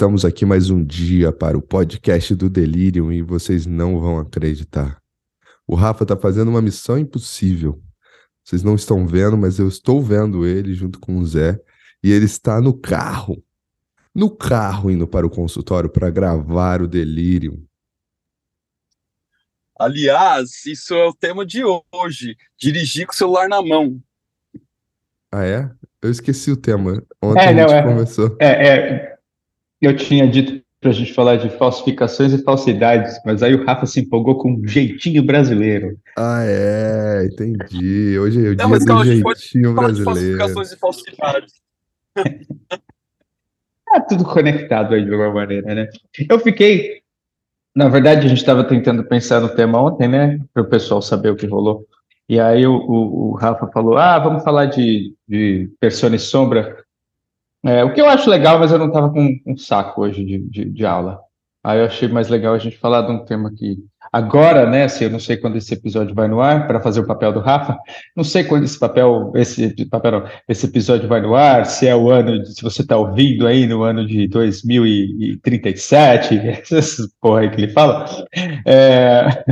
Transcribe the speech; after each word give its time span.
Estamos 0.00 0.24
aqui 0.24 0.46
mais 0.46 0.70
um 0.70 0.82
dia 0.82 1.30
para 1.30 1.58
o 1.58 1.60
podcast 1.60 2.34
do 2.34 2.48
Delirium 2.48 3.12
e 3.12 3.20
vocês 3.20 3.66
não 3.66 4.00
vão 4.00 4.18
acreditar. 4.18 4.98
O 5.66 5.74
Rafa 5.74 6.04
está 6.04 6.16
fazendo 6.16 6.48
uma 6.48 6.62
missão 6.62 6.98
impossível. 6.98 7.78
Vocês 8.42 8.62
não 8.62 8.76
estão 8.76 9.06
vendo, 9.06 9.36
mas 9.36 9.58
eu 9.58 9.68
estou 9.68 10.02
vendo 10.02 10.46
ele 10.46 10.72
junto 10.72 10.98
com 10.98 11.18
o 11.18 11.26
Zé 11.26 11.60
e 12.02 12.10
ele 12.10 12.24
está 12.24 12.62
no 12.62 12.72
carro. 12.72 13.44
No 14.14 14.34
carro 14.34 14.90
indo 14.90 15.06
para 15.06 15.26
o 15.26 15.30
consultório 15.30 15.90
para 15.90 16.08
gravar 16.08 16.80
o 16.80 16.88
Delirium. 16.88 17.62
Aliás, 19.78 20.64
isso 20.64 20.94
é 20.94 21.04
o 21.04 21.12
tema 21.12 21.44
de 21.44 21.62
hoje: 21.62 22.38
dirigir 22.58 23.06
com 23.06 23.12
o 23.12 23.16
celular 23.16 23.50
na 23.50 23.60
mão. 23.60 24.00
Ah, 25.30 25.44
é? 25.44 25.70
Eu 26.00 26.10
esqueci 26.10 26.50
o 26.50 26.56
tema. 26.56 27.04
Ontem 27.22 27.48
é, 27.48 27.52
não, 27.52 27.64
a 27.64 27.68
gente 27.68 27.76
é, 27.76 27.82
conversou. 27.82 28.36
É, 28.40 28.66
é, 28.66 29.09
eu 29.80 29.96
tinha 29.96 30.28
dito 30.28 30.62
para 30.80 30.90
a 30.90 30.94
gente 30.94 31.12
falar 31.12 31.36
de 31.36 31.50
falsificações 31.50 32.32
e 32.32 32.42
falsidades, 32.42 33.20
mas 33.24 33.42
aí 33.42 33.54
o 33.54 33.64
Rafa 33.64 33.84
se 33.84 34.00
empolgou 34.00 34.38
com 34.38 34.52
um 34.52 34.66
jeitinho 34.66 35.22
brasileiro. 35.22 35.98
Ah, 36.16 36.42
é, 36.42 37.26
entendi. 37.26 38.18
Hoje 38.18 38.46
é 38.46 38.50
o 38.50 38.56
não, 38.56 38.78
dia 38.78 38.86
do 38.86 39.04
jeitinho 39.04 39.74
brasileiro. 39.74 40.38
falsificações 40.38 40.72
e 40.72 40.76
falsidades. 40.78 41.52
é 43.94 44.00
tudo 44.08 44.24
conectado 44.24 44.94
aí 44.94 45.04
de 45.04 45.12
alguma 45.12 45.34
maneira, 45.34 45.74
né? 45.74 45.88
Eu 46.28 46.38
fiquei. 46.38 47.00
Na 47.76 47.88
verdade, 47.88 48.26
a 48.26 48.28
gente 48.28 48.38
estava 48.38 48.64
tentando 48.64 49.04
pensar 49.04 49.40
no 49.40 49.50
tema 49.50 49.80
ontem, 49.80 50.08
né? 50.08 50.40
Para 50.52 50.62
o 50.62 50.68
pessoal 50.68 51.02
saber 51.02 51.30
o 51.30 51.36
que 51.36 51.46
rolou. 51.46 51.86
E 52.28 52.40
aí 52.40 52.66
o, 52.66 52.72
o, 52.72 53.30
o 53.30 53.34
Rafa 53.34 53.66
falou: 53.68 53.98
ah, 53.98 54.18
vamos 54.18 54.42
falar 54.42 54.66
de, 54.66 55.14
de 55.28 55.70
Persona 55.78 56.16
e 56.16 56.18
Sombra. 56.18 56.79
É, 57.64 57.84
o 57.84 57.92
que 57.92 58.00
eu 58.00 58.08
acho 58.08 58.30
legal, 58.30 58.58
mas 58.58 58.72
eu 58.72 58.78
não 58.78 58.86
estava 58.86 59.10
com 59.10 59.38
um 59.46 59.56
saco 59.56 60.02
hoje 60.02 60.24
de, 60.24 60.38
de, 60.38 60.64
de, 60.64 60.86
aula. 60.86 61.20
Aí 61.62 61.78
eu 61.78 61.84
achei 61.84 62.08
mais 62.08 62.28
legal 62.28 62.54
a 62.54 62.58
gente 62.58 62.78
falar 62.78 63.02
de 63.02 63.12
um 63.12 63.24
tema 63.24 63.52
que 63.54 63.76
agora, 64.10 64.68
né? 64.68 64.88
Se 64.88 65.04
eu 65.04 65.10
não 65.10 65.20
sei 65.20 65.36
quando 65.36 65.56
esse 65.56 65.74
episódio 65.74 66.14
vai 66.14 66.26
no 66.26 66.40
ar 66.40 66.66
para 66.66 66.80
fazer 66.80 67.00
o 67.00 67.06
papel 67.06 67.34
do 67.34 67.40
Rafa, 67.40 67.78
não 68.16 68.24
sei 68.24 68.44
quando 68.44 68.64
esse 68.64 68.78
papel, 68.78 69.30
esse 69.34 69.84
papel, 69.86 70.12
não, 70.12 70.24
esse 70.48 70.64
episódio 70.64 71.06
vai 71.06 71.20
no 71.20 71.34
ar, 71.34 71.66
se 71.66 71.86
é 71.86 71.94
o 71.94 72.10
ano, 72.10 72.42
de, 72.42 72.54
se 72.54 72.62
você 72.62 72.80
está 72.80 72.96
ouvindo 72.96 73.46
aí 73.46 73.66
no 73.66 73.82
ano 73.82 74.06
de 74.06 74.26
2037, 74.28 76.38
essas 76.72 77.12
porra 77.20 77.40
aí 77.40 77.50
que 77.50 77.60
ele 77.60 77.72
fala. 77.72 78.06
É, 78.66 79.44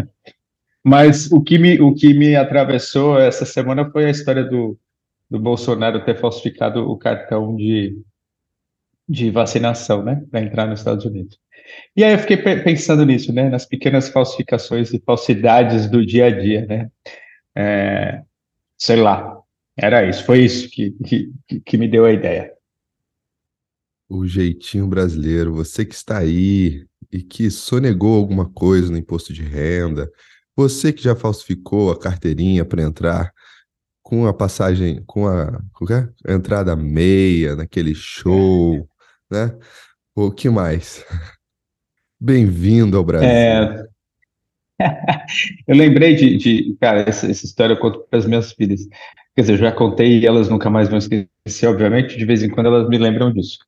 mas 0.82 1.30
o 1.30 1.42
que 1.42 1.58
me, 1.58 1.78
o 1.80 1.94
que 1.94 2.14
me 2.14 2.34
atravessou 2.34 3.20
essa 3.20 3.44
semana 3.44 3.90
foi 3.90 4.06
a 4.06 4.10
história 4.10 4.44
do 4.44 4.78
do 5.30 5.38
Bolsonaro 5.38 6.04
ter 6.04 6.18
falsificado 6.18 6.88
o 6.88 6.96
cartão 6.96 7.54
de, 7.54 8.00
de 9.08 9.30
vacinação, 9.30 10.02
né, 10.02 10.22
para 10.30 10.40
entrar 10.40 10.66
nos 10.66 10.80
Estados 10.80 11.04
Unidos. 11.04 11.38
E 11.94 12.02
aí 12.02 12.12
eu 12.12 12.18
fiquei 12.18 12.36
pensando 12.36 13.04
nisso, 13.04 13.32
né, 13.32 13.48
nas 13.48 13.66
pequenas 13.66 14.08
falsificações 14.08 14.92
e 14.92 15.02
falsidades 15.04 15.88
do 15.88 16.04
dia 16.04 16.26
a 16.26 16.30
dia, 16.30 16.66
né. 16.66 16.90
É, 17.54 18.22
sei 18.76 18.96
lá, 18.96 19.36
era 19.76 20.08
isso, 20.08 20.24
foi 20.24 20.44
isso 20.44 20.68
que, 20.70 20.92
que, 21.04 21.60
que 21.60 21.76
me 21.76 21.88
deu 21.88 22.04
a 22.04 22.12
ideia. 22.12 22.52
O 24.08 24.26
jeitinho 24.26 24.86
brasileiro, 24.86 25.52
você 25.52 25.84
que 25.84 25.94
está 25.94 26.18
aí 26.18 26.86
e 27.12 27.22
que 27.22 27.50
sonegou 27.50 28.16
alguma 28.16 28.50
coisa 28.50 28.90
no 28.90 28.96
imposto 28.96 29.32
de 29.32 29.42
renda, 29.42 30.10
você 30.56 30.92
que 30.92 31.02
já 31.02 31.14
falsificou 31.14 31.92
a 31.92 31.98
carteirinha 31.98 32.64
para 32.64 32.82
entrar 32.82 33.32
com 34.08 34.26
a 34.26 34.32
passagem, 34.32 35.02
com 35.06 35.28
a, 35.28 35.60
com 35.74 35.84
a 35.92 36.32
entrada 36.32 36.74
meia 36.74 37.54
naquele 37.54 37.94
show, 37.94 38.88
né? 39.30 39.54
O 40.14 40.30
que 40.30 40.48
mais? 40.48 41.04
Bem-vindo 42.18 42.96
ao 42.96 43.04
Brasil. 43.04 43.28
É... 43.28 43.84
eu 45.68 45.76
lembrei 45.76 46.14
de, 46.14 46.38
de 46.38 46.74
cara, 46.80 47.00
essa, 47.00 47.30
essa, 47.30 47.44
história 47.44 47.74
eu 47.74 47.78
conto 47.78 47.98
para 48.08 48.18
as 48.18 48.24
minhas 48.24 48.50
filhas. 48.50 48.88
Quer 49.34 49.42
dizer, 49.42 49.52
eu 49.52 49.58
já 49.58 49.72
contei 49.72 50.20
e 50.20 50.26
elas 50.26 50.48
nunca 50.48 50.70
mais 50.70 50.88
vão 50.88 50.96
esquecer, 50.96 51.66
obviamente, 51.66 52.16
de 52.16 52.24
vez 52.24 52.42
em 52.42 52.48
quando 52.48 52.68
elas 52.68 52.88
me 52.88 52.96
lembram 52.96 53.30
disso. 53.30 53.58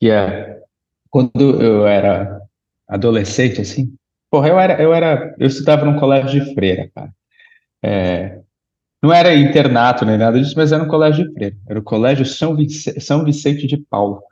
Que 0.00 0.10
é 0.10 0.60
quando 1.08 1.62
eu 1.62 1.86
era 1.86 2.40
adolescente, 2.88 3.60
assim, 3.60 3.94
porra, 4.28 4.48
eu 4.48 4.58
era, 4.58 4.82
eu 4.82 4.92
era, 4.92 5.36
eu 5.38 5.46
estudava 5.46 5.84
num 5.84 6.00
colégio 6.00 6.44
de 6.44 6.52
freira, 6.52 6.90
cara. 6.92 7.14
É, 7.80 8.43
não 9.04 9.12
era 9.12 9.34
internato 9.34 10.06
nem 10.06 10.16
nada 10.16 10.40
disso, 10.40 10.54
mas 10.56 10.72
era 10.72 10.82
um 10.82 10.88
colégio 10.88 11.28
de 11.28 11.34
freira. 11.34 11.56
Era 11.68 11.78
o 11.78 11.82
Colégio 11.82 12.24
São, 12.24 12.56
Vic 12.56 12.72
São 13.02 13.22
Vicente 13.22 13.66
de 13.66 13.76
Paulo, 13.76 14.22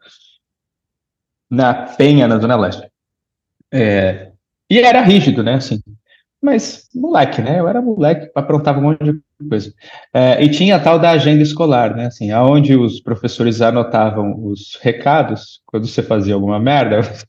na 1.50 1.74
Penha, 1.74 2.26
na 2.26 2.38
Zona 2.38 2.56
Leste. 2.56 2.90
É, 3.70 4.32
e 4.70 4.78
era 4.78 5.02
rígido, 5.02 5.42
né, 5.42 5.56
assim. 5.56 5.78
Mas, 6.40 6.88
moleque, 6.94 7.42
né? 7.42 7.60
Eu 7.60 7.68
era 7.68 7.82
moleque, 7.82 8.30
aprontava 8.34 8.78
um 8.78 8.82
monte 8.82 9.04
de 9.04 9.20
coisa. 9.46 9.74
É, 10.12 10.42
e 10.42 10.50
tinha 10.50 10.76
a 10.76 10.80
tal 10.80 10.98
da 10.98 11.10
agenda 11.10 11.42
escolar, 11.42 11.94
né? 11.94 12.06
Assim, 12.06 12.30
aonde 12.30 12.74
os 12.74 12.98
professores 12.98 13.60
anotavam 13.60 14.42
os 14.42 14.78
recados, 14.80 15.60
quando 15.66 15.86
você 15.86 16.02
fazia 16.02 16.32
alguma 16.32 16.58
merda, 16.58 17.00
os 17.04 17.26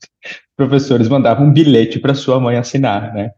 professores 0.56 1.08
mandavam 1.08 1.46
um 1.46 1.52
bilhete 1.52 2.00
para 2.00 2.14
sua 2.14 2.40
mãe 2.40 2.56
assinar, 2.56 3.12
né? 3.12 3.32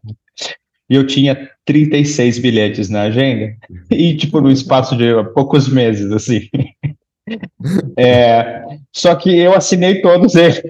E 0.88 0.94
eu 0.94 1.06
tinha 1.06 1.50
36 1.64 2.38
bilhetes 2.38 2.88
na 2.88 3.02
agenda, 3.02 3.54
e 3.90 4.16
tipo, 4.16 4.40
no 4.40 4.50
espaço 4.50 4.96
de 4.96 5.12
poucos 5.34 5.68
meses, 5.68 6.10
assim. 6.12 6.48
É, 7.98 8.62
só 8.92 9.16
que 9.16 9.36
eu 9.36 9.52
assinei 9.52 10.00
todos 10.00 10.36
eles 10.36 10.62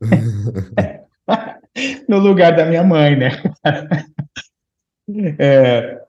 no 2.08 2.18
lugar 2.18 2.56
da 2.56 2.64
minha 2.64 2.82
mãe, 2.82 3.14
né? 3.14 3.30
É, 5.38 6.00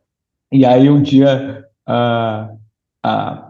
e 0.54 0.66
aí 0.66 0.90
um 0.90 1.02
dia 1.02 1.66
a, 1.86 2.50
a, 3.04 3.49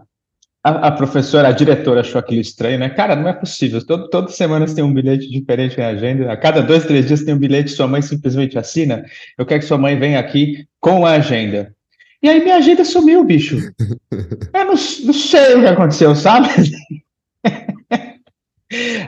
a, 0.64 0.88
a, 0.88 0.92
professora, 0.92 1.47
a 1.47 1.52
diretora 1.52 2.02
achou 2.02 2.20
aquilo 2.20 2.42
estranho, 2.42 2.80
né? 2.80 2.90
Cara, 2.90 3.16
não 3.16 3.28
é 3.28 3.34
possível. 3.34 3.86
Todo, 3.86 4.09
toda 4.09 4.28
semana 4.30 4.68
você 4.68 4.75
tem 4.75 4.84
um 4.84 4.94
bilhete 4.94 5.30
diferente 5.30 5.78
na 5.78 5.88
agenda. 5.88 6.31
A 6.31 6.38
cada 6.38 6.62
dois, 6.62 6.86
três 6.86 7.08
dias 7.08 7.24
tem 7.24 7.34
um 7.34 7.40
bilhete, 7.40 7.72
sua 7.72 7.88
mãe 7.88 8.02
simplesmente 8.02 8.58
assina. 8.58 9.03
Eu 9.38 9.46
quero 9.46 9.62
que 9.62 9.68
sua 9.68 9.78
mãe 9.78 9.98
venha 9.98 10.19
aqui 10.19 10.66
com 10.80 11.06
a 11.06 11.12
agenda. 11.12 11.74
E 12.22 12.28
aí 12.28 12.44
minha 12.44 12.58
agenda 12.58 12.84
sumiu, 12.84 13.24
bicho. 13.24 13.58
Eu 14.53 14.66
não, 14.66 14.74
não 14.74 14.75
sei 14.75 15.56
o 15.56 15.62
que 15.62 15.68
aconteceu, 15.68 16.14
sabe? 16.16 16.50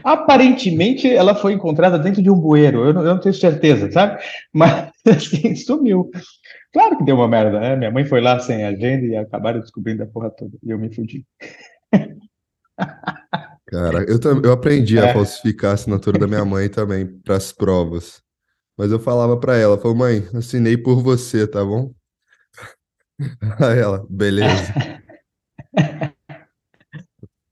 Aparentemente 0.03 1.07
ela 1.07 1.35
foi 1.35 1.53
encontrada 1.53 1.99
dentro 1.99 2.21
de 2.21 2.29
um 2.29 2.39
bueiro, 2.39 2.83
eu 2.83 2.93
não, 2.93 3.01
eu 3.01 3.13
não 3.13 3.19
tenho 3.19 3.35
certeza, 3.35 3.91
sabe? 3.91 4.21
Mas 4.51 4.91
assim, 5.05 5.55
sumiu. 5.55 6.09
Claro 6.73 6.97
que 6.97 7.03
deu 7.03 7.15
uma 7.15 7.27
merda, 7.27 7.59
né? 7.59 7.75
Minha 7.75 7.91
mãe 7.91 8.05
foi 8.05 8.21
lá 8.21 8.39
sem 8.39 8.63
agenda 8.63 9.05
e 9.05 9.15
acabaram 9.15 9.59
descobrindo 9.59 10.03
a 10.03 10.07
porra 10.07 10.31
toda. 10.31 10.57
E 10.63 10.71
eu 10.71 10.79
me 10.79 10.93
fudi. 10.93 11.25
Cara, 13.67 14.03
eu, 14.03 14.19
eu 14.43 14.51
aprendi 14.51 14.99
a 14.99 15.07
é. 15.07 15.13
falsificar 15.13 15.71
a 15.71 15.73
assinatura 15.75 16.19
da 16.19 16.27
minha 16.27 16.43
mãe 16.43 16.67
também 16.67 17.05
para 17.05 17.37
as 17.37 17.51
provas. 17.51 18.21
Mas 18.77 18.91
eu 18.91 18.99
falava 18.99 19.37
para 19.37 19.55
ela, 19.55 19.77
falou, 19.77 19.95
mãe, 19.95 20.27
assinei 20.33 20.75
por 20.75 21.01
você, 21.03 21.47
tá 21.47 21.63
bom? 21.63 21.93
Aí 23.59 23.79
ela, 23.79 24.05
beleza. 24.09 24.73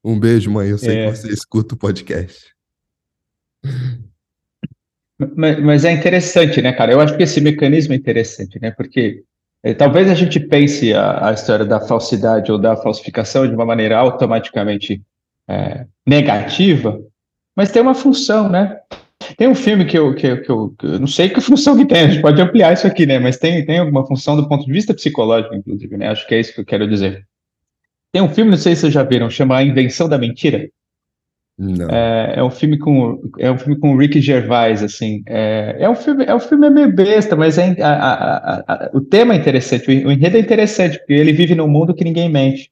Um 0.10 0.20
beijo, 0.20 0.50
mãe. 0.50 0.70
Eu 0.70 0.78
sei 0.80 0.98
é. 0.98 1.12
que 1.12 1.18
você 1.18 1.30
escuta 1.32 1.76
o 1.76 1.78
podcast. 1.78 2.48
Mas, 5.36 5.60
mas, 5.60 5.86
é 5.86 5.92
interessante, 5.92 6.62
né, 6.62 6.74
cara? 6.74 6.92
Eu 6.92 7.00
acho 7.00 7.16
que 7.16 7.22
esse 7.22 7.40
mecanismo 7.40 7.94
é 7.94 7.96
interessante, 7.96 8.60
né? 8.60 8.72
Porque 8.72 9.22
é, 9.62 9.74
talvez 9.74 10.10
a 10.10 10.16
gente 10.16 10.40
pense 10.40 10.94
a, 10.94 11.28
a, 11.28 11.34
história 11.34 11.66
da 11.66 11.80
falsidade 11.80 12.52
ou 12.52 12.58
da 12.58 12.76
falsificação 12.76 13.48
de 13.48 13.54
uma 13.54 13.66
maneira 13.66 13.98
automaticamente 13.98 15.00
é, 15.48 15.86
negativa, 16.08 17.00
mas 17.56 17.72
tem 17.72 17.82
uma 17.82 17.94
função, 17.94 18.50
né? 18.50 18.80
Tem 19.38 19.48
um 19.48 19.56
filme 19.56 19.86
que 19.86 19.98
eu, 19.98 20.16
que, 20.16 20.38
que, 20.38 20.50
eu, 20.50 20.74
que 20.80 20.86
eu 20.88 21.00
não 21.00 21.08
sei 21.08 21.30
que 21.30 21.40
função 21.42 21.78
que 21.78 21.86
tem, 21.86 22.02
a 22.02 22.08
gente 22.08 22.22
pode 22.22 22.42
ampliar 22.42 22.74
isso 22.74 22.88
aqui, 22.88 23.06
né? 23.06 23.20
Mas 23.20 23.38
tem, 23.38 23.64
tem 23.64 23.78
alguma 23.78 24.08
função 24.08 24.36
do 24.36 24.48
ponto 24.48 24.66
de 24.66 24.72
vista 24.72 24.92
psicológico, 24.92 25.54
inclusive, 25.54 25.98
né? 25.98 26.08
Acho 26.08 26.26
que 26.26 26.34
é 26.34 26.40
isso 26.40 26.54
que 26.54 26.62
eu 26.62 26.66
quero 26.66 26.88
dizer. 26.88 27.29
Tem 28.12 28.22
um 28.22 28.30
filme, 28.30 28.52
não 28.52 28.58
sei 28.58 28.76
se 28.76 28.82
vocês 28.82 28.94
já 28.94 29.04
viram, 29.04 29.30
chama 29.30 29.58
A 29.58 29.64
Invenção 29.64 30.10
da 30.10 30.18
Mentira. 30.18 30.70
É, 31.90 32.36
é, 32.38 32.44
um 32.44 32.50
filme 32.50 32.78
com 32.78 33.22
é 33.38 33.52
um 33.52 33.58
filme 33.58 33.78
com 33.78 33.98
Ricky 33.98 34.22
Gervais 34.22 34.82
assim. 34.82 35.22
É, 35.28 35.76
é 35.80 35.90
um 35.90 35.96
filme 35.96 36.24
é 36.24 36.34
um 36.34 36.40
filme 36.40 36.70
meio 36.70 36.94
besta 36.94 37.36
mas 37.36 37.58
é, 37.58 37.76
a, 37.82 37.90
a, 37.90 38.64
a, 38.66 38.90
o 38.94 39.02
tema 39.02 39.34
é 39.34 39.38
interessante 39.38 39.90
o 39.90 40.10
enredo 40.10 40.38
é 40.38 40.40
interessante 40.40 40.98
porque 41.00 41.12
ele 41.12 41.34
vive 41.34 41.56
num 41.56 41.68
mundo 41.68 41.94
que 41.94 42.06
ninguém 42.06 42.30
mente. 42.30 42.72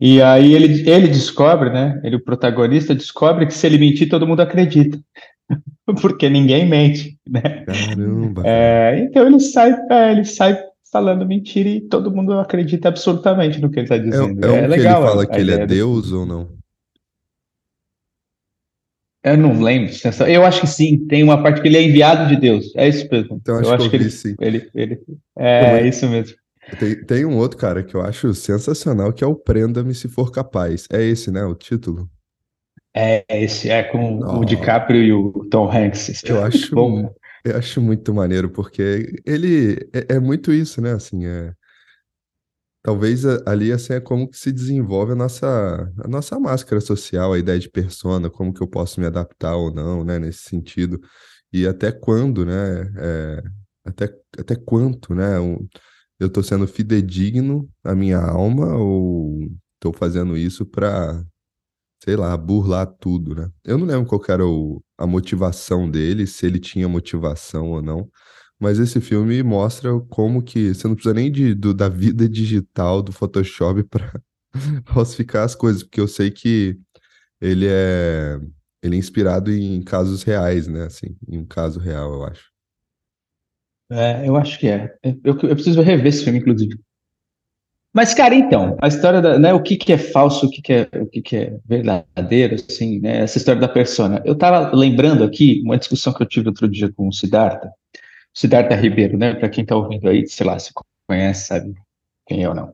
E 0.00 0.20
aí 0.20 0.54
ele 0.54 0.90
ele 0.90 1.06
descobre 1.06 1.70
né 1.70 2.00
ele 2.02 2.16
o 2.16 2.24
protagonista 2.24 2.96
descobre 2.96 3.46
que 3.46 3.54
se 3.54 3.64
ele 3.64 3.78
mentir 3.78 4.08
todo 4.08 4.26
mundo 4.26 4.40
acredita. 4.40 4.98
Porque 6.00 6.28
ninguém 6.28 6.66
mente 6.66 7.16
né? 7.28 7.64
Caramba. 7.64 8.42
É, 8.44 8.98
então 8.98 9.24
ele 9.24 9.38
sai 9.38 9.76
é, 9.88 10.10
ele 10.10 10.24
sai 10.24 10.58
falando 10.92 11.26
mentira 11.26 11.68
e 11.68 11.80
todo 11.80 12.14
mundo 12.14 12.38
acredita 12.38 12.88
absolutamente 12.88 13.60
no 13.60 13.70
que 13.70 13.80
ele 13.80 13.86
está 13.86 13.96
dizendo 13.96 14.44
é, 14.44 14.60
é, 14.60 14.64
é 14.64 14.66
legal 14.68 15.02
ele 15.02 15.10
fala 15.10 15.26
que 15.26 15.40
ele 15.40 15.52
é 15.52 15.66
Deus 15.66 16.12
ou 16.12 16.26
não 16.26 16.48
Eu 19.24 19.36
não 19.36 19.62
lembro. 19.62 19.92
Eu 20.28 20.44
acho 20.44 20.62
que 20.62 20.66
sim, 20.66 21.06
tem 21.06 21.22
uma 21.22 21.40
parte 21.40 21.62
que 21.62 21.68
ele 21.68 21.76
é 21.76 21.82
enviado 21.82 22.28
de 22.28 22.40
Deus. 22.40 22.72
É 22.74 22.88
isso 22.88 23.06
mesmo. 23.10 23.36
Então, 23.40 23.56
acho 23.56 23.68
eu 23.68 23.74
acho 23.74 23.90
que, 23.90 23.96
eu 23.96 24.00
vi, 24.00 24.04
ele, 24.06 24.10
sim. 24.10 24.34
Ele, 24.40 24.70
ele, 24.74 25.00
é, 25.38 25.78
é 25.78 25.86
isso 25.86 26.08
mesmo. 26.08 26.36
Tem, 26.78 27.04
tem 27.04 27.24
um 27.24 27.36
outro 27.36 27.56
cara 27.56 27.84
que 27.84 27.94
eu 27.94 28.02
acho 28.02 28.34
sensacional, 28.34 29.12
que 29.12 29.22
é 29.22 29.26
o 29.26 29.36
Prenda-me 29.36 29.94
se 29.94 30.08
for 30.08 30.32
capaz. 30.32 30.86
É 30.92 31.02
esse, 31.02 31.30
né? 31.30 31.44
O 31.44 31.54
título. 31.54 32.08
É 32.94 33.24
esse, 33.28 33.70
é 33.70 33.82
com 33.84 34.18
oh. 34.18 34.40
o 34.40 34.44
DiCaprio 34.44 35.02
e 35.02 35.12
o 35.12 35.46
Tom 35.50 35.70
Hanks. 35.70 36.22
Eu 36.24 36.42
acho, 36.42 36.74
Bom, 36.74 37.12
eu 37.44 37.56
acho 37.56 37.80
muito 37.80 38.14
maneiro, 38.14 38.50
porque 38.50 39.20
ele 39.26 39.74
é, 39.92 40.16
é 40.16 40.20
muito 40.20 40.52
isso, 40.52 40.80
né? 40.80 40.92
Assim, 40.92 41.26
é, 41.26 41.54
talvez 42.82 43.24
ali 43.46 43.72
assim 43.72 43.94
é 43.94 44.00
como 44.00 44.28
que 44.28 44.36
se 44.36 44.52
desenvolve 44.52 45.12
a 45.12 45.14
nossa, 45.14 45.92
a 46.04 46.08
nossa 46.08 46.38
máscara 46.38 46.80
social, 46.80 47.32
a 47.32 47.38
ideia 47.38 47.58
de 47.58 47.70
persona, 47.70 48.30
como 48.30 48.52
que 48.52 48.62
eu 48.62 48.68
posso 48.68 49.00
me 49.00 49.06
adaptar 49.06 49.56
ou 49.56 49.72
não, 49.72 50.04
né? 50.04 50.18
Nesse 50.18 50.42
sentido. 50.48 51.00
E 51.52 51.66
até 51.66 51.92
quando, 51.92 52.44
né? 52.46 52.92
É, 52.98 53.42
até, 53.84 54.14
até 54.38 54.56
quanto, 54.56 55.14
né? 55.14 55.36
Eu 56.18 56.28
estou 56.28 56.42
sendo 56.42 56.66
fidedigno 56.68 57.68
à 57.84 57.94
minha 57.94 58.18
alma 58.18 58.76
ou 58.76 59.40
estou 59.74 59.92
fazendo 59.92 60.36
isso 60.36 60.64
para, 60.64 61.24
sei 62.02 62.16
lá, 62.16 62.36
burlar 62.36 62.86
tudo, 62.86 63.34
né? 63.34 63.48
Eu 63.64 63.78
não 63.78 63.86
lembro 63.86 64.06
qual 64.06 64.20
era 64.28 64.44
o, 64.44 64.82
a 64.98 65.06
motivação 65.06 65.88
dele, 65.88 66.26
se 66.26 66.44
ele 66.44 66.58
tinha 66.58 66.88
motivação 66.88 67.70
ou 67.70 67.80
não, 67.80 68.10
mas 68.58 68.80
esse 68.80 69.00
filme 69.00 69.40
mostra 69.42 69.90
como 70.10 70.42
que 70.42 70.74
você 70.74 70.88
não 70.88 70.96
precisa 70.96 71.14
nem 71.14 71.30
de, 71.30 71.54
do, 71.54 71.72
da 71.72 71.88
vida 71.88 72.28
digital 72.28 73.02
do 73.02 73.12
Photoshop 73.12 73.84
para 73.88 74.20
falsificar 74.86 75.44
as 75.44 75.54
coisas, 75.54 75.84
porque 75.84 76.00
eu 76.00 76.08
sei 76.08 76.30
que 76.30 76.76
ele 77.40 77.66
é 77.68 78.40
ele 78.82 78.96
é 78.96 78.98
inspirado 78.98 79.52
em 79.52 79.80
casos 79.80 80.24
reais, 80.24 80.66
né? 80.66 80.86
Assim, 80.86 81.16
em 81.28 81.38
um 81.38 81.46
caso 81.46 81.78
real, 81.78 82.12
eu 82.14 82.24
acho. 82.24 82.50
É, 83.92 84.28
eu 84.28 84.36
acho 84.36 84.58
que 84.58 84.66
é. 84.66 84.92
Eu, 85.04 85.38
eu 85.38 85.54
preciso 85.54 85.80
rever 85.82 86.06
esse 86.06 86.24
filme, 86.24 86.40
inclusive. 86.40 86.76
Mas, 87.92 88.14
cara, 88.14 88.34
então, 88.34 88.76
a 88.80 88.88
história 88.88 89.20
da, 89.20 89.38
né, 89.38 89.52
o 89.52 89.62
que, 89.62 89.76
que 89.76 89.92
é 89.92 89.98
falso, 89.98 90.46
o 90.46 90.50
que, 90.50 90.62
que 90.62 90.72
é, 90.72 90.88
o 90.94 91.06
que, 91.06 91.20
que 91.20 91.36
é 91.36 91.56
verdadeiro, 91.66 92.54
assim, 92.54 92.98
né, 93.00 93.18
essa 93.18 93.36
história 93.36 93.60
da 93.60 93.68
persona. 93.68 94.22
Eu 94.24 94.32
estava 94.32 94.74
lembrando 94.74 95.22
aqui 95.22 95.60
uma 95.62 95.76
discussão 95.76 96.12
que 96.12 96.22
eu 96.22 96.26
tive 96.26 96.48
outro 96.48 96.66
dia 96.66 96.90
com 96.90 97.08
o 97.08 97.12
Siddhartha, 97.12 97.70
Siddhartha 98.32 98.74
Ribeiro, 98.74 99.18
né, 99.18 99.34
para 99.34 99.50
quem 99.50 99.62
está 99.62 99.76
ouvindo 99.76 100.08
aí, 100.08 100.26
sei 100.26 100.46
lá, 100.46 100.58
se 100.58 100.72
conhece, 101.06 101.48
sabe 101.48 101.74
quem 102.26 102.42
é 102.42 102.48
ou 102.48 102.54
não, 102.54 102.72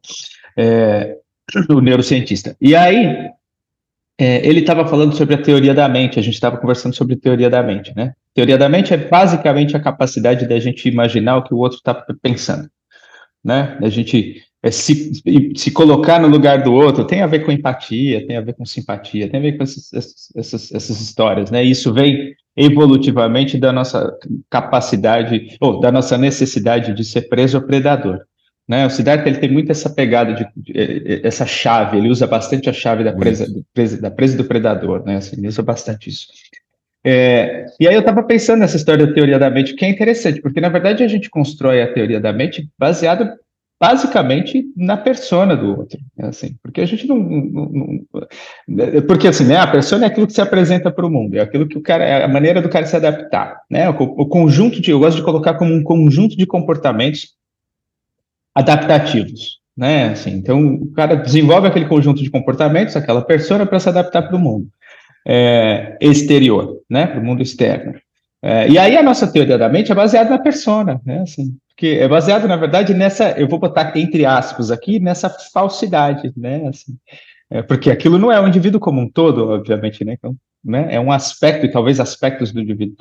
é, 0.57 1.17
o 1.69 1.81
neurocientista. 1.81 2.57
E 2.61 2.77
aí, 2.77 3.29
é, 4.17 4.47
ele 4.47 4.61
estava 4.61 4.87
falando 4.87 5.17
sobre 5.17 5.35
a 5.35 5.43
teoria 5.43 5.75
da 5.75 5.89
mente, 5.89 6.21
a 6.21 6.23
gente 6.23 6.35
estava 6.35 6.59
conversando 6.59 6.95
sobre 6.95 7.17
teoria 7.17 7.51
da 7.51 7.63
mente, 7.63 7.93
né? 7.97 8.15
Teoria 8.35 8.57
da 8.57 8.69
mente 8.69 8.95
é 8.95 8.97
basicamente 8.97 9.77
a 9.77 9.81
capacidade 9.81 10.47
da 10.47 10.61
gente 10.61 10.89
imaginar 10.89 11.39
o 11.39 11.43
que 11.43 11.53
o 11.53 11.59
outro 11.59 11.79
está 11.79 11.95
pensando, 12.23 12.71
né? 13.43 13.77
A 13.83 13.89
gente 13.89 14.43
é, 14.63 14.71
se, 14.71 15.13
se 15.57 15.71
colocar 15.71 16.21
no 16.21 16.27
lugar 16.27 16.63
do 16.63 16.73
outro 16.73 17.05
tem 17.05 17.23
a 17.23 17.27
ver 17.27 17.45
com 17.45 17.53
empatia, 17.53 18.27
tem 18.27 18.37
a 18.37 18.41
ver 18.41 18.55
com 18.55 18.65
simpatia, 18.65 19.29
tem 19.29 19.39
a 19.39 19.43
ver 19.43 19.57
com 19.57 19.63
essas, 19.63 19.93
essas, 20.35 20.73
essas 20.73 21.01
histórias, 21.01 21.51
né? 21.51 21.63
Isso 21.63 21.93
vem 21.93 22.35
evolutivamente 22.57 23.57
da 23.57 23.73
nossa 23.73 24.13
capacidade, 24.51 25.57
ou 25.61 25.79
da 25.79 25.93
nossa 25.93 26.19
necessidade 26.19 26.93
de 26.93 27.05
ser 27.05 27.29
preso 27.29 27.59
ou 27.59 27.65
predador. 27.65 28.21
Né? 28.67 28.85
O 28.85 28.91
Siddhartha 28.91 29.29
ele 29.29 29.39
tem 29.39 29.51
muito 29.51 29.71
essa 29.71 29.89
pegada 29.89 30.35
de, 30.35 30.47
de, 30.57 31.21
essa 31.25 31.47
chave, 31.47 31.97
ele 31.97 32.11
usa 32.11 32.27
bastante 32.27 32.69
a 32.69 32.73
chave 32.73 33.05
da 33.05 33.13
presa, 33.13 33.47
do, 33.47 33.65
presa, 33.73 34.01
da 34.01 34.11
presa 34.11 34.37
do 34.37 34.45
predador, 34.45 35.05
né? 35.07 35.17
Assim, 35.17 35.37
ele 35.39 35.47
usa 35.47 35.63
bastante 35.63 36.11
isso. 36.11 36.27
É, 37.05 37.65
e 37.79 37.87
aí 37.87 37.95
eu 37.95 38.01
estava 38.01 38.25
pensando 38.25 38.59
nessa 38.59 38.77
história 38.77 39.07
da 39.07 39.15
teoria 39.15 39.39
da 39.39 39.49
mente, 39.49 39.75
que 39.75 39.85
é 39.85 39.89
interessante, 39.89 40.43
porque 40.43 40.61
na 40.61 40.69
verdade 40.69 41.05
a 41.05 41.09
gente 41.09 41.31
constrói 41.31 41.81
a 41.81 41.93
teoria 41.93 42.21
da 42.21 42.33
mente 42.33 42.69
baseada 42.77 43.39
basicamente 43.81 44.67
na 44.77 44.97
persona 44.97 45.57
do 45.57 45.79
outro, 45.79 45.99
né? 46.17 46.29
assim, 46.29 46.57
porque 46.63 46.81
a 46.81 46.87
gente 46.87 47.07
não, 47.07 47.17
não, 47.17 48.07
não, 48.67 49.03
porque 49.07 49.29
assim, 49.29 49.45
né, 49.45 49.57
a 49.57 49.67
persona 49.67 50.05
é 50.05 50.09
aquilo 50.09 50.27
que 50.27 50.33
se 50.33 50.41
apresenta 50.41 50.91
para 50.91 51.07
o 51.07 51.11
mundo, 51.11 51.37
é 51.37 51.41
aquilo 51.41 51.69
que 51.69 51.79
o 51.79 51.83
cara, 51.83 52.05
é 52.05 52.25
a 52.25 52.29
maneira 52.29 52.61
do 52.61 52.69
cara 52.69 52.87
se 52.87 52.97
adaptar, 52.97 53.61
né, 53.71 53.89
o, 53.89 53.95
o 53.95 54.27
conjunto 54.27 54.81
de, 54.81 54.91
eu 54.91 54.99
gosto 54.99 55.19
de 55.19 55.23
colocar 55.23 55.55
como 55.55 55.73
um 55.73 55.83
conjunto 55.83 56.37
de 56.37 56.45
comportamentos 56.45 57.37
adaptativos, 58.55 59.61
né? 59.77 60.09
Assim, 60.09 60.33
então, 60.33 60.75
o 60.75 60.91
cara 60.91 61.15
desenvolve 61.15 61.69
aquele 61.69 61.87
conjunto 61.87 62.21
de 62.21 62.29
comportamentos, 62.29 62.97
aquela 62.97 63.23
persona, 63.23 63.65
para 63.65 63.79
se 63.79 63.89
adaptar 63.89 64.23
para 64.23 64.37
o 64.37 64.41
mundo 64.41 64.67
é, 65.25 65.97
exterior, 66.01 66.81
né? 66.91 67.07
Para 67.07 67.21
o 67.21 67.25
mundo 67.25 67.41
externo. 67.41 67.95
É, 68.43 68.69
e 68.69 68.77
aí 68.77 68.97
a 68.97 69.03
nossa 69.03 69.31
teoria 69.31 69.57
da 69.57 69.69
mente 69.69 69.93
é 69.93 69.95
baseada 69.95 70.31
na 70.31 70.39
persona, 70.39 71.01
né? 71.05 71.21
Assim, 71.21 71.57
que 71.79 71.97
é 71.97 72.09
baseado, 72.09 72.49
na 72.49 72.57
verdade, 72.57 72.93
nessa, 72.93 73.31
eu 73.39 73.47
vou 73.47 73.61
botar 73.61 73.97
entre 73.97 74.27
aspas 74.27 74.73
aqui, 74.73 74.99
nessa 74.99 75.31
falsidade, 75.31 76.33
né? 76.37 76.67
Assim, 76.67 76.99
é, 77.49 77.63
porque 77.63 77.89
aquilo 77.89 78.19
não 78.19 78.33
é 78.33 78.41
um 78.41 78.49
indivíduo 78.49 78.81
como 78.81 79.01
um 79.01 79.09
todo, 79.09 79.49
obviamente, 79.49 80.05
né? 80.05 80.15
Então, 80.19 80.35
né? 80.63 80.89
É 80.93 80.99
um 80.99 81.13
aspecto, 81.13 81.65
e 81.65 81.71
talvez 81.71 82.01
aspectos 82.01 82.51
do 82.51 82.61
indivíduo. 82.61 82.97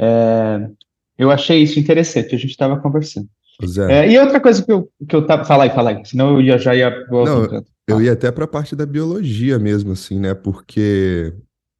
É, 0.00 0.66
eu 1.18 1.30
achei 1.30 1.62
isso 1.62 1.78
interessante, 1.78 2.34
a 2.34 2.38
gente 2.38 2.50
estava 2.50 2.80
conversando. 2.80 3.28
É, 3.90 4.10
e 4.10 4.18
outra 4.18 4.40
coisa 4.40 4.64
que 4.64 4.72
eu, 4.72 4.88
que 5.06 5.14
eu 5.14 5.26
tava. 5.26 5.44
Fala 5.44 5.64
aí, 5.64 5.70
fala 5.70 5.90
aí, 5.90 6.04
senão 6.06 6.32
eu 6.32 6.40
ia, 6.40 6.58
já 6.58 6.74
ia. 6.74 6.90
Não, 7.10 7.62
eu 7.86 8.00
ia 8.00 8.14
até 8.14 8.32
para 8.32 8.46
a 8.46 8.48
parte 8.48 8.74
da 8.74 8.86
biologia 8.86 9.58
mesmo, 9.58 9.92
assim, 9.92 10.18
né? 10.18 10.32
Porque 10.32 11.30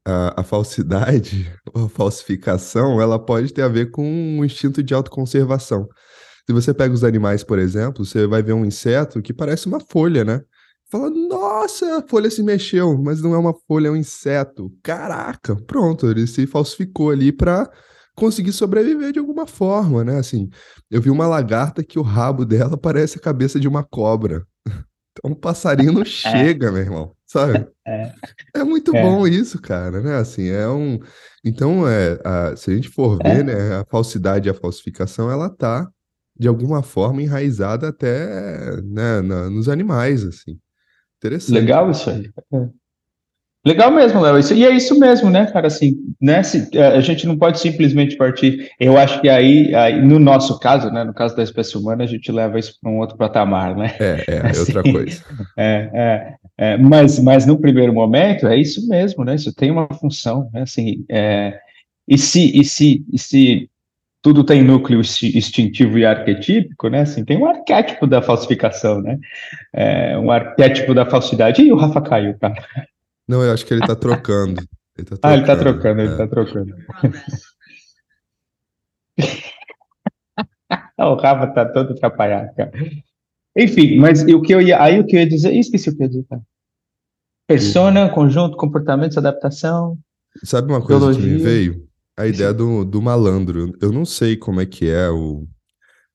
a, 0.06 0.42
a 0.42 0.44
falsidade, 0.44 1.50
a 1.74 1.88
falsificação, 1.88 3.00
ela 3.00 3.18
pode 3.18 3.50
ter 3.50 3.62
a 3.62 3.68
ver 3.68 3.90
com 3.90 4.04
um 4.04 4.44
instinto 4.44 4.82
de 4.82 4.92
autoconservação. 4.92 5.88
Se 6.46 6.52
você 6.52 6.74
pega 6.74 6.92
os 6.92 7.04
animais, 7.04 7.42
por 7.42 7.58
exemplo, 7.58 8.04
você 8.04 8.26
vai 8.26 8.42
ver 8.42 8.52
um 8.52 8.64
inseto 8.64 9.22
que 9.22 9.32
parece 9.32 9.66
uma 9.66 9.80
folha, 9.80 10.24
né? 10.24 10.42
Fala, 10.90 11.10
nossa, 11.10 11.98
a 11.98 12.02
folha 12.06 12.30
se 12.30 12.42
mexeu, 12.42 12.96
mas 12.98 13.22
não 13.22 13.34
é 13.34 13.38
uma 13.38 13.54
folha, 13.66 13.88
é 13.88 13.90
um 13.90 13.96
inseto. 13.96 14.70
Caraca, 14.82 15.56
pronto, 15.56 16.08
ele 16.08 16.26
se 16.26 16.46
falsificou 16.46 17.10
ali 17.10 17.32
para 17.32 17.68
conseguir 18.14 18.52
sobreviver 18.52 19.12
de 19.12 19.18
alguma 19.18 19.46
forma, 19.46 20.04
né? 20.04 20.18
Assim, 20.18 20.48
eu 20.90 21.00
vi 21.00 21.10
uma 21.10 21.26
lagarta 21.26 21.82
que 21.82 21.98
o 21.98 22.02
rabo 22.02 22.44
dela 22.44 22.76
parece 22.76 23.18
a 23.18 23.20
cabeça 23.20 23.58
de 23.58 23.68
uma 23.68 23.82
cobra. 23.82 24.46
Então, 25.16 25.30
um 25.30 25.34
passarinho 25.36 25.92
não 25.92 26.02
é. 26.02 26.04
chega, 26.04 26.72
meu 26.72 26.82
irmão, 26.82 27.12
sabe? 27.24 27.68
É, 27.86 28.12
é 28.56 28.64
muito 28.64 28.96
é. 28.96 29.00
bom 29.00 29.28
isso, 29.28 29.60
cara, 29.60 30.00
né? 30.00 30.16
Assim, 30.16 30.48
é 30.48 30.66
um. 30.66 30.98
Então, 31.44 31.86
é, 31.86 32.18
a, 32.24 32.56
se 32.56 32.70
a 32.70 32.74
gente 32.74 32.88
for 32.88 33.18
ver, 33.18 33.40
é. 33.40 33.42
né, 33.44 33.76
a 33.76 33.84
falsidade 33.88 34.48
e 34.48 34.50
a 34.50 34.54
falsificação, 34.54 35.30
ela 35.30 35.48
tá 35.48 35.88
de 36.36 36.48
alguma 36.48 36.82
forma 36.82 37.22
enraizada 37.22 37.88
até 37.88 38.80
né, 38.82 39.22
na, 39.22 39.50
nos 39.50 39.68
animais, 39.68 40.24
assim. 40.24 40.58
Interessante. 41.18 41.54
Legal 41.54 41.90
isso 41.90 42.10
aí. 42.10 42.30
É. 42.52 42.68
Legal 43.66 43.90
mesmo, 43.90 44.20
Léo. 44.20 44.38
E 44.54 44.64
é 44.66 44.76
isso 44.76 44.98
mesmo, 44.98 45.30
né, 45.30 45.46
cara? 45.46 45.68
Assim, 45.68 45.96
né? 46.20 46.42
Se, 46.42 46.68
é, 46.76 46.88
a 46.88 47.00
gente 47.00 47.26
não 47.26 47.38
pode 47.38 47.58
simplesmente 47.58 48.14
partir. 48.14 48.70
Eu 48.78 48.98
acho 48.98 49.22
que 49.22 49.28
aí, 49.28 49.74
aí, 49.74 50.02
no 50.02 50.18
nosso 50.18 50.58
caso, 50.58 50.90
né, 50.90 51.02
no 51.02 51.14
caso 51.14 51.34
da 51.34 51.42
espécie 51.42 51.78
humana, 51.78 52.04
a 52.04 52.06
gente 52.06 52.30
leva 52.30 52.58
isso 52.58 52.76
para 52.78 52.90
um 52.90 52.98
outro 52.98 53.16
patamar, 53.16 53.74
né? 53.74 53.96
É, 53.98 54.24
é, 54.28 54.46
assim, 54.48 54.60
outra 54.60 54.82
coisa. 54.82 55.24
É, 55.56 55.90
é, 55.94 56.34
é, 56.58 56.76
mas, 56.76 57.18
mas 57.20 57.46
no 57.46 57.58
primeiro 57.58 57.92
momento 57.92 58.46
é 58.46 58.56
isso 58.56 58.86
mesmo, 58.86 59.24
né? 59.24 59.34
Isso 59.34 59.54
tem 59.54 59.70
uma 59.70 59.88
função, 59.94 60.50
né? 60.52 60.62
Assim, 60.62 61.04
é, 61.08 61.58
e 62.06 62.18
se, 62.18 62.58
e 62.58 62.64
se, 62.64 63.04
e 63.10 63.18
se 63.18 63.70
tudo 64.24 64.42
tem 64.42 64.64
núcleo 64.64 65.02
instintivo 65.02 65.98
e 65.98 66.06
arquetípico, 66.06 66.88
né? 66.88 67.02
Assim, 67.02 67.22
tem 67.22 67.36
um 67.36 67.44
arquétipo 67.44 68.06
da 68.06 68.22
falsificação, 68.22 69.02
né? 69.02 69.20
É, 69.70 70.16
um 70.16 70.30
arquétipo 70.30 70.94
da 70.94 71.04
falsidade. 71.04 71.60
E 71.60 71.70
o 71.70 71.76
Rafa 71.76 72.00
caiu, 72.00 72.34
cara. 72.38 72.54
Não, 73.28 73.42
eu 73.42 73.52
acho 73.52 73.66
que 73.66 73.74
ele 73.74 73.86
tá 73.86 73.94
trocando. 73.94 74.62
Ele 74.96 75.06
tá 75.06 75.16
trocando. 75.16 75.20
Ah, 75.22 75.34
ele 75.34 75.44
tá 75.44 75.56
trocando, 75.56 76.00
é. 76.00 76.04
ele 76.04 76.16
tá 76.16 76.26
trocando. 76.26 76.74
o 80.98 81.14
Rafa 81.16 81.46
tá 81.48 81.66
todo 81.66 81.92
atrapalhado, 81.92 82.54
cara. 82.54 82.72
Enfim, 83.56 83.98
mas 83.98 84.22
o 84.22 84.40
que 84.40 84.54
eu 84.54 84.62
ia, 84.62 84.80
aí 84.80 85.00
o 85.00 85.04
que 85.04 85.16
eu 85.16 85.20
ia 85.20 85.28
dizer, 85.28 85.52
esqueci 85.52 85.90
o 85.90 85.96
que 85.96 86.02
eu 86.02 86.04
ia 86.04 86.08
dizer, 86.08 86.24
cara. 86.30 86.40
Persona, 87.46 88.08
conjunto, 88.08 88.56
comportamentos, 88.56 89.18
adaptação. 89.18 89.98
Sabe 90.44 90.72
uma 90.72 90.80
coisa 90.80 90.98
biologia. 90.98 91.22
que 91.22 91.28
me 91.28 91.36
veio? 91.42 91.86
A 92.16 92.26
ideia 92.26 92.54
do, 92.54 92.84
do 92.84 93.02
malandro. 93.02 93.72
Eu 93.80 93.90
não 93.90 94.04
sei 94.04 94.36
como 94.36 94.60
é 94.60 94.66
que 94.66 94.88
é 94.88 95.10
o. 95.10 95.46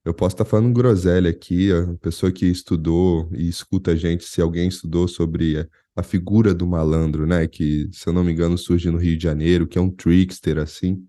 Eu 0.06 0.14
posso 0.14 0.34
estar 0.36 0.46
falando 0.46 0.74
groselha 0.74 1.30
aqui, 1.30 1.72
a 1.72 1.94
pessoa 2.02 2.32
que 2.32 2.46
estudou 2.46 3.30
e 3.34 3.48
escuta 3.50 3.92
a 3.92 3.96
gente, 3.96 4.24
se 4.24 4.42
alguém 4.42 4.68
estudou 4.68 5.08
sobre 5.08 5.68
a 5.96 6.02
figura 6.04 6.54
do 6.54 6.66
malandro, 6.66 7.28
né? 7.28 7.46
Que, 7.48 7.90
se 7.92 8.08
eu 8.08 8.14
não 8.14 8.24
me 8.24 8.32
engano, 8.32 8.58
surge 8.58 8.90
no 8.90 8.98
Rio 8.98 9.18
de 9.18 9.24
Janeiro, 9.24 9.68
que 9.68 9.78
é 9.78 9.82
um 9.82 9.90
trickster, 9.92 10.58
assim. 10.58 11.06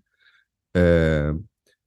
É, 0.75 1.33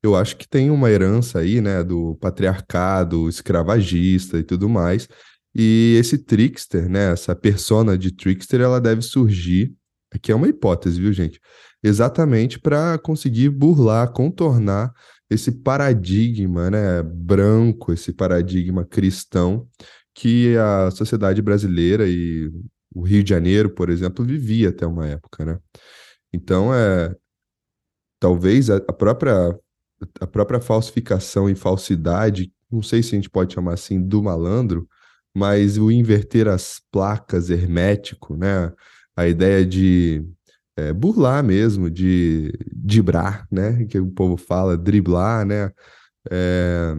eu 0.02 0.14
acho 0.14 0.36
que 0.36 0.48
tem 0.48 0.70
uma 0.70 0.90
herança 0.90 1.38
aí, 1.38 1.60
né, 1.60 1.82
do 1.82 2.14
patriarcado 2.16 3.28
escravagista 3.28 4.38
e 4.38 4.42
tudo 4.42 4.68
mais. 4.68 5.08
E 5.54 5.96
esse 5.98 6.18
trickster, 6.18 6.88
né, 6.88 7.12
essa 7.12 7.34
persona 7.34 7.96
de 7.96 8.10
trickster, 8.10 8.60
ela 8.60 8.80
deve 8.80 9.02
surgir, 9.02 9.74
aqui 10.12 10.32
é 10.32 10.34
uma 10.34 10.48
hipótese, 10.48 11.00
viu, 11.00 11.12
gente? 11.12 11.40
Exatamente 11.84 12.58
para 12.58 12.96
conseguir 12.96 13.50
burlar, 13.50 14.10
contornar 14.10 14.90
esse 15.28 15.52
paradigma, 15.52 16.70
né, 16.70 17.02
branco, 17.02 17.92
esse 17.92 18.10
paradigma 18.10 18.86
cristão 18.86 19.68
que 20.14 20.56
a 20.56 20.90
sociedade 20.90 21.42
brasileira 21.42 22.08
e 22.08 22.50
o 22.94 23.02
Rio 23.02 23.22
de 23.22 23.30
Janeiro, 23.30 23.68
por 23.68 23.90
exemplo, 23.90 24.24
vivia 24.24 24.70
até 24.70 24.86
uma 24.86 25.06
época, 25.06 25.44
né? 25.44 25.58
Então, 26.32 26.72
é 26.72 27.14
talvez 28.18 28.70
a, 28.70 28.80
própria 28.80 29.54
a 30.20 30.26
própria 30.26 30.60
falsificação 30.60 31.50
e 31.50 31.54
falsidade, 31.54 32.50
não 32.70 32.82
sei 32.82 33.02
se 33.02 33.10
a 33.10 33.16
gente 33.16 33.28
pode 33.28 33.52
chamar 33.52 33.74
assim 33.74 34.00
do 34.00 34.22
malandro, 34.22 34.88
mas 35.34 35.76
o 35.76 35.90
inverter 35.90 36.48
as 36.48 36.80
placas 36.90 37.50
hermético, 37.50 38.36
né? 38.36 38.72
A 39.16 39.28
ideia 39.28 39.66
de 39.66 40.24
é, 40.76 40.92
burlar 40.92 41.42
mesmo, 41.42 41.90
de 41.90 42.52
dibrar, 42.72 43.46
né? 43.50 43.84
Que 43.86 43.98
o 43.98 44.10
povo 44.10 44.36
fala, 44.36 44.76
driblar, 44.76 45.46
né? 45.46 45.70
É, 46.30 46.94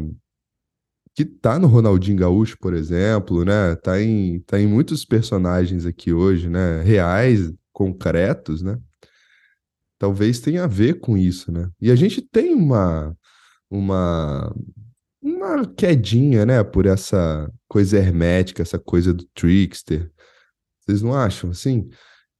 que 1.15 1.23
tá 1.25 1.57
no 1.57 1.67
Ronaldinho 1.67 2.17
Gaúcho, 2.17 2.57
por 2.59 2.73
exemplo, 2.73 3.45
né? 3.45 3.75
Tá 3.75 4.01
em, 4.01 4.39
tá 4.41 4.59
em 4.59 4.67
muitos 4.67 5.05
personagens 5.05 5.85
aqui 5.85 6.11
hoje, 6.13 6.49
né? 6.49 6.81
Reais, 6.83 7.53
concretos, 7.73 8.61
né? 8.61 8.77
Talvez 9.97 10.39
tenha 10.39 10.65
a 10.65 10.67
ver 10.67 10.99
com 10.99 11.17
isso, 11.17 11.51
né? 11.51 11.69
E 11.81 11.89
a 11.89 11.95
gente 11.95 12.21
tem 12.21 12.53
uma 12.53 13.15
uma 13.69 14.53
uma 15.21 15.65
quedinha, 15.65 16.45
né, 16.45 16.63
por 16.63 16.85
essa 16.85 17.51
coisa 17.67 17.97
hermética, 17.97 18.61
essa 18.61 18.77
coisa 18.77 19.11
do 19.11 19.25
trickster. 19.33 20.11
Vocês 20.81 21.01
não 21.01 21.15
acham 21.15 21.49
assim? 21.49 21.89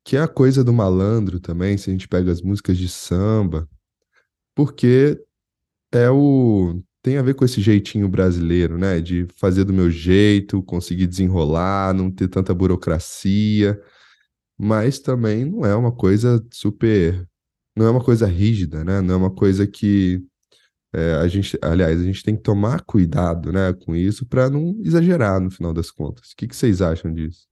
Que 0.06 0.16
é 0.18 0.22
a 0.22 0.28
coisa 0.28 0.64
do 0.64 0.72
malandro 0.72 1.40
também, 1.40 1.78
se 1.78 1.90
a 1.90 1.94
gente 1.94 2.08
pega 2.08 2.32
as 2.32 2.42
músicas 2.42 2.78
de 2.78 2.88
samba, 2.88 3.68
porque 4.56 5.22
é 5.92 6.10
o 6.10 6.82
tem 7.04 7.18
a 7.18 7.22
ver 7.22 7.36
com 7.36 7.46
esse 7.46 7.62
jeitinho 7.62 8.10
brasileiro, 8.10 8.78
né? 8.80 9.00
De 9.02 9.28
fazer 9.36 9.64
do 9.64 9.74
meu 9.74 9.92
jeito, 9.92 10.64
conseguir 10.64 11.08
desenrolar, 11.08 11.94
não 11.94 12.10
ter 12.12 12.28
tanta 12.28 12.54
burocracia, 12.54 13.80
mas 14.58 15.00
também 15.00 15.46
não 15.46 15.66
é 15.66 15.76
uma 15.76 15.92
coisa 15.92 16.44
super. 16.52 17.28
Não 17.78 17.86
é 17.88 17.92
uma 17.92 18.04
coisa 18.04 18.28
rígida, 18.28 18.84
né? 18.84 19.02
Não 19.02 19.16
é 19.16 19.18
uma 19.18 19.32
coisa 19.32 19.68
que 19.68 20.24
é, 20.96 21.16
a 21.16 21.28
gente, 21.28 21.58
aliás, 21.62 22.00
a 22.00 22.04
gente 22.04 22.24
tem 22.24 22.36
que 22.36 22.42
tomar 22.42 22.82
cuidado, 22.82 23.52
né, 23.52 23.74
com 23.74 23.94
isso 23.96 24.26
para 24.26 24.50
não 24.50 24.78
exagerar 24.82 25.42
no 25.42 25.52
final 25.52 25.74
das 25.74 25.92
contas. 25.92 26.32
O 26.32 26.36
que, 26.38 26.48
que 26.48 26.56
vocês 26.56 26.82
acham 26.82 27.14
disso? 27.14 27.46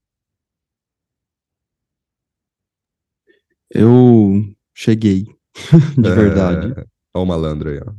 Eu 3.74 4.46
cheguei, 4.74 5.24
de 5.98 6.08
é... 6.08 6.15
verdade. 6.15 6.74
Olha 7.13 7.24
o 7.24 7.25
malandro 7.25 7.70
aí, 7.70 7.80
ó. 7.80 7.94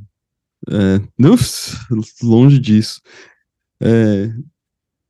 É, 0.70 1.00
não, 1.18 1.34
longe 2.22 2.58
disso. 2.58 3.00
É, 3.82 4.32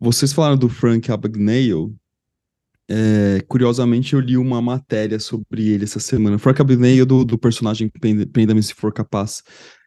vocês 0.01 0.33
falaram 0.33 0.57
do 0.57 0.69
Frank 0.69 1.11
Abagnale. 1.13 1.95
É, 2.89 3.41
curiosamente, 3.49 4.15
eu 4.15 4.21
li 4.21 4.37
uma 4.37 4.61
matéria 4.61 5.19
sobre 5.19 5.69
ele 5.69 5.85
essa 5.85 6.01
semana. 6.01 6.39
Frank 6.39 6.61
Abagnale, 6.61 7.05
do, 7.05 7.25
do 7.25 7.39
personagem 7.39 7.89
Prenda-me 7.89 8.63
Se 8.63 8.75
For 8.75 8.93
Capaz. 8.93 9.43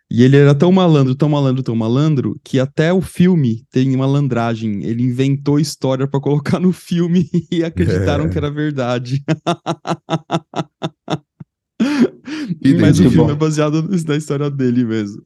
E 0.09 0.23
ele 0.23 0.37
era 0.37 0.55
tão 0.55 0.71
malandro, 0.71 1.13
tão 1.15 1.27
malandro, 1.27 1.61
tão 1.61 1.75
malandro, 1.75 2.39
que 2.43 2.59
até 2.59 2.93
o 2.93 3.01
filme 3.01 3.65
tem 3.69 3.95
malandragem. 3.97 4.83
Ele 4.83 5.03
inventou 5.03 5.59
história 5.59 6.07
para 6.07 6.21
colocar 6.21 6.59
no 6.59 6.71
filme 6.71 7.29
e 7.51 7.63
acreditaram 7.63 8.25
é. 8.25 8.29
que 8.29 8.37
era 8.37 8.49
verdade. 8.49 9.21
Mas 12.79 12.99
o 12.99 13.03
filme 13.03 13.17
bom. 13.17 13.31
é 13.31 13.35
baseado 13.35 13.83
na 13.83 14.15
história 14.15 14.49
dele 14.49 14.85
mesmo. 14.85 15.21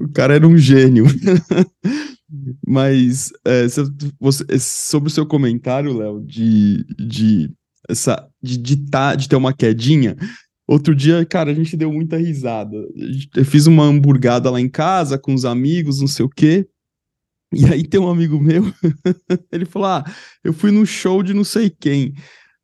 O 0.00 0.08
cara 0.12 0.34
era 0.34 0.46
um 0.46 0.56
gênio. 0.56 1.04
Mas 2.66 3.32
é, 3.44 3.66
você, 4.20 4.44
é, 4.48 4.58
sobre 4.58 5.08
o 5.08 5.12
seu 5.12 5.26
comentário, 5.26 5.96
Léo, 5.96 6.24
de, 6.24 6.84
de, 6.98 7.50
essa, 7.88 8.26
de, 8.42 8.56
de, 8.56 8.76
tá, 8.88 9.14
de 9.14 9.28
ter 9.28 9.36
uma 9.36 9.52
quedinha, 9.52 10.16
outro 10.66 10.94
dia, 10.94 11.24
cara, 11.24 11.50
a 11.50 11.54
gente 11.54 11.76
deu 11.76 11.92
muita 11.92 12.16
risada. 12.16 12.76
Eu 13.34 13.44
fiz 13.44 13.66
uma 13.66 13.84
hamburgada 13.84 14.50
lá 14.50 14.60
em 14.60 14.68
casa 14.68 15.18
com 15.18 15.34
os 15.34 15.44
amigos, 15.44 16.00
não 16.00 16.08
sei 16.08 16.24
o 16.24 16.30
quê. 16.30 16.68
E 17.52 17.64
aí 17.66 17.86
tem 17.86 18.00
um 18.00 18.08
amigo 18.08 18.40
meu, 18.40 18.62
ele 19.52 19.64
falou: 19.64 19.88
Ah, 19.88 20.04
eu 20.42 20.52
fui 20.52 20.70
no 20.70 20.84
show 20.84 21.22
de 21.22 21.32
não 21.32 21.44
sei 21.44 21.70
quem. 21.70 22.12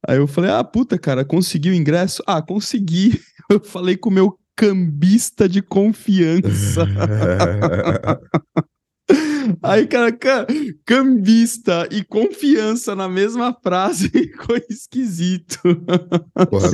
Aí 0.06 0.18
eu 0.18 0.26
falei: 0.26 0.50
Ah, 0.50 0.64
puta, 0.64 0.98
cara, 0.98 1.24
conseguiu 1.24 1.72
o 1.72 1.76
ingresso? 1.76 2.22
Ah, 2.26 2.42
consegui. 2.42 3.20
Eu 3.50 3.60
falei 3.60 3.96
com 3.96 4.08
o 4.08 4.12
meu 4.12 4.38
cambista 4.56 5.48
de 5.48 5.60
confiança. 5.60 6.86
Aí, 9.62 9.86
cara, 9.86 10.16
cambista 10.86 11.86
e 11.90 12.04
confiança 12.04 12.94
na 12.94 13.08
mesma 13.08 13.54
frase 13.62 14.08
ficou 14.08 14.56
esquisito. 14.70 15.58
Porra, 16.48 16.68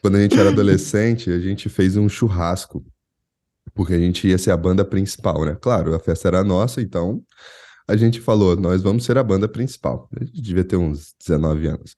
quando 0.00 0.16
a 0.16 0.20
gente 0.20 0.38
era 0.38 0.50
adolescente, 0.50 1.30
a 1.30 1.38
gente 1.38 1.68
fez 1.68 1.96
um 1.96 2.08
churrasco, 2.08 2.84
porque 3.74 3.94
a 3.94 3.98
gente 3.98 4.26
ia 4.28 4.38
ser 4.38 4.50
a 4.50 4.56
banda 4.56 4.84
principal, 4.84 5.44
né? 5.44 5.56
Claro, 5.60 5.94
a 5.94 5.98
festa 5.98 6.28
era 6.28 6.44
nossa, 6.44 6.80
então 6.80 7.22
a 7.90 7.96
gente 7.96 8.20
falou, 8.20 8.56
nós 8.56 8.82
vamos 8.82 9.04
ser 9.04 9.18
a 9.18 9.22
banda 9.22 9.48
principal. 9.48 10.08
A 10.18 10.24
gente 10.24 10.40
devia 10.40 10.64
ter 10.64 10.76
uns 10.76 11.14
19 11.26 11.66
anos. 11.66 11.96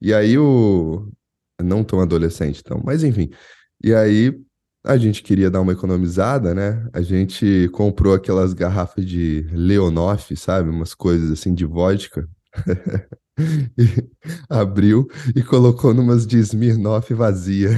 E 0.00 0.12
aí 0.12 0.38
o. 0.38 1.10
Não 1.62 1.84
tão 1.84 2.00
adolescente, 2.00 2.62
então, 2.64 2.80
mas 2.84 3.02
enfim. 3.04 3.30
E 3.82 3.94
aí 3.94 4.38
a 4.84 4.96
gente 4.96 5.22
queria 5.22 5.50
dar 5.50 5.60
uma 5.60 5.72
economizada, 5.72 6.54
né? 6.54 6.88
A 6.92 7.02
gente 7.02 7.68
comprou 7.72 8.14
aquelas 8.14 8.54
garrafas 8.54 9.04
de 9.04 9.46
Leonoff, 9.52 10.34
sabe? 10.36 10.70
Umas 10.70 10.94
coisas 10.94 11.30
assim 11.30 11.54
de 11.54 11.64
vodka. 11.66 12.26
abriu 14.48 15.06
e 15.34 15.42
colocou 15.42 15.94
numas 15.94 16.26
de 16.26 16.38
Smirnoff 16.38 17.12
vazia. 17.14 17.70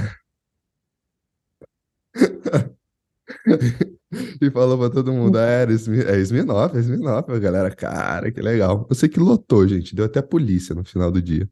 e 4.40 4.50
falou 4.50 4.78
pra 4.78 4.90
todo 4.90 5.12
mundo: 5.12 5.38
ah, 5.38 5.46
era 5.46 5.72
Smir 5.72 6.08
é 6.08 6.18
Smirnoff, 6.18 6.76
é 6.76 6.80
Smirnoff. 6.80 7.30
A 7.30 7.38
galera, 7.38 7.70
cara, 7.70 8.30
que 8.30 8.40
legal. 8.40 8.86
Eu 8.88 8.94
sei 8.94 9.08
que 9.08 9.20
lotou, 9.20 9.66
gente. 9.66 9.94
Deu 9.94 10.04
até 10.04 10.20
polícia 10.20 10.74
no 10.74 10.84
final 10.84 11.10
do 11.10 11.22
dia. 11.22 11.48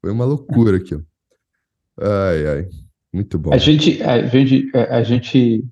Foi 0.00 0.10
uma 0.10 0.24
loucura 0.24 0.76
aquilo. 0.76 1.04
Ai, 1.98 2.46
ai. 2.46 2.68
Muito 3.12 3.38
bom. 3.38 3.52
A 3.52 3.58
gente, 3.58 4.02
a 4.02 4.26
gente, 4.26 4.70
a 4.74 5.02
gente 5.02 5.64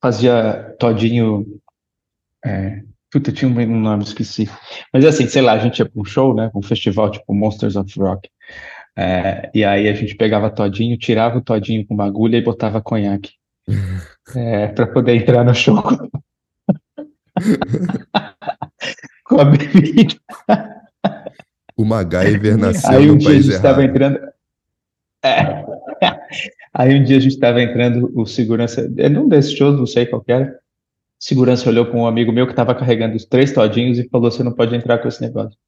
fazia 0.00 0.76
todinho. 0.78 1.60
É, 2.44 2.82
puta, 3.14 3.30
tinha 3.30 3.48
um 3.48 3.80
nome, 3.80 4.02
esqueci. 4.02 4.50
Mas 4.92 5.04
assim, 5.04 5.28
sei 5.28 5.40
lá, 5.40 5.52
a 5.52 5.58
gente 5.58 5.78
ia 5.78 5.88
para 5.88 6.00
um 6.00 6.04
show, 6.04 6.34
né? 6.34 6.50
Um 6.52 6.60
festival 6.60 7.08
tipo 7.12 7.32
Monsters 7.32 7.76
of 7.76 7.96
Rock. 7.96 8.28
É, 8.96 9.52
e 9.54 9.64
aí 9.64 9.88
a 9.88 9.92
gente 9.94 10.16
pegava 10.16 10.50
todinho, 10.50 10.98
tirava 10.98 11.38
o 11.38 11.40
todinho 11.40 11.86
com 11.86 11.94
uma 11.94 12.06
agulha 12.06 12.36
e 12.38 12.42
botava 12.42 12.82
conhaque. 12.82 13.30
é, 14.34 14.66
para 14.66 14.88
poder 14.88 15.14
entrar 15.14 15.44
no 15.44 15.54
show. 15.54 15.80
com 19.24 19.40
a 19.40 19.44
bebida. 19.44 20.16
O 21.76 21.84
MacGyver 21.84 22.56
nasceu 22.56 22.98
aí 22.98 23.08
um 23.08 23.12
no 23.14 23.18
dia 23.18 23.28
país 23.28 23.38
a 23.38 23.42
gente 23.42 23.54
estava 23.54 23.84
entrando. 23.84 24.18
É. 25.24 25.64
Aí 26.74 26.98
um 26.98 27.04
dia 27.04 27.18
a 27.18 27.20
gente 27.20 27.34
estava 27.34 27.62
entrando, 27.62 28.10
o 28.16 28.26
segurança, 28.26 28.92
é 28.98 29.08
num 29.08 29.28
desses 29.28 29.52
shows, 29.52 29.78
não 29.78 29.86
sei 29.86 30.06
qual 30.06 30.24
era, 30.26 30.58
segurança 31.24 31.70
olhou 31.70 31.86
para 31.86 31.96
um 31.96 32.06
amigo 32.06 32.30
meu 32.30 32.44
que 32.46 32.52
estava 32.52 32.74
carregando 32.74 33.16
os 33.16 33.24
três 33.24 33.50
todinhos 33.50 33.98
e 33.98 34.08
falou: 34.10 34.30
Você 34.30 34.42
não 34.42 34.52
pode 34.52 34.76
entrar 34.76 34.98
com 34.98 35.08
esse 35.08 35.22
negócio. 35.22 35.58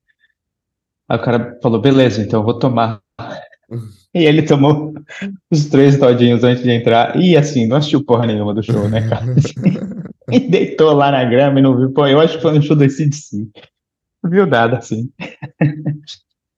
Aí 1.08 1.18
o 1.18 1.22
cara 1.22 1.58
falou: 1.62 1.80
Beleza, 1.80 2.20
então 2.20 2.40
eu 2.40 2.44
vou 2.44 2.58
tomar. 2.58 3.00
E 4.14 4.24
ele 4.24 4.42
tomou 4.42 4.92
os 5.50 5.66
três 5.66 5.98
todinhos 5.98 6.44
antes 6.44 6.62
de 6.62 6.70
entrar. 6.70 7.16
E 7.16 7.36
assim, 7.36 7.66
não 7.66 7.78
assistiu 7.78 8.04
porra 8.04 8.26
nenhuma 8.26 8.52
do 8.52 8.62
show, 8.62 8.88
né, 8.88 9.08
cara? 9.08 9.24
e 10.30 10.40
deitou 10.40 10.92
lá 10.92 11.10
na 11.10 11.24
grama 11.24 11.58
e 11.58 11.62
não 11.62 11.76
viu. 11.76 11.90
Pô, 11.90 12.06
eu 12.06 12.20
acho 12.20 12.36
que 12.36 12.42
foi 12.42 12.52
no 12.52 12.62
show 12.62 12.76
do 12.76 12.88
CDC. 12.88 13.48
Não 14.22 14.30
viu 14.30 14.46
nada, 14.46 14.78
assim. 14.78 15.10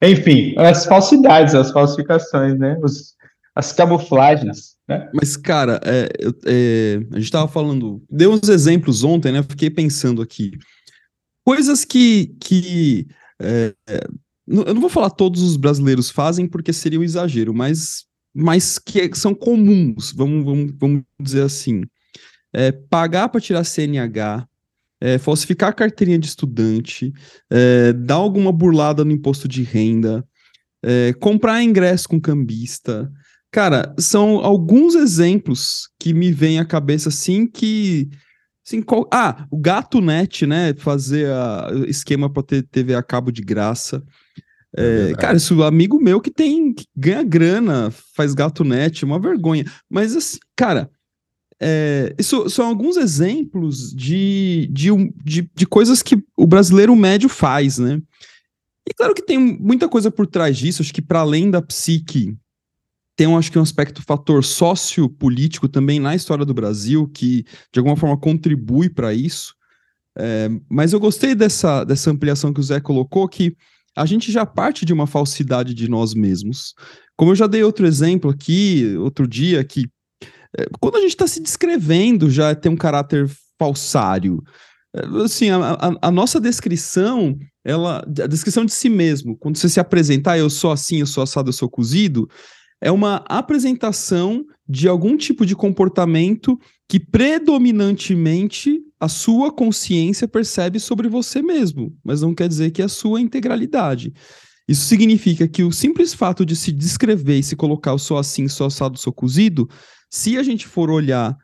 Enfim, 0.02 0.54
as 0.56 0.86
falsidades, 0.86 1.54
as 1.54 1.70
falsificações, 1.70 2.58
né? 2.58 2.78
Os, 2.82 3.14
as 3.54 3.72
camuflagens. 3.72 4.77
Né? 4.88 5.10
Mas, 5.12 5.36
cara, 5.36 5.80
é, 5.84 6.08
é, 6.46 6.96
a 7.12 7.16
gente 7.16 7.24
estava 7.24 7.46
falando, 7.46 8.02
deu 8.10 8.32
uns 8.32 8.48
exemplos 8.48 9.04
ontem, 9.04 9.30
né? 9.30 9.42
Fiquei 9.42 9.68
pensando 9.68 10.22
aqui. 10.22 10.52
Coisas 11.44 11.84
que. 11.84 12.34
que 12.40 13.06
é, 13.40 13.74
eu 14.46 14.72
não 14.74 14.80
vou 14.80 14.88
falar 14.88 15.10
todos 15.10 15.42
os 15.42 15.56
brasileiros 15.56 16.10
fazem 16.10 16.46
porque 16.46 16.72
seria 16.72 16.98
um 16.98 17.04
exagero, 17.04 17.52
mas, 17.52 18.06
mas 18.34 18.78
que 18.78 19.14
são 19.14 19.34
comuns, 19.34 20.10
vamos, 20.12 20.44
vamos, 20.44 20.74
vamos 20.78 21.02
dizer 21.20 21.42
assim. 21.42 21.82
É, 22.50 22.72
pagar 22.72 23.28
para 23.28 23.42
tirar 23.42 23.62
CNH, 23.62 24.48
é, 25.02 25.18
falsificar 25.18 25.74
carteirinha 25.74 26.18
de 26.18 26.26
estudante, 26.26 27.12
é, 27.50 27.92
dar 27.92 28.14
alguma 28.14 28.50
burlada 28.50 29.04
no 29.04 29.12
imposto 29.12 29.46
de 29.46 29.62
renda, 29.62 30.26
é, 30.82 31.12
comprar 31.12 31.62
ingresso 31.62 32.08
com 32.08 32.18
cambista, 32.18 33.12
Cara, 33.50 33.94
são 33.98 34.38
alguns 34.38 34.94
exemplos 34.94 35.88
que 35.98 36.12
me 36.12 36.30
vêm 36.32 36.58
à 36.58 36.64
cabeça 36.64 37.08
assim 37.08 37.46
que. 37.46 38.08
Assim, 38.66 38.82
qual... 38.82 39.08
Ah, 39.10 39.46
o 39.50 39.56
Gato 39.56 40.00
Net, 40.00 40.46
né? 40.46 40.74
Fazer 40.74 41.30
a... 41.30 41.70
esquema 41.86 42.30
para 42.30 42.42
ter 42.42 42.62
TV 42.64 42.94
a 42.94 43.02
cabo 43.02 43.32
de 43.32 43.40
graça. 43.40 44.02
É, 44.76 45.14
cara, 45.14 45.36
isso 45.36 45.62
amigo 45.62 45.98
meu 45.98 46.20
que 46.20 46.30
tem 46.30 46.74
que 46.74 46.84
ganha 46.94 47.22
grana, 47.22 47.90
faz 48.14 48.34
gato 48.34 48.64
net, 48.64 49.04
uma 49.04 49.18
vergonha. 49.18 49.64
Mas 49.88 50.14
assim, 50.14 50.38
cara, 50.54 50.90
é, 51.60 52.14
isso 52.18 52.48
são 52.50 52.66
alguns 52.66 52.96
exemplos 52.96 53.92
de, 53.92 54.68
de, 54.70 54.90
de, 55.24 55.50
de 55.54 55.66
coisas 55.66 56.02
que 56.02 56.22
o 56.36 56.46
brasileiro 56.46 56.94
médio 56.94 57.28
faz, 57.28 57.78
né? 57.78 58.00
E 58.88 58.94
claro 58.94 59.14
que 59.14 59.22
tem 59.22 59.38
muita 59.38 59.88
coisa 59.88 60.10
por 60.10 60.26
trás 60.26 60.56
disso, 60.56 60.82
acho 60.82 60.94
que 60.94 61.02
para 61.02 61.20
além 61.20 61.50
da 61.50 61.60
psique, 61.60 62.36
tem 63.18 63.26
um, 63.26 63.36
acho 63.36 63.50
que 63.50 63.58
um 63.58 63.62
aspecto 63.62 64.00
fator 64.00 64.44
sociopolítico 64.44 65.68
também 65.68 65.98
na 65.98 66.14
história 66.14 66.44
do 66.44 66.54
Brasil, 66.54 67.08
que 67.08 67.44
de 67.72 67.80
alguma 67.80 67.96
forma 67.96 68.16
contribui 68.16 68.88
para 68.88 69.12
isso. 69.12 69.56
É, 70.16 70.48
mas 70.70 70.92
eu 70.92 71.00
gostei 71.00 71.34
dessa, 71.34 71.82
dessa 71.82 72.12
ampliação 72.12 72.52
que 72.52 72.60
o 72.60 72.62
Zé 72.62 72.78
colocou, 72.78 73.28
que 73.28 73.56
a 73.96 74.06
gente 74.06 74.30
já 74.30 74.46
parte 74.46 74.84
de 74.84 74.92
uma 74.92 75.04
falsidade 75.04 75.74
de 75.74 75.88
nós 75.88 76.14
mesmos. 76.14 76.74
Como 77.16 77.32
eu 77.32 77.34
já 77.34 77.48
dei 77.48 77.64
outro 77.64 77.88
exemplo 77.88 78.30
aqui, 78.30 78.94
outro 78.98 79.26
dia, 79.26 79.64
que 79.64 79.88
é, 80.56 80.66
quando 80.78 80.98
a 80.98 81.00
gente 81.00 81.10
está 81.10 81.26
se 81.26 81.40
descrevendo 81.40 82.30
já 82.30 82.54
tem 82.54 82.70
um 82.70 82.76
caráter 82.76 83.28
falsário. 83.58 84.40
É, 84.94 85.24
assim, 85.24 85.50
a, 85.50 85.58
a, 85.58 85.98
a, 86.02 86.10
nossa 86.12 86.40
descrição, 86.40 87.36
ela, 87.64 87.98
a 87.98 88.26
descrição 88.28 88.64
de 88.64 88.72
si 88.72 88.88
mesmo, 88.88 89.36
quando 89.36 89.56
você 89.56 89.68
se 89.68 89.80
apresentar, 89.80 90.34
ah, 90.34 90.38
eu 90.38 90.48
sou 90.48 90.70
assim, 90.70 91.00
eu 91.00 91.06
sou 91.06 91.24
assado, 91.24 91.48
eu 91.48 91.52
sou 91.52 91.68
cozido, 91.68 92.28
é 92.80 92.90
uma 92.90 93.16
apresentação 93.28 94.44
de 94.68 94.88
algum 94.88 95.16
tipo 95.16 95.44
de 95.44 95.56
comportamento 95.56 96.58
que 96.88 97.00
predominantemente 97.00 98.80
a 99.00 99.08
sua 99.08 99.52
consciência 99.52 100.26
percebe 100.26 100.78
sobre 100.78 101.08
você 101.08 101.42
mesmo, 101.42 101.96
mas 102.04 102.22
não 102.22 102.34
quer 102.34 102.48
dizer 102.48 102.70
que 102.70 102.82
é 102.82 102.84
a 102.84 102.88
sua 102.88 103.20
integralidade. 103.20 104.12
Isso 104.66 104.84
significa 104.84 105.48
que 105.48 105.62
o 105.62 105.72
simples 105.72 106.12
fato 106.12 106.44
de 106.44 106.54
se 106.54 106.70
descrever 106.70 107.38
e 107.38 107.42
se 107.42 107.56
colocar 107.56 107.92
eu 107.92 107.98
sou 107.98 108.18
assim, 108.18 108.48
sou 108.48 108.66
assado, 108.66 108.98
sou 108.98 109.12
cozido, 109.12 109.68
se 110.10 110.36
a 110.36 110.42
gente 110.42 110.66
for 110.66 110.90
olhar 110.90 111.36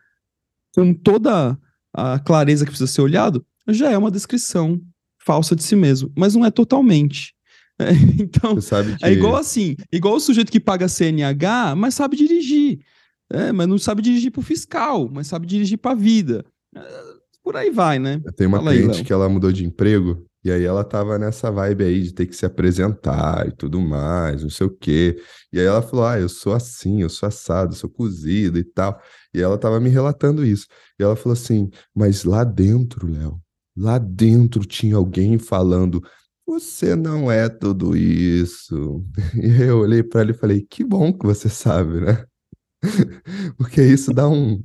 com 0.74 0.92
toda 0.92 1.58
a 1.92 2.18
clareza 2.18 2.64
que 2.64 2.70
precisa 2.70 2.90
ser 2.90 3.02
olhado, 3.02 3.44
já 3.68 3.90
é 3.90 3.96
uma 3.96 4.10
descrição 4.10 4.80
falsa 5.24 5.56
de 5.56 5.62
si 5.62 5.74
mesmo, 5.74 6.12
mas 6.16 6.34
não 6.34 6.44
é 6.44 6.50
totalmente. 6.50 7.34
Então, 8.20 8.52
é 8.52 8.96
que... 8.96 9.04
é 9.04 9.12
igual 9.12 9.36
assim, 9.36 9.74
igual 9.92 10.14
o 10.14 10.20
sujeito 10.20 10.52
que 10.52 10.60
paga 10.60 10.88
CNH, 10.88 11.74
mas 11.76 11.94
sabe 11.94 12.16
dirigir. 12.16 12.78
É, 13.32 13.52
mas 13.52 13.66
não 13.66 13.78
sabe 13.78 14.02
dirigir 14.02 14.30
para 14.30 14.40
o 14.40 14.44
fiscal, 14.44 15.10
mas 15.12 15.26
sabe 15.26 15.46
dirigir 15.46 15.78
para 15.78 15.92
a 15.92 15.94
vida. 15.94 16.44
É, 16.74 16.80
por 17.42 17.56
aí 17.56 17.70
vai, 17.70 17.98
né? 17.98 18.20
Tem 18.36 18.46
uma 18.46 18.58
Fala 18.58 18.72
cliente 18.72 18.98
aí, 18.98 19.04
que 19.04 19.12
ela 19.12 19.28
mudou 19.28 19.50
de 19.50 19.64
emprego 19.64 20.24
e 20.44 20.52
aí 20.52 20.62
ela 20.62 20.84
tava 20.84 21.18
nessa 21.18 21.50
vibe 21.50 21.84
aí 21.84 22.02
de 22.02 22.12
ter 22.12 22.26
que 22.26 22.36
se 22.36 22.44
apresentar 22.44 23.48
e 23.48 23.52
tudo 23.52 23.80
mais, 23.80 24.42
não 24.42 24.50
sei 24.50 24.66
o 24.66 24.70
quê. 24.70 25.16
E 25.50 25.58
aí 25.58 25.64
ela 25.64 25.80
falou: 25.80 26.04
Ah, 26.04 26.20
eu 26.20 26.28
sou 26.28 26.52
assim, 26.52 27.00
eu 27.00 27.08
sou 27.08 27.26
assado, 27.26 27.72
eu 27.72 27.76
sou 27.76 27.88
cozido 27.88 28.58
e 28.58 28.64
tal. 28.64 29.00
E 29.32 29.40
ela 29.40 29.56
tava 29.56 29.80
me 29.80 29.88
relatando 29.88 30.44
isso. 30.44 30.66
E 31.00 31.02
ela 31.02 31.16
falou 31.16 31.32
assim: 31.32 31.70
Mas 31.94 32.24
lá 32.24 32.44
dentro, 32.44 33.10
Léo, 33.10 33.40
lá 33.74 33.96
dentro 33.96 34.66
tinha 34.66 34.96
alguém 34.96 35.38
falando: 35.38 36.02
Você 36.46 36.94
não 36.94 37.30
é 37.30 37.48
tudo 37.48 37.96
isso. 37.96 39.04
E 39.42 39.62
eu 39.62 39.78
olhei 39.78 40.02
para 40.02 40.22
ela 40.22 40.30
e 40.30 40.34
falei: 40.34 40.66
Que 40.68 40.84
bom 40.84 41.12
que 41.12 41.26
você 41.26 41.48
sabe, 41.48 42.00
né? 42.00 42.24
Porque 43.56 43.82
isso 43.82 44.12
dá 44.12 44.28
um. 44.28 44.62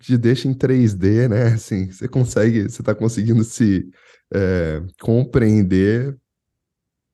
te 0.00 0.16
deixa 0.18 0.48
em 0.48 0.54
3D, 0.54 1.28
né? 1.28 1.54
Assim, 1.54 1.90
você 1.90 2.08
consegue, 2.08 2.64
você 2.64 2.82
tá 2.82 2.94
conseguindo 2.94 3.44
se 3.44 3.88
é, 4.32 4.82
compreender 5.00 6.16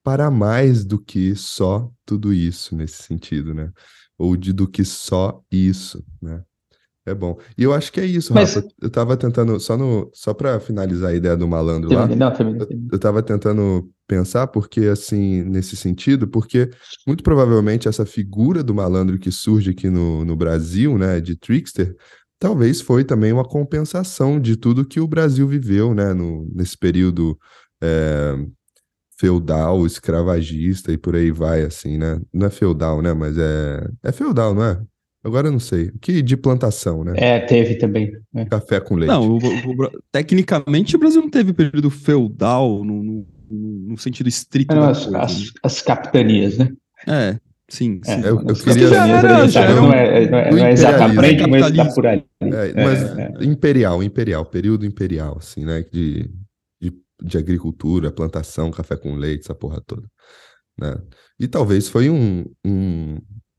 para 0.03 0.29
mais 0.29 0.85
do 0.85 0.99
que 0.99 1.35
só 1.35 1.91
tudo 2.05 2.31
isso 2.33 2.75
nesse 2.75 3.03
sentido, 3.03 3.53
né? 3.53 3.71
Ou 4.17 4.37
de 4.37 4.53
do 4.53 4.67
que 4.67 4.85
só 4.85 5.41
isso, 5.51 6.05
né? 6.21 6.43
É 7.05 7.13
bom. 7.13 7.37
E 7.55 7.63
eu 7.63 7.71
acho 7.71 7.91
que 7.91 7.99
é 7.99 8.05
isso, 8.05 8.33
Mas... 8.33 8.55
Rafa. 8.55 8.67
Eu 8.81 8.89
tava 8.89 9.15
tentando, 9.15 9.59
só, 9.59 9.77
no, 9.77 10.09
só 10.11 10.33
para 10.33 10.59
finalizar 10.59 11.11
a 11.11 11.15
ideia 11.15 11.37
do 11.37 11.47
malandro 11.47 11.93
lá, 11.93 12.07
não, 12.07 12.33
também, 12.33 12.57
eu, 12.59 12.67
eu 12.93 12.99
tava 12.99 13.21
tentando 13.21 13.87
pensar 14.07 14.47
porque, 14.47 14.81
assim, 14.81 15.43
nesse 15.43 15.75
sentido, 15.75 16.27
porque 16.27 16.69
muito 17.05 17.23
provavelmente 17.23 17.87
essa 17.87 18.05
figura 18.05 18.63
do 18.63 18.73
malandro 18.73 19.19
que 19.19 19.31
surge 19.31 19.69
aqui 19.71 19.89
no, 19.89 20.25
no 20.25 20.35
Brasil, 20.35 20.97
né, 20.97 21.21
de 21.21 21.35
trickster, 21.35 21.95
talvez 22.39 22.81
foi 22.81 23.03
também 23.03 23.31
uma 23.31 23.45
compensação 23.45 24.39
de 24.39 24.57
tudo 24.57 24.85
que 24.85 24.99
o 24.99 25.07
Brasil 25.07 25.47
viveu, 25.47 25.93
né, 25.93 26.11
no, 26.11 26.49
nesse 26.53 26.75
período 26.75 27.37
é, 27.83 28.35
feudal, 29.19 29.85
escravagista 29.85 30.91
e 30.91 30.97
por 30.97 31.15
aí 31.15 31.31
vai, 31.31 31.61
assim, 31.61 31.97
né? 31.97 32.19
Não 32.33 32.47
é 32.47 32.49
feudal, 32.49 33.01
né? 33.01 33.13
Mas 33.13 33.37
é, 33.37 33.87
é 34.03 34.11
feudal, 34.11 34.53
não 34.53 34.63
é? 34.63 34.81
Agora 35.25 35.47
eu 35.47 35.51
não 35.51 35.59
sei. 35.59 35.91
Que 35.99 36.21
de 36.21 36.37
plantação, 36.37 37.03
né? 37.03 37.13
É, 37.17 37.39
teve 37.39 37.75
também. 37.75 38.11
Né? 38.31 38.45
Café 38.45 38.79
com 38.79 38.95
leite. 38.95 39.11
Não, 39.11 39.27
o, 39.27 39.37
o, 39.37 39.91
tecnicamente 40.11 40.95
o 40.95 40.99
Brasil 40.99 41.21
não 41.21 41.29
teve 41.29 41.51
período 41.51 41.89
feudal 41.89 42.85
no, 42.85 43.01
no, 43.01 43.27
no 43.49 43.97
sentido 43.97 44.29
estrito. 44.29 44.75
Não, 44.75 44.89
as, 44.89 45.11
as, 45.13 45.39
né? 45.39 45.49
as 45.63 45.81
capitanias, 45.81 46.59
né? 46.59 46.69
É, 47.07 47.39
Sim, 47.67 47.99
é, 48.05 48.15
sim. 48.15 48.23
É, 48.23 48.29
eu, 48.29 48.41
eu 48.47 48.55
queria... 48.55 48.87
Já 48.87 49.07
era, 49.07 49.47
já 49.47 49.61
era 49.61 49.81
um... 49.81 49.87
não, 49.87 49.93
é, 49.93 50.29
não, 50.29 50.37
é, 50.37 50.51
não 50.51 50.65
é 50.65 50.71
exatamente, 50.71 51.47
mas 51.49 51.65
está 51.65 51.85
por. 51.85 52.05
É, 52.05 52.23
mas 52.39 53.17
é, 53.17 53.43
imperial, 53.43 54.03
imperial, 54.03 54.45
período 54.45 54.85
imperial, 54.85 55.37
assim, 55.39 55.65
né? 55.65 55.83
De, 55.91 56.29
de, 56.79 56.93
de, 57.23 57.37
agricultura, 57.37 58.11
plantação, 58.11 58.69
café 58.69 58.95
com 58.95 59.15
leite, 59.15 59.45
essa 59.45 59.55
porra 59.55 59.81
toda. 59.85 60.07
Né? 60.79 60.95
E 61.39 61.47
talvez 61.47 61.89
foi 61.89 62.09
um, 62.09 62.45
um, 62.63 63.17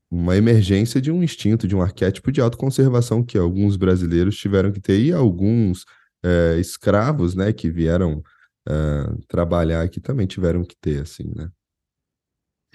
uma 0.09 0.37
emergência 0.37 1.01
de 1.01 1.11
um 1.11 1.21
instinto, 1.21 1.67
de 1.67 1.75
um 1.75 1.81
arquétipo 1.81 2.31
de 2.31 2.39
autoconservação 2.39 3.23
que 3.23 3.37
alguns 3.37 3.75
brasileiros 3.75 4.37
tiveram 4.37 4.71
que 4.71 4.79
ter, 4.79 4.99
e 4.99 5.11
alguns 5.11 5.85
é, 6.23 6.57
escravos, 6.59 7.35
né, 7.35 7.51
que 7.53 7.69
vieram 7.69 8.23
trabalhar 9.29 9.81
aqui 9.81 10.01
também 10.01 10.27
tiveram 10.27 10.61
que 10.61 10.75
ter, 10.81 11.01
assim, 11.01 11.31
né? 11.33 11.49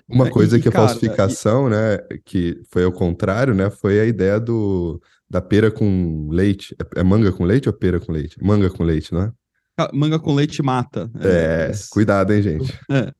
Uma 0.09 0.31
coisa 0.31 0.57
e, 0.57 0.61
que 0.63 0.69
a 0.69 0.73
cara, 0.73 0.89
falsificação, 0.89 1.67
e... 1.67 1.71
né, 1.71 1.99
que 2.25 2.63
foi 2.71 2.83
ao 2.85 2.93
contrário, 2.93 3.55
né, 3.55 3.69
foi 3.69 4.01
a 4.01 4.07
ideia 4.07 4.41
do 4.41 4.99
da 5.29 5.41
pera 5.41 5.71
com 5.71 6.29
leite. 6.31 6.77
É, 6.79 7.01
é 7.01 7.03
manga 7.03 7.33
com 7.33 7.45
leite 7.45 7.67
ou 7.67 7.73
pera 7.73 7.99
com 7.99 8.13
leite? 8.13 8.37
Manga 8.43 8.69
com 8.69 8.85
leite, 8.85 9.15
não 9.15 9.23
é? 9.23 9.33
Ah, 9.79 9.91
manga 9.95 10.19
com 10.19 10.35
leite 10.35 10.63
mata. 10.63 11.11
É, 11.21 11.71
é 11.71 11.73
cuidado, 11.91 12.33
hein, 12.35 12.43
gente. 12.43 12.79
É. 12.91 13.13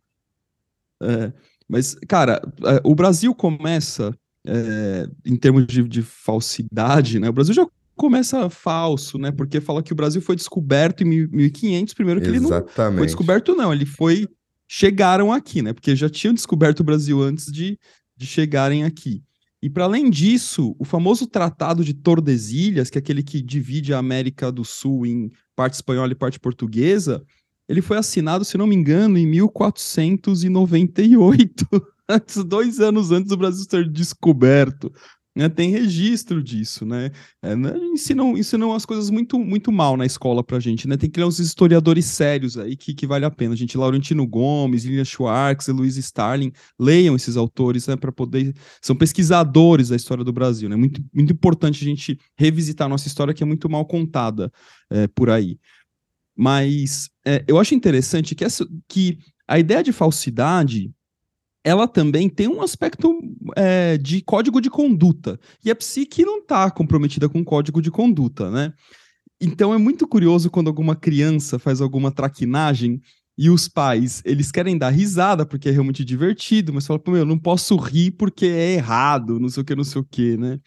é. 1.03 1.33
Mas, 1.73 1.97
cara, 2.07 2.43
é, 2.67 2.83
o 2.85 2.95
Brasil 2.95 3.35
começa, 3.35 4.15
é, 4.47 5.09
em 5.25 5.37
termos 5.37 5.67
de, 5.67 5.83
de 5.89 6.03
falsidade, 6.03 7.19
né, 7.19 7.31
o 7.31 7.33
Brasil 7.33 7.55
já 7.55 7.67
começa 7.97 8.51
falso, 8.51 9.17
né? 9.17 9.33
Porque 9.33 9.59
fala 9.59 9.83
que 9.83 9.93
o 9.93 9.97
Brasil 9.97 10.21
foi 10.21 10.37
descoberto 10.37 11.03
em 11.03 11.27
1500, 11.29 11.95
primeiro 11.95 12.21
que 12.21 12.29
Exatamente. 12.29 12.79
ele 12.79 12.91
não 12.91 12.97
foi 12.97 13.07
descoberto, 13.07 13.55
não, 13.55 13.73
ele 13.73 13.87
foi 13.87 14.29
chegaram 14.69 15.33
aqui, 15.33 15.63
né? 15.63 15.73
Porque 15.73 15.97
já 15.97 16.11
tinham 16.11 16.35
descoberto 16.35 16.81
o 16.81 16.85
Brasil 16.85 17.23
antes 17.23 17.51
de, 17.51 17.79
de 18.17 18.27
chegarem 18.27 18.85
aqui. 18.85 19.23
E 19.63 19.71
para 19.71 19.85
além 19.85 20.11
disso, 20.11 20.77
o 20.79 20.85
famoso 20.85 21.27
Tratado 21.27 21.83
de 21.83 21.95
Tordesilhas, 21.95 22.91
que 22.91 22.99
é 22.99 23.01
aquele 23.01 23.23
que 23.23 23.41
divide 23.41 23.95
a 23.95 23.99
América 23.99 24.53
do 24.53 24.65
Sul 24.65 25.07
em 25.07 25.31
parte 25.57 25.75
espanhola 25.75 26.13
e 26.13 26.17
parte 26.17 26.39
portuguesa, 26.39 27.23
ele 27.69 27.83
foi 27.83 27.97
assinado, 27.97 28.45
se 28.45 28.59
não 28.59 28.67
me 28.67 28.75
engano, 28.75 29.19
em 29.19 29.27
1498, 29.27 31.67
dois 32.47 32.81
anos 32.81 33.11
antes 33.11 33.29
do 33.29 33.37
Brasil 33.37 33.65
ser 33.69 33.89
descoberto. 33.89 34.93
Né, 35.35 35.49
tem 35.49 35.71
registro 35.71 36.43
disso, 36.43 36.85
né? 36.85 37.11
É, 37.41 37.57
né, 37.57 37.73
ensinam, 37.95 38.37
ensinam 38.37 38.75
as 38.75 38.85
coisas 38.85 39.09
muito, 39.09 39.39
muito 39.39 39.73
mal 39.73 39.97
na 39.97 40.05
escola 40.05 40.45
pra 40.45 40.61
gente, 40.61 40.87
né? 40.87 40.95
Tem 40.95 41.09
que 41.09 41.19
ler 41.19 41.25
uns 41.25 41.39
historiadores 41.39 42.05
sérios 42.05 42.59
aí 42.59 42.77
que, 42.77 42.93
que 42.93 43.07
vale 43.07 43.25
a 43.25 43.31
pena. 43.31 43.57
Gente, 43.57 43.79
Laurentino 43.79 44.27
Gomes, 44.27 44.85
Lilian 44.85 45.07
Schwartz, 45.07 45.69
Luiz 45.69 45.97
Starling, 45.97 46.53
leiam 46.79 47.17
esses 47.17 47.39
autores, 47.39 47.87
né? 47.87 47.97
Para 47.97 48.13
poder. 48.13 48.53
São 48.83 48.95
pesquisadores 48.95 49.89
da 49.89 49.97
história 49.97 50.23
do 50.23 50.35
Brasil, 50.35 50.69
né? 50.69 50.77
Muito, 50.77 51.03
muito 51.15 51.33
importante 51.33 51.83
a 51.83 51.89
gente 51.89 52.19
revisitar 52.37 52.85
a 52.85 52.91
nossa 52.91 53.09
história, 53.09 53.33
que 53.33 53.43
é 53.43 53.47
muito 53.47 53.71
mal 53.71 53.87
contada 53.87 54.53
é, 54.91 55.07
por 55.07 55.31
aí. 55.31 55.59
Mas 56.37 57.11
é, 57.25 57.45
eu 57.47 57.59
acho 57.59 57.75
interessante 57.75 58.35
que, 58.35 58.45
essa, 58.45 58.67
que 58.89 59.19
a 59.47 59.59
ideia 59.59 59.83
de 59.83 59.93
falsidade 59.93 60.91
ela 61.65 61.87
também 61.87 62.29
tem 62.29 62.49
um 62.49 62.61
aspecto 62.61 63.17
é, 63.57 63.97
de 63.97 64.21
código 64.21 64.61
de 64.61 64.69
conduta. 64.69 65.39
E 65.65 65.71
a 65.71 65.77
psique 65.77 66.25
não 66.25 66.39
está 66.39 66.71
comprometida 66.71 67.29
com 67.29 67.45
código 67.45 67.81
de 67.81 67.91
conduta, 67.91 68.51
né? 68.51 68.73
Então 69.41 69.73
é 69.73 69.79
muito 69.79 70.07
curioso 70.07 70.51
quando 70.51 70.69
alguma 70.69 70.97
criança 70.97 71.59
faz 71.59 71.81
alguma 71.81 72.11
traquinagem 72.11 73.01
e 73.37 73.49
os 73.49 73.67
pais, 73.67 74.23
eles 74.25 74.53
querem 74.53 74.77
dar 74.77 74.91
risada 74.91 75.47
porque 75.47 75.69
é 75.69 75.73
realmente 75.73 76.05
divertido, 76.05 76.73
mas 76.73 76.87
fala, 76.87 76.99
pô, 76.99 77.13
meu, 77.13 77.25
não 77.25 77.39
posso 77.39 77.77
rir 77.77 78.13
porque 78.13 78.47
é 78.47 78.75
errado, 78.75 79.41
não 79.41 79.49
sei 79.49 79.63
o 79.63 79.65
que, 79.65 79.75
não 79.75 79.85
sei 79.85 80.01
o 80.01 80.05
que, 80.05 80.37
né? 80.37 80.61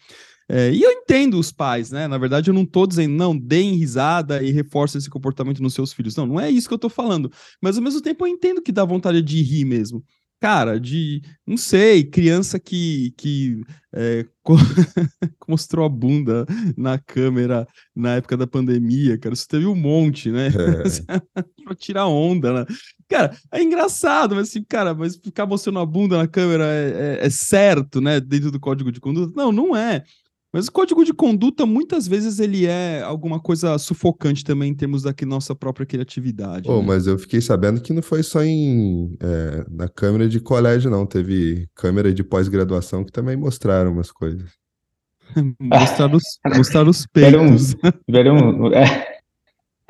É, 0.48 0.72
e 0.72 0.82
eu 0.82 0.92
entendo 0.92 1.38
os 1.38 1.50
pais, 1.50 1.90
né? 1.90 2.06
Na 2.06 2.18
verdade, 2.18 2.50
eu 2.50 2.54
não 2.54 2.64
tô 2.64 2.86
dizendo, 2.86 3.14
não, 3.14 3.36
deem 3.36 3.74
risada 3.74 4.42
e 4.42 4.52
reforcem 4.52 4.98
esse 4.98 5.10
comportamento 5.10 5.62
nos 5.62 5.74
seus 5.74 5.92
filhos. 5.92 6.14
Não, 6.14 6.26
não 6.26 6.40
é 6.40 6.50
isso 6.50 6.68
que 6.68 6.74
eu 6.74 6.78
tô 6.78 6.88
falando. 6.88 7.30
Mas 7.60 7.76
ao 7.76 7.82
mesmo 7.82 8.00
tempo 8.00 8.24
eu 8.24 8.32
entendo 8.32 8.62
que 8.62 8.72
dá 8.72 8.84
vontade 8.84 9.20
de 9.22 9.42
rir 9.42 9.64
mesmo. 9.64 10.04
Cara, 10.38 10.78
de, 10.78 11.22
não 11.46 11.56
sei, 11.56 12.04
criança 12.04 12.60
que, 12.60 13.12
que 13.16 13.62
é, 13.94 14.26
mostrou 15.48 15.84
a 15.86 15.88
bunda 15.88 16.44
na 16.76 16.98
câmera 16.98 17.66
na 17.94 18.16
época 18.16 18.36
da 18.36 18.46
pandemia, 18.46 19.16
cara, 19.16 19.32
isso 19.32 19.48
teve 19.48 19.64
um 19.66 19.74
monte, 19.74 20.30
né? 20.30 20.48
É. 21.08 21.64
pra 21.64 21.74
tirar 21.74 22.06
onda, 22.06 22.52
né? 22.52 22.66
Cara, 23.08 23.34
é 23.50 23.62
engraçado, 23.62 24.34
mas 24.34 24.50
assim, 24.50 24.62
cara, 24.62 24.94
mas 24.94 25.16
ficar 25.16 25.46
mostrando 25.46 25.78
a 25.78 25.86
bunda 25.86 26.18
na 26.18 26.28
câmera 26.28 26.64
é, 26.66 27.18
é, 27.22 27.26
é 27.26 27.30
certo, 27.30 28.00
né? 28.00 28.20
Dentro 28.20 28.50
do 28.50 28.60
código 28.60 28.92
de 28.92 29.00
conduta? 29.00 29.32
Não, 29.34 29.50
não 29.50 29.74
é. 29.74 30.04
Mas 30.56 30.68
o 30.68 30.72
código 30.72 31.04
de 31.04 31.12
conduta, 31.12 31.66
muitas 31.66 32.08
vezes, 32.08 32.38
ele 32.38 32.64
é 32.64 33.02
alguma 33.02 33.38
coisa 33.38 33.76
sufocante 33.76 34.42
também 34.42 34.70
em 34.70 34.74
termos 34.74 35.02
da 35.02 35.12
nossa 35.26 35.54
própria 35.54 35.84
criatividade. 35.84 36.66
Oh, 36.70 36.80
né? 36.80 36.86
Mas 36.86 37.06
eu 37.06 37.18
fiquei 37.18 37.42
sabendo 37.42 37.78
que 37.78 37.92
não 37.92 38.00
foi 38.00 38.22
só 38.22 38.42
em, 38.42 39.18
é, 39.20 39.66
na 39.70 39.86
câmera 39.86 40.26
de 40.26 40.40
colégio, 40.40 40.90
não. 40.90 41.04
Teve 41.04 41.68
câmera 41.74 42.10
de 42.10 42.24
pós-graduação 42.24 43.04
que 43.04 43.12
também 43.12 43.36
mostraram 43.36 43.92
umas 43.92 44.10
coisas. 44.10 44.48
mostraram, 45.60 46.16
os, 46.16 46.56
mostraram 46.56 46.88
os 46.88 47.06
peitos. 47.06 47.76
Tiveram, 48.08 48.72
é, 48.72 49.06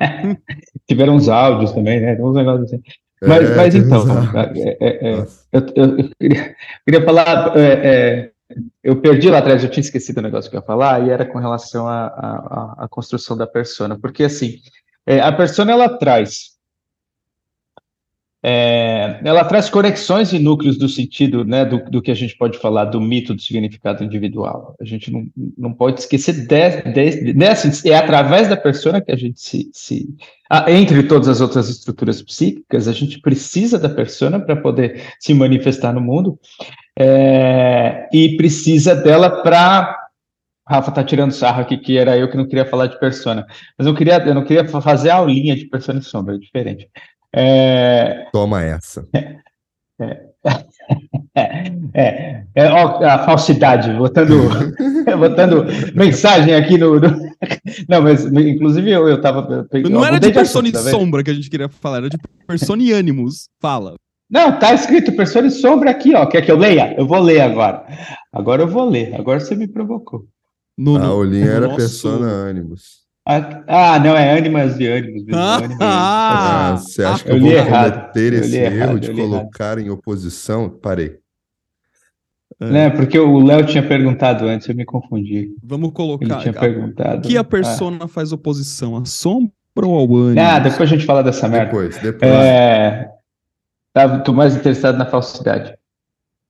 tiveram 0.85 1.15
uns 1.15 1.29
áudios 1.29 1.71
também, 1.71 2.01
né? 2.01 2.21
Uns 2.21 2.35
negócios 2.35 2.73
assim. 2.73 2.81
Mas, 3.21 3.49
É, 3.49 3.55
mas 3.55 3.73
então, 3.73 4.05
é, 4.35 4.77
é, 4.81 5.11
é, 5.11 5.27
eu, 5.53 5.61
eu- 5.77 5.97
eu 5.99 6.09
queria, 6.19 6.55
queria 6.85 7.05
falar. 7.05 7.53
Eu 8.83 9.01
perdi 9.01 9.29
lá 9.29 9.39
atrás, 9.39 9.63
eu 9.63 9.69
tinha 9.69 9.81
esquecido 9.81 10.19
o 10.19 10.21
negócio 10.21 10.49
que 10.49 10.55
eu 10.55 10.61
ia 10.61 10.65
falar, 10.65 11.05
e 11.05 11.09
era 11.09 11.25
com 11.25 11.39
relação 11.39 11.87
à 11.87 12.87
construção 12.89 13.35
da 13.37 13.47
persona. 13.47 13.99
Porque, 13.99 14.23
assim, 14.23 14.59
é, 15.05 15.19
a 15.19 15.31
persona 15.31 15.71
ela 15.71 15.89
traz. 15.97 16.57
é, 18.43 19.19
ela 19.25 19.43
traz 19.43 19.69
conexões 19.69 20.31
e 20.31 20.39
núcleos 20.39 20.77
do 20.77 20.87
sentido, 20.87 21.43
né, 21.43 21.65
do, 21.65 21.83
do 21.89 22.01
que 22.01 22.11
a 22.11 22.15
gente 22.15 22.37
pode 22.37 22.57
falar 22.59 22.85
do 22.85 23.01
mito 23.01 23.33
do 23.33 23.41
significado 23.41 24.03
individual. 24.03 24.75
A 24.79 24.85
gente 24.85 25.11
não, 25.11 25.27
não 25.57 25.73
pode 25.73 26.01
esquecer 26.01 26.33
de, 26.45 27.33
de, 27.33 27.45
assim, 27.45 27.89
é 27.89 27.95
através 27.97 28.47
da 28.47 28.55
persona 28.55 29.01
que 29.01 29.11
a 29.11 29.17
gente 29.17 29.41
se, 29.41 29.69
se 29.73 30.07
entre 30.69 31.03
todas 31.03 31.27
as 31.27 31.41
outras 31.41 31.67
estruturas 31.67 32.21
psíquicas, 32.21 32.87
a 32.87 32.93
gente 32.93 33.19
precisa 33.19 33.77
da 33.77 33.89
persona 33.89 34.39
para 34.39 34.55
poder 34.55 35.01
se 35.19 35.33
manifestar 35.33 35.91
no 35.91 35.99
mundo 35.99 36.39
é, 36.99 38.09
e 38.13 38.35
precisa 38.37 38.95
dela 38.95 39.41
para 39.43 39.95
Rafa 40.67 40.91
tá 40.91 41.03
tirando 41.03 41.31
sarro 41.31 41.61
aqui 41.61 41.77
que 41.77 41.97
era 41.97 42.17
eu 42.17 42.29
que 42.29 42.35
não 42.37 42.47
queria 42.47 42.65
falar 42.65 42.87
de 42.87 42.99
persona, 42.99 43.45
mas 43.77 43.85
eu 43.85 43.93
não 43.93 43.97
queria 43.97 44.17
eu 44.25 44.33
não 44.35 44.43
queria 44.43 44.67
fa- 44.67 44.81
fazer 44.81 45.09
a 45.11 45.15
aulinha 45.15 45.55
de 45.55 45.65
persona 45.65 45.99
e 45.99 46.03
sombra, 46.03 46.35
é 46.35 46.37
diferente. 46.39 46.89
É, 47.33 48.27
Toma 48.31 48.63
essa. 48.63 49.07
é, 51.35 52.43
é, 52.55 52.71
ó, 52.71 53.03
a 53.03 53.19
falsidade, 53.25 53.91
botando, 53.93 54.35
botando 55.19 55.65
mensagem 55.95 56.53
aqui 56.55 56.77
no, 56.77 56.99
no- 56.99 57.27
Não, 57.87 58.01
mas 58.01 58.25
inclusive 58.25 58.89
eu, 58.91 59.07
eu 59.07 59.21
tava. 59.21 59.67
eu 59.71 59.89
Não 59.89 60.03
era 60.05 60.19
de 60.19 60.31
persona 60.31 60.67
e 60.67 60.71
tá 60.71 60.79
sombra 60.79 61.23
que 61.23 61.29
a 61.31 61.33
gente 61.33 61.49
queria 61.49 61.69
falar, 61.69 61.97
era 61.97 62.09
de 62.09 62.17
persona 62.47 62.81
e 62.81 62.91
ânimos. 62.91 63.49
Fala. 63.61 63.95
Não, 64.29 64.59
tá 64.59 64.73
escrito 64.73 65.15
persona 65.15 65.47
e 65.47 65.51
sombra 65.51 65.89
aqui, 65.91 66.13
ó. 66.13 66.25
Quer 66.25 66.41
que 66.41 66.51
eu 66.51 66.57
leia? 66.57 66.93
Eu 66.97 67.07
vou 67.07 67.19
ler 67.19 67.39
agora. 67.41 67.85
Agora 68.33 68.63
eu 68.63 68.67
vou 68.67 68.89
ler. 68.89 69.15
Agora 69.15 69.39
você 69.39 69.55
me 69.55 69.67
provocou. 69.67 70.25
No, 70.77 70.97
A 70.97 71.05
Aulinha 71.07 71.45
no 71.45 71.51
era 71.51 71.61
nosso- 71.67 71.77
persona 71.77 72.27
ânimos. 72.27 73.05
Ah, 73.25 73.63
ah, 73.67 73.99
não, 73.99 74.15
é 74.15 74.37
ânimas 74.37 74.79
e 74.79 74.87
ânimos. 74.87 75.23
mesmo, 75.25 75.39
Ah, 75.41 75.57
ânimos. 75.57 75.77
Ah, 75.81 76.69
Ah, 76.73 76.77
você 76.77 77.03
acha 77.03 77.23
que 77.23 77.31
eu 77.31 77.35
eu 77.35 77.41
vou 77.41 77.51
errado. 77.51 77.99
cometer 78.01 78.33
Eu 78.33 78.39
esse 78.39 78.57
errado, 78.57 78.89
erro 78.89 78.99
de 78.99 79.11
li 79.13 79.19
errado. 79.21 79.29
colocar 79.31 79.77
em 79.79 79.89
oposição? 79.89 80.69
Parei. 80.69 81.17
Né, 82.59 82.89
porque 82.89 83.19
o 83.19 83.39
Léo 83.39 83.65
tinha 83.67 83.85
perguntado 83.87 84.45
antes, 84.45 84.67
eu 84.67 84.73
me 84.75 84.83
confundi. 84.85 85.51
Vamos 85.63 85.87
Ele 85.89 85.95
colocar. 85.95 86.37
tinha 86.39 86.51
a- 86.51 86.59
perguntado. 86.59 87.21
que 87.27 87.37
a 87.37 87.43
persona 87.43 88.07
faz 88.07 88.31
oposição? 88.31 88.95
A 88.97 89.05
sombra 89.05 89.51
ou 89.83 89.93
ao 89.95 90.15
ânimo? 90.15 90.39
Ah, 90.41 90.57
depois 90.59 90.81
a 90.81 90.95
gente 90.95 91.05
fala 91.05 91.21
dessa 91.21 91.47
merda. 91.47 91.65
Depois, 91.65 91.97
depois. 91.99 92.31
É, 92.31 93.09
tá, 93.97 94.19
tô 94.19 94.33
mais 94.33 94.55
interessado 94.55 94.97
na 94.97 95.05
falsidade. 95.05 95.75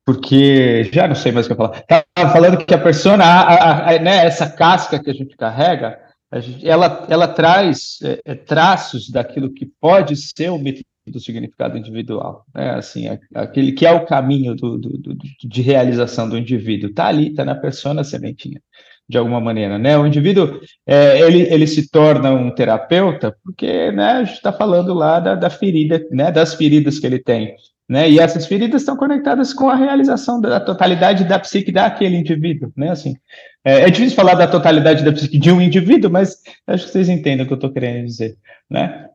Porque 0.05 0.85
já 0.85 1.07
não 1.07 1.15
sei 1.15 1.31
mais 1.31 1.45
o 1.45 1.49
que 1.49 1.53
eu 1.53 1.57
falar. 1.57 1.81
Tava 2.13 2.31
falando 2.31 2.65
que 2.65 2.73
a 2.73 2.77
persona, 2.77 3.23
a- 3.25 3.41
a- 3.41 3.89
a- 3.95 3.99
né, 3.99 4.25
essa 4.25 4.49
casca 4.49 5.01
que 5.01 5.09
a 5.09 5.13
gente 5.13 5.35
carrega, 5.35 5.99
gente- 6.35 6.67
ela, 6.67 7.05
ela 7.09 7.27
traz 7.27 7.99
é, 8.03 8.19
é, 8.25 8.35
traços 8.35 9.09
daquilo 9.09 9.53
que 9.53 9.65
pode 9.79 10.15
ser 10.15 10.49
o 10.49 10.57
mito 10.57 10.81
do 11.07 11.19
significado 11.19 11.77
individual, 11.77 12.45
né? 12.53 12.71
Assim, 12.71 13.07
aquele 13.33 13.71
que 13.71 13.85
é 13.85 13.91
o 13.91 14.05
caminho 14.05 14.53
do, 14.55 14.77
do- 14.77 14.97
do- 14.97 15.17
de 15.43 15.61
realização 15.61 16.27
do 16.27 16.37
indivíduo. 16.37 16.93
Tá 16.93 17.07
ali, 17.07 17.33
tá 17.33 17.45
na 17.45 17.55
persona 17.55 18.03
sementinha, 18.03 18.61
de 19.09 19.17
alguma 19.17 19.39
maneira, 19.39 19.77
né? 19.77 19.97
O 19.97 20.05
indivíduo 20.05 20.59
é, 20.85 21.21
ele, 21.21 21.41
ele 21.53 21.65
se 21.65 21.89
torna 21.89 22.31
um 22.31 22.51
terapeuta 22.51 23.35
porque 23.43 23.91
né, 23.91 24.11
a 24.11 24.23
gente 24.23 24.35
está 24.35 24.51
falando 24.51 24.93
lá 24.93 25.19
da, 25.19 25.35
da 25.35 25.49
ferida, 25.49 26.05
né, 26.11 26.31
das 26.31 26.53
feridas 26.53 26.99
que 26.99 27.07
ele 27.07 27.19
tem. 27.19 27.55
Né, 27.89 28.09
e 28.09 28.19
essas 28.19 28.45
feridas 28.45 28.81
estão 28.81 28.97
conectadas 28.97 29.53
com 29.53 29.69
a 29.69 29.75
realização 29.75 30.41
da 30.41 30.59
totalidade 30.59 31.23
da 31.23 31.39
psique 31.39 31.71
daquele 31.71 32.17
indivíduo. 32.17 32.69
Né, 32.75 32.89
assim, 32.89 33.15
é, 33.63 33.83
é 33.83 33.89
difícil 33.89 34.15
falar 34.15 34.33
da 34.33 34.45
totalidade 34.45 35.05
da 35.05 35.13
psique 35.13 35.37
de 35.37 35.49
um 35.51 35.61
indivíduo, 35.61 36.11
mas 36.11 36.41
acho 36.67 36.85
que 36.85 36.91
vocês 36.91 37.07
entendem 37.07 37.45
o 37.45 37.47
que 37.47 37.53
eu 37.53 37.57
estou 37.57 37.71
querendo 37.71 38.05
dizer. 38.05 38.35
Né? 38.69 39.07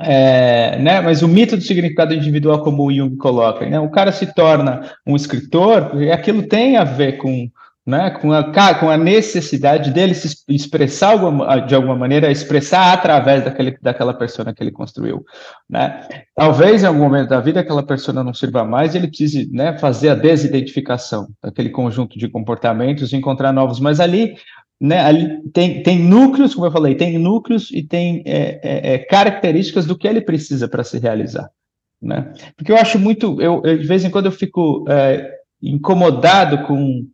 É, 0.00 0.76
né, 0.78 1.00
mas 1.00 1.22
o 1.22 1.28
mito 1.28 1.56
do 1.56 1.62
significado 1.62 2.12
individual, 2.12 2.64
como 2.64 2.84
o 2.84 2.92
Jung 2.92 3.16
coloca, 3.16 3.64
né, 3.68 3.78
o 3.78 3.90
cara 3.90 4.10
se 4.10 4.34
torna 4.34 4.90
um 5.06 5.14
escritor, 5.14 6.02
e 6.02 6.10
aquilo 6.10 6.42
tem 6.42 6.76
a 6.76 6.84
ver 6.84 7.18
com, 7.18 7.48
né, 7.86 8.10
com, 8.10 8.32
a, 8.32 8.74
com 8.74 8.90
a 8.90 8.96
necessidade 8.96 9.90
dele 9.90 10.14
se 10.14 10.26
es- 10.26 10.44
expressar 10.48 11.16
de 11.66 11.74
alguma 11.74 11.96
maneira, 11.96 12.30
expressar 12.30 12.92
através 12.92 13.44
daquele, 13.44 13.76
daquela 13.80 14.14
persona 14.14 14.54
que 14.54 14.62
ele 14.62 14.70
construiu. 14.70 15.24
Né? 15.68 16.06
Talvez 16.34 16.82
em 16.82 16.86
algum 16.86 17.00
momento 17.00 17.30
da 17.30 17.40
vida 17.40 17.60
aquela 17.60 17.82
persona 17.82 18.22
não 18.22 18.34
sirva 18.34 18.64
mais 18.64 18.94
e 18.94 18.98
ele 18.98 19.08
precise 19.08 19.50
né, 19.50 19.78
fazer 19.78 20.10
a 20.10 20.14
desidentificação 20.14 21.28
daquele 21.42 21.70
conjunto 21.70 22.18
de 22.18 22.28
comportamentos 22.28 23.12
e 23.12 23.16
encontrar 23.16 23.52
novos, 23.52 23.80
mas 23.80 23.98
ali 23.98 24.34
né, 24.80 25.00
ali 25.00 25.42
tem, 25.52 25.82
tem 25.82 25.98
núcleos, 25.98 26.54
como 26.54 26.66
eu 26.66 26.72
falei, 26.72 26.94
tem 26.94 27.18
núcleos 27.18 27.70
e 27.70 27.82
tem 27.82 28.22
é, 28.24 28.60
é, 28.62 28.94
é, 28.94 28.98
características 28.98 29.84
do 29.84 29.96
que 29.96 30.08
ele 30.08 30.22
precisa 30.22 30.66
para 30.66 30.82
se 30.82 30.98
realizar, 30.98 31.50
né? 32.00 32.32
Porque 32.56 32.72
eu 32.72 32.76
acho 32.76 32.98
muito, 32.98 33.40
eu, 33.42 33.60
eu, 33.62 33.76
de 33.76 33.86
vez 33.86 34.04
em 34.04 34.10
quando 34.10 34.26
eu 34.26 34.32
fico 34.32 34.86
é, 34.88 35.30
incomodado 35.62 36.66
com, 36.66 37.06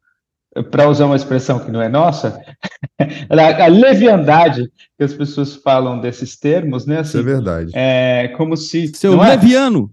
para 0.64 0.88
usar 0.88 1.06
uma 1.06 1.16
expressão 1.16 1.58
que 1.58 1.70
não 1.70 1.82
é 1.82 1.88
nossa, 1.88 2.40
a, 3.28 3.66
leviandade 3.66 4.70
que 4.96 5.04
as 5.04 5.12
pessoas 5.14 5.56
falam 5.56 6.00
desses 6.00 6.36
termos, 6.36 6.86
né? 6.86 7.00
Isso 7.00 7.16
é 7.16 7.20
Assim, 7.20 7.28
verdade. 7.28 7.70
é 7.74 8.28
como 8.36 8.56
se 8.56 8.88
Seu 8.94 9.16
não 9.16 9.24
é? 9.24 9.30
leviano. 9.30 9.90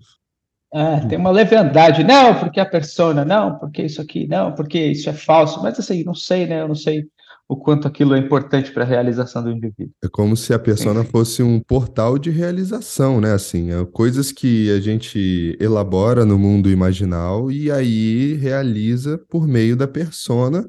Ah, 0.74 1.02
tem 1.08 1.20
uma 1.20 1.30
leviandade, 1.30 2.04
não, 2.04 2.34
porque 2.40 2.60
a 2.60 2.66
persona, 2.66 3.24
não, 3.24 3.60
porque 3.60 3.84
isso 3.84 4.02
aqui, 4.02 4.26
não, 4.28 4.54
porque 4.54 4.80
isso 4.88 5.08
é 5.08 5.14
falso, 5.14 5.62
mas 5.62 5.78
assim, 5.78 6.04
não 6.04 6.16
sei, 6.16 6.48
né? 6.48 6.62
Eu 6.62 6.68
não 6.68 6.76
sei 6.76 7.06
o 7.48 7.58
quanto 7.58 7.88
aquilo 7.88 8.16
é 8.16 8.18
importante 8.18 8.72
para 8.72 8.84
a 8.84 8.88
realização 8.88 9.44
do 9.44 9.52
indivíduo. 9.52 9.94
É 10.04 10.08
como 10.08 10.36
se 10.36 10.54
a 10.54 10.60
persona 10.60 11.02
Enfim. 11.02 11.12
fosse 11.12 11.44
um 11.44 11.60
portal 11.60 12.18
de 12.18 12.30
realização, 12.30 13.20
né? 13.20 13.34
Assim, 13.34 13.72
é 13.72 13.86
coisas 13.86 14.32
que 14.32 14.72
a 14.72 14.80
gente 14.80 15.58
elabora 15.60 16.26
no 16.26 16.40
mundo 16.40 16.70
imaginal 16.70 17.52
e 17.52 17.70
aí 17.70 18.34
realiza 18.36 19.18
por 19.30 19.48
meio 19.48 19.76
da 19.76 19.88
persona, 19.88 20.68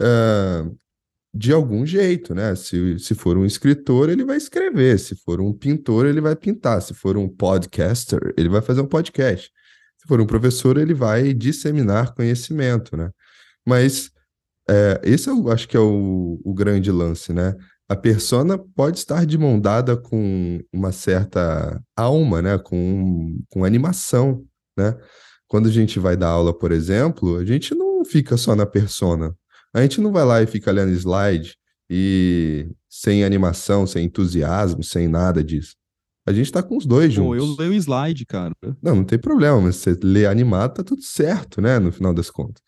ah, 0.00 0.64
de 1.34 1.52
algum 1.52 1.84
jeito, 1.84 2.34
né? 2.34 2.54
Se, 2.54 2.98
se 2.98 3.14
for 3.14 3.36
um 3.36 3.44
escritor, 3.44 4.08
ele 4.08 4.24
vai 4.24 4.36
escrever. 4.36 4.98
Se 4.98 5.16
for 5.16 5.40
um 5.40 5.52
pintor, 5.52 6.06
ele 6.06 6.20
vai 6.20 6.36
pintar. 6.36 6.80
Se 6.82 6.94
for 6.94 7.16
um 7.16 7.28
podcaster, 7.28 8.32
ele 8.36 8.48
vai 8.48 8.62
fazer 8.62 8.80
um 8.80 8.86
podcast. 8.86 9.50
Se 9.98 10.06
for 10.06 10.20
um 10.20 10.26
professor, 10.26 10.76
ele 10.78 10.94
vai 10.94 11.32
disseminar 11.32 12.14
conhecimento, 12.14 12.96
né? 12.96 13.10
Mas 13.66 14.11
é, 14.72 15.00
esse 15.04 15.28
eu 15.28 15.50
acho 15.50 15.68
que 15.68 15.76
é 15.76 15.80
o, 15.80 16.40
o 16.42 16.54
grande 16.54 16.90
lance, 16.90 17.32
né? 17.32 17.54
A 17.88 17.94
persona 17.94 18.56
pode 18.56 18.98
estar 18.98 19.26
de 19.26 19.36
mão 19.36 19.60
dada 19.60 19.96
com 19.96 20.60
uma 20.72 20.92
certa 20.92 21.78
alma, 21.94 22.40
né? 22.40 22.56
Com, 22.58 23.38
com 23.50 23.64
animação, 23.64 24.42
né? 24.76 24.96
Quando 25.46 25.68
a 25.68 25.70
gente 25.70 25.98
vai 25.98 26.16
dar 26.16 26.28
aula, 26.28 26.56
por 26.56 26.72
exemplo, 26.72 27.36
a 27.36 27.44
gente 27.44 27.74
não 27.74 28.02
fica 28.02 28.38
só 28.38 28.56
na 28.56 28.64
persona. 28.64 29.36
A 29.74 29.82
gente 29.82 30.00
não 30.00 30.10
vai 30.10 30.24
lá 30.24 30.42
e 30.42 30.46
fica 30.46 30.72
lendo 30.72 30.92
slide 30.92 31.54
e 31.90 32.70
sem 32.88 33.24
animação, 33.24 33.86
sem 33.86 34.06
entusiasmo, 34.06 34.82
sem 34.82 35.06
nada 35.06 35.44
disso. 35.44 35.74
A 36.26 36.32
gente 36.32 36.50
tá 36.50 36.62
com 36.62 36.78
os 36.78 36.86
dois 36.86 37.14
Pô, 37.14 37.36
juntos. 37.36 37.58
eu 37.58 37.66
leio 37.66 37.74
slide, 37.74 38.24
cara. 38.24 38.54
Não, 38.80 38.96
não 38.96 39.04
tem 39.04 39.18
problema, 39.18 39.60
mas 39.60 39.76
você 39.76 39.98
lê 40.02 40.24
animado, 40.24 40.74
tá 40.74 40.84
tudo 40.84 41.02
certo, 41.02 41.60
né? 41.60 41.78
No 41.78 41.92
final 41.92 42.14
das 42.14 42.30
contas. 42.30 42.61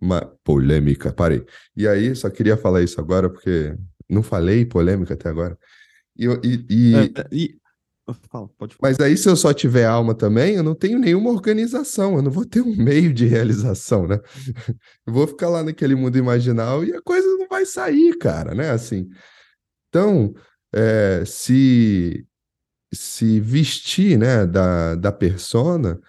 Uma 0.00 0.20
polêmica, 0.42 1.12
parei. 1.12 1.44
E 1.76 1.86
aí, 1.86 2.14
só 2.16 2.30
queria 2.30 2.56
falar 2.56 2.82
isso 2.82 3.00
agora, 3.00 3.28
porque 3.28 3.76
não 4.08 4.22
falei 4.22 4.64
polêmica 4.64 5.14
até 5.14 5.28
agora. 5.28 5.58
E, 6.16 6.26
e- 6.26 6.66
e- 6.70 7.12
É, 7.16 7.26
e... 7.30 7.60
Fala, 8.28 8.50
mas 8.82 8.98
aí, 8.98 9.16
se 9.16 9.28
eu 9.28 9.36
só 9.36 9.52
tiver 9.52 9.84
alma 9.84 10.16
também, 10.16 10.56
eu 10.56 10.64
não 10.64 10.74
tenho 10.74 10.98
nenhuma 10.98 11.30
organização, 11.30 12.16
eu 12.16 12.22
não 12.22 12.30
vou 12.30 12.44
ter 12.44 12.60
um 12.60 12.74
meio 12.74 13.14
de 13.14 13.24
realização, 13.26 14.04
né? 14.08 14.18
Eu 15.06 15.12
vou 15.12 15.28
ficar 15.28 15.48
lá 15.48 15.62
naquele 15.62 15.94
mundo 15.94 16.18
imaginal 16.18 16.84
e 16.84 16.92
a 16.92 17.00
coisa 17.00 17.28
não 17.36 17.46
vai 17.46 17.64
sair, 17.64 18.16
cara, 18.18 18.52
né? 18.52 18.70
Assim. 18.70 19.08
Então, 19.88 20.34
é, 20.74 21.22
se, 21.24 22.26
se 22.92 23.38
vestir, 23.38 24.18
né, 24.18 24.44
da, 24.44 24.96
da 24.96 25.12
persona, 25.12 26.00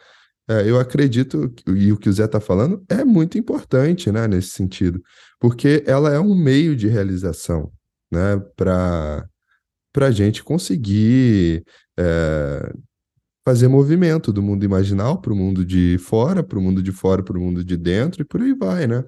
é, 0.50 0.70
eu 0.70 0.80
acredito, 0.80 1.54
e 1.68 1.92
o 1.92 1.98
que 1.98 2.10
o 2.10 2.14
Zé 2.14 2.28
tá 2.28 2.40
falando 2.40 2.84
é 2.90 3.06
muito 3.06 3.38
importante, 3.38 4.12
né, 4.12 4.28
nesse 4.28 4.50
sentido, 4.50 5.02
porque 5.40 5.84
ela 5.86 6.14
é 6.14 6.20
um 6.20 6.36
meio 6.36 6.76
de 6.76 6.88
realização, 6.88 7.72
né, 8.12 8.38
para 8.56 9.28
a 9.98 10.12
gente 10.12 10.44
conseguir 10.44 11.64
é, 11.98 12.74
fazer 13.46 13.68
movimento 13.68 14.32
do 14.32 14.42
mundo 14.42 14.64
imaginal 14.64 15.22
para 15.22 15.34
o 15.34 15.36
mundo 15.36 15.66
de 15.66 15.98
fora, 15.98 16.44
para 16.44 16.60
o 16.60 16.62
mundo 16.62 16.82
de 16.82 16.92
fora, 16.92 17.24
para 17.24 17.38
o 17.38 17.42
mundo 17.42 17.64
de 17.64 17.78
dentro 17.78 18.22
e 18.22 18.26
por 18.26 18.42
aí 18.42 18.54
vai, 18.54 18.88
né? 18.88 19.04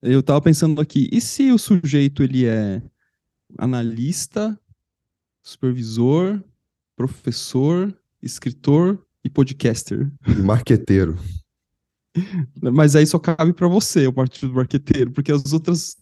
Eu 0.00 0.22
tava 0.22 0.40
pensando 0.40 0.80
aqui, 0.80 1.08
e 1.10 1.20
se 1.20 1.50
o 1.50 1.58
sujeito 1.58 2.22
ele 2.22 2.46
é 2.46 2.80
analista, 3.58 4.58
supervisor, 5.42 6.40
professor, 6.96 7.92
escritor 8.22 9.02
e 9.24 9.30
podcaster? 9.30 10.10
E 10.26 10.42
marqueteiro. 10.42 11.16
Mas 12.60 12.96
aí 12.96 13.06
só 13.06 13.18
cabe 13.18 13.52
pra 13.52 13.68
você, 13.68 14.06
o 14.06 14.12
partido 14.12 14.48
do 14.48 14.54
marqueteiro, 14.54 15.10
porque 15.12 15.32
as 15.32 15.52
outras 15.52 15.96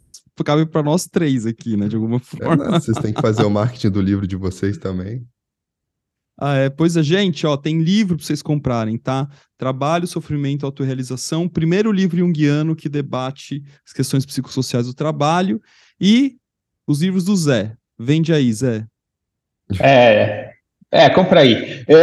cabem 0.44 0.66
pra 0.66 0.83
nós 0.83 1.07
três 1.07 1.46
aqui, 1.46 1.76
né, 1.76 1.88
de 1.88 1.96
alguma 1.96 2.16
É, 2.16 2.20
forma. 2.20 2.57
né? 2.70 2.79
Vocês 2.79 2.96
têm 2.98 3.12
que 3.12 3.20
fazer 3.22 3.42
o 3.44 3.50
marketing 3.50 3.90
do 3.90 4.00
livro 4.02 4.26
de 4.26 4.37
vocês 4.37 4.76
também. 4.76 5.26
Ah, 6.38 6.55
é, 6.55 6.68
pois 6.68 6.94
é, 6.98 7.02
gente, 7.02 7.46
ó, 7.46 7.57
tem 7.57 7.81
livro 7.81 8.16
pra 8.16 8.26
vocês 8.26 8.42
comprarem, 8.42 8.98
tá? 8.98 9.26
Trabalho, 9.57 10.07
Sofrimento 10.07 10.62
e 10.62 10.66
Autorrealização, 10.66 11.48
primeiro 11.48 11.90
livro 11.90 12.18
junguiano 12.18 12.76
que 12.76 12.90
debate 12.90 13.64
as 13.87 13.94
questões 13.94 14.26
psicossociais 14.26 14.87
do 14.87 14.92
trabalho 14.92 15.59
e 15.98 16.37
os 16.87 17.00
livros 17.00 17.24
do 17.24 17.35
Zé. 17.35 17.74
Vende 17.98 18.35
aí, 18.35 18.52
Zé. 18.52 18.87
É, 19.81 20.52
é, 21.04 21.11
compra 21.11 21.40
aí. 21.40 21.85
É, 21.88 22.02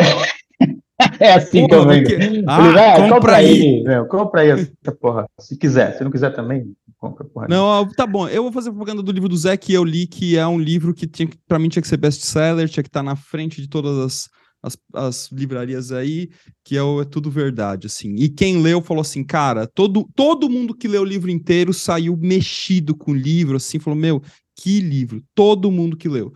é 1.20 1.34
assim 1.34 1.68
que 1.68 1.74
eu 1.74 1.80
Porra, 1.82 1.94
vendo. 1.96 2.08
que- 2.08 2.14
Ele 2.14 2.44
Ah, 2.48 2.72
vai, 2.72 2.96
compra 2.96 3.10
compra 3.16 3.36
aí. 3.38 3.48
aí, 3.62 3.84
meu, 3.84 4.06
compra 4.08 4.42
aí 4.42 4.50
essa 4.52 4.92
porra. 5.00 5.26
Se 5.40 5.58
quiser, 5.58 5.98
se 5.98 6.04
não 6.04 6.12
quiser 6.12 6.32
também, 6.34 6.72
compra 6.98 7.26
porra. 7.26 7.48
Não, 7.50 7.88
tá 7.90 8.06
bom. 8.08 8.28
Eu 8.28 8.44
vou 8.44 8.52
fazer 8.52 8.70
propaganda 8.72 9.02
do 9.04 9.12
livro 9.12 9.28
do 9.30 9.38
Zé 9.38 9.58
que 9.58 9.74
eu 9.74 9.84
li, 9.84 10.08
que 10.08 10.38
é 10.38 10.46
um 10.48 10.60
livro 10.60 10.94
que 10.94 11.08
tinha, 11.08 11.28
pra 11.48 11.60
mim 11.60 11.70
tinha 11.70 11.82
que 11.82 11.88
ser 11.88 11.98
best-seller, 11.98 12.70
tinha 12.70 12.84
que 12.84 12.90
estar 12.90 13.04
na 13.04 13.16
frente 13.16 13.62
de 13.62 13.68
todas 13.68 13.98
as, 14.00 14.30
as, 14.64 14.78
as 14.94 15.32
livrarias 15.32 15.92
aí, 15.92 16.30
que 16.64 16.78
é, 16.78 16.84
o- 16.84 17.02
é 17.02 17.06
tudo 17.06 17.30
verdade, 17.30 17.88
assim. 17.88 18.16
E 18.16 18.30
quem 18.30 18.62
leu 18.62 18.82
falou 18.82 19.02
assim, 19.02 19.24
cara, 19.24 19.68
todo, 19.68 20.08
todo 20.16 20.50
mundo 20.50 20.74
que 20.76 20.88
leu 20.88 21.02
o 21.02 21.06
livro 21.06 21.30
inteiro 21.30 21.74
saiu 21.74 22.16
mexido 22.16 22.96
com 22.96 23.12
o 23.12 23.16
livro, 23.16 23.58
assim, 23.58 23.80
falou, 23.80 24.00
meu, 24.00 24.22
que 24.56 24.80
livro. 24.80 25.22
Todo 25.36 25.72
mundo 25.72 25.98
que 25.98 26.08
leu. 26.08 26.32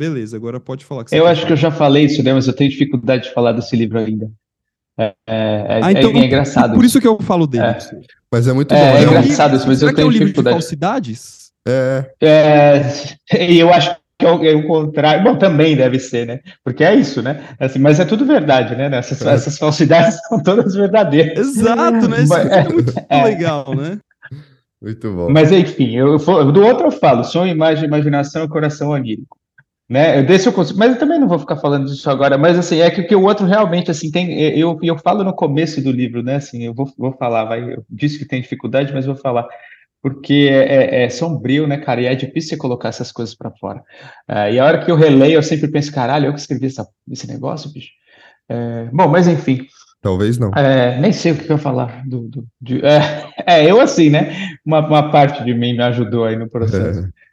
Beleza, 0.00 0.34
agora 0.34 0.58
pode 0.58 0.82
falar. 0.82 1.04
Que 1.04 1.10
você 1.10 1.20
Eu 1.20 1.26
acho 1.26 1.44
que 1.46 1.52
eu 1.52 1.58
falar. 1.58 1.70
já 1.72 1.76
falei 1.76 2.04
isso, 2.06 2.22
né? 2.22 2.32
Mas 2.32 2.46
eu 2.46 2.54
tenho 2.54 2.70
dificuldade 2.70 3.24
de 3.24 3.34
falar 3.34 3.52
desse 3.52 3.76
livro 3.76 3.98
ainda. 3.98 4.30
É, 4.98 5.12
é, 5.28 5.80
Ah, 5.82 5.92
é- 5.92 5.92
então, 5.92 6.10
é 6.12 6.24
engraçado. 6.24 6.74
Por 6.74 6.84
isso 6.86 6.98
que 6.98 7.06
eu 7.06 7.18
falo 7.20 7.46
dele. 7.46 7.64
É. 7.66 7.78
Mas 8.32 8.48
é 8.48 8.52
muito 8.54 8.72
É, 8.72 8.78
bom. 8.92 8.96
é 8.96 9.02
engraçado 9.02 9.50
livro- 9.52 9.56
isso, 9.58 9.68
mas 9.68 9.78
será 9.78 9.90
eu 9.90 9.94
que 9.94 10.00
é 10.00 10.04
um 10.04 10.08
tenho 10.08 10.12
livro 10.12 10.18
de 10.26 10.32
dificuldade. 10.32 10.54
falsidades? 10.54 11.50
É, 11.68 12.10
É, 12.22 13.46
e 13.46 13.58
eu 13.60 13.70
acho 13.72 13.94
que 14.18 14.24
é 14.24 14.32
o, 14.32 14.42
é 14.42 14.62
contrário. 14.62 15.22
Bom, 15.22 15.36
também 15.36 15.76
deve 15.76 15.98
ser, 15.98 16.26
né? 16.26 16.40
Porque 16.64 16.82
é 16.82 16.94
isso, 16.94 17.20
né? 17.20 17.44
Assim, 17.58 17.78
mas 17.78 18.00
é 18.00 18.06
tudo 18.06 18.24
verdade, 18.24 18.74
né? 18.76 18.88
Essas, 18.96 19.20
É. 19.20 19.34
essas 19.34 19.58
falsidades 19.58 20.18
são 20.28 20.42
todas 20.42 20.74
verdadeiras. 20.74 21.38
Exato, 21.46 22.08
né? 22.08 22.22
Isso 22.22 22.34
é 22.34 22.68
muito 22.68 22.94
é. 23.06 23.22
legal, 23.24 23.74
né? 23.74 23.98
muito 24.80 25.12
bom. 25.12 25.28
Mas 25.30 25.52
enfim, 25.52 25.94
eu, 25.94 26.16
eu- 26.16 26.52
do 26.52 26.62
outro 26.64 26.86
eu 26.86 26.90
falo, 26.90 27.22
sonho, 27.22 27.52
imagem, 27.52 27.84
imaginação 27.84 28.44
e 28.44 28.48
coração 28.48 28.88
onírico. 28.90 29.38
Né? 29.90 30.20
Eu- 30.20 30.24
Desse 30.26 30.46
eu 30.48 30.52
consigo, 30.52 30.78
mas 30.78 30.92
eu 30.92 30.98
também 31.00 31.18
não 31.18 31.26
vou 31.28 31.38
ficar 31.40 31.56
falando 31.56 31.86
disso 31.86 32.08
agora, 32.08 32.38
mas 32.38 32.56
assim, 32.56 32.78
é 32.80 32.88
que, 32.90 33.02
que 33.02 33.14
o 33.16 33.24
outro 33.24 33.44
realmente, 33.44 33.90
assim, 33.90 34.08
tem, 34.10 34.38
eu, 34.56 34.78
eu 34.82 34.96
falo 34.96 35.24
no 35.24 35.32
começo 35.34 35.82
do 35.82 35.90
livro, 35.90 36.22
né, 36.22 36.36
assim, 36.36 36.62
eu 36.64 36.72
vou, 36.72 36.88
vou 36.96 37.12
falar, 37.18 37.44
vai, 37.46 37.74
eu 37.74 37.84
disse 37.90 38.16
que 38.18 38.24
tem 38.24 38.40
dificuldade, 38.40 38.92
mas 38.92 39.04
vou 39.04 39.16
falar, 39.16 39.48
porque 40.00 40.48
é, 40.48 41.00
é- 41.00 41.04
é 41.04 41.08
sombrio, 41.10 41.66
né, 41.66 41.76
cara, 41.78 42.00
e 42.02 42.06
é 42.06 42.14
difícil 42.14 42.50
você 42.50 42.56
colocar 42.56 42.88
essas 42.90 43.10
coisas 43.10 43.34
para 43.34 43.50
fora. 43.50 43.82
Ah, 44.28 44.48
e 44.48 44.60
a 44.60 44.64
hora 44.64 44.78
que 44.84 44.90
eu 44.92 44.96
releio, 44.96 45.34
eu 45.34 45.42
sempre 45.42 45.66
penso, 45.68 45.92
caralho, 45.92 46.26
eu 46.26 46.32
que 46.34 46.40
escrevi 46.40 46.66
essa, 46.66 46.86
esse 47.10 47.26
negócio, 47.26 47.72
bicho. 47.72 47.90
É, 48.48 48.84
bom, 48.92 49.08
mas 49.08 49.26
enfim, 49.26 49.66
Talvez 50.00 50.38
não. 50.38 50.50
é, 50.54 50.98
nem 51.00 51.12
sei 51.12 51.32
o 51.32 51.36
que 51.36 51.50
eu 51.50 51.56
ia 51.56 51.58
falar. 51.62 52.02
Do, 52.08 52.28
do- 52.28 52.46
de- 52.60 52.80
é, 52.84 52.98
é, 53.46 53.70
eu 53.70 53.80
assim, 53.80 54.08
né? 54.08 54.32
Uma, 54.64 54.86
uma 54.86 55.10
parte 55.10 55.44
de 55.44 55.52
mim 55.52 55.72
me 55.74 55.82
ajudou 55.82 56.24
aí 56.24 56.36
no 56.36 56.48
processo. 56.48 57.00
É. 57.06 57.08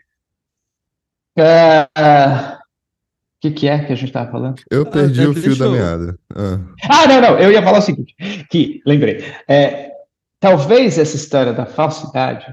É, 1.37 1.87
é, 1.97 2.53
O 2.55 3.39
que, 3.41 3.51
que 3.51 3.67
é 3.67 3.79
que 3.85 3.93
a 3.93 3.95
gente 3.95 4.09
estava 4.09 4.31
falando? 4.31 4.55
Eu 4.71 4.85
perdi 4.85 5.23
é, 5.23 5.27
o 5.27 5.33
fio 5.33 5.55
da 5.55 5.65
eu- 5.65 5.71
meada. 5.71 6.17
Ah, 6.35 6.59
Ah, 6.89 7.07
não, 7.07 7.21
não, 7.21 7.39
eu 7.39 7.51
ia 7.51 7.61
falar 7.61 7.79
o 7.79 7.81
seguinte, 7.81 8.15
que, 8.49 8.81
lembrei, 8.85 9.23
é, 9.47 9.91
talvez 10.39 10.97
essa 10.97 11.15
história 11.15 11.53
da 11.53 11.65
falsidade 11.65 12.45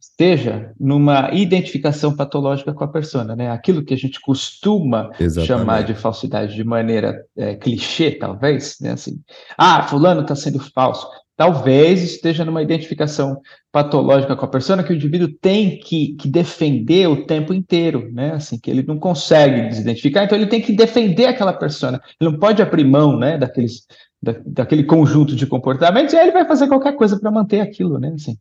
esteja 0.00 0.72
numa 0.78 1.30
identificação 1.32 2.14
patológica 2.14 2.72
com 2.74 2.84
a 2.84 2.88
persona, 2.88 3.34
né? 3.36 3.50
Aquilo 3.50 3.84
que 3.84 3.94
a 3.94 3.96
gente 3.96 4.20
costuma 4.20 5.10
exatamente. 5.18 5.46
chamar 5.46 5.82
de 5.84 5.94
falsidade 5.94 6.54
de 6.54 6.64
maneira 6.64 7.24
é, 7.36 7.54
clichê, 7.54 8.10
talvez, 8.10 8.76
né? 8.80 8.92
Assim, 8.92 9.20
ah, 9.56 9.84
fulano 9.84 10.22
está 10.22 10.34
sendo 10.34 10.58
falso. 10.74 11.08
Talvez 11.42 12.04
esteja 12.04 12.44
numa 12.44 12.62
identificação 12.62 13.40
patológica 13.72 14.36
com 14.36 14.44
a 14.44 14.48
persona 14.48 14.84
que 14.84 14.92
o 14.92 14.94
indivíduo 14.94 15.26
tem 15.40 15.76
que, 15.80 16.14
que 16.14 16.28
defender 16.28 17.08
o 17.08 17.26
tempo 17.26 17.52
inteiro, 17.52 18.08
né? 18.12 18.30
Assim, 18.34 18.56
que 18.60 18.70
ele 18.70 18.84
não 18.84 18.96
consegue 18.96 19.68
desidentificar, 19.68 20.22
então 20.22 20.38
ele 20.38 20.46
tem 20.46 20.60
que 20.60 20.72
defender 20.72 21.26
aquela 21.26 21.52
persona. 21.52 22.00
Ele 22.20 22.30
não 22.30 22.38
pode 22.38 22.62
abrir 22.62 22.84
mão, 22.84 23.18
né, 23.18 23.36
daqueles, 23.36 23.88
da, 24.22 24.36
daquele 24.46 24.84
conjunto 24.84 25.34
de 25.34 25.44
comportamentos, 25.44 26.14
e 26.14 26.16
aí 26.16 26.26
ele 26.26 26.32
vai 26.32 26.46
fazer 26.46 26.68
qualquer 26.68 26.94
coisa 26.94 27.18
para 27.18 27.28
manter 27.32 27.58
aquilo, 27.58 27.98
né? 27.98 28.12
Assim, 28.14 28.36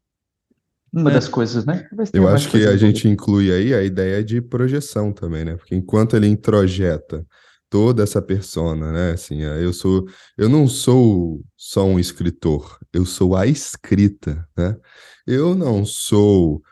uma 0.93 1.09
É. 1.09 1.13
das 1.15 1.27
coisas, 1.27 1.65
né? 1.65 1.83
Eu 2.13 2.27
acho 2.27 2.51
que 2.51 2.67
a 2.67 2.77
gente 2.77 3.07
inclui 3.07 3.51
aí 3.51 3.73
a 3.73 3.81
ideia 3.81 4.23
de 4.23 4.39
projeção 4.43 5.11
também, 5.11 5.43
né? 5.43 5.55
Porque 5.55 5.73
enquanto 5.73 6.15
ele 6.15 6.27
introjeta 6.27 7.25
toda 7.71 8.03
essa 8.03 8.21
persona, 8.21 8.91
né? 8.93 9.13
Assim, 9.13 9.43
eh, 9.43 9.65
eu 9.65 9.73
sou, 9.73 10.07
eu 10.37 10.49
não 10.49 10.67
sou 10.67 11.43
só 11.57 11.85
um 11.85 11.99
escritor, 11.99 12.79
eu 12.93 13.05
sou 13.07 13.35
a 13.35 13.47
escrita, 13.47 14.47
né? 14.57 14.77
Eu 15.27 15.55
não 15.55 15.85
sou 15.85 16.63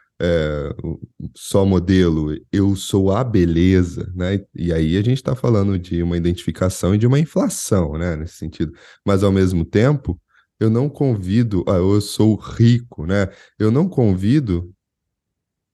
o- 0.83 0.99
só 1.35 1.65
modelo, 1.65 2.35
eu 2.51 2.75
sou 2.75 3.12
a 3.12 3.23
beleza, 3.23 4.12
né? 4.15 4.43
E 4.55 4.73
aí 4.73 4.97
a 4.97 5.01
gente 5.01 5.17
está 5.17 5.35
falando 5.35 5.77
de 5.79 6.01
uma 6.03 6.17
identificação 6.17 6.93
e 6.95 6.97
de 6.97 7.07
uma 7.07 7.19
inflação, 7.19 7.93
né? 7.97 8.15
Nesse 8.15 8.35
sentido. 8.38 8.73
Mas 9.05 9.23
ao 9.23 9.31
mesmo 9.31 9.63
tempo, 9.65 10.19
eu 10.59 10.69
não 10.69 10.89
convido, 10.89 11.63
ah, 11.67 11.73
eu 11.75 12.01
sou 12.01 12.35
rico, 12.35 13.05
né? 13.05 13.27
Eu 13.57 13.71
não 13.71 13.88
convido 13.88 14.73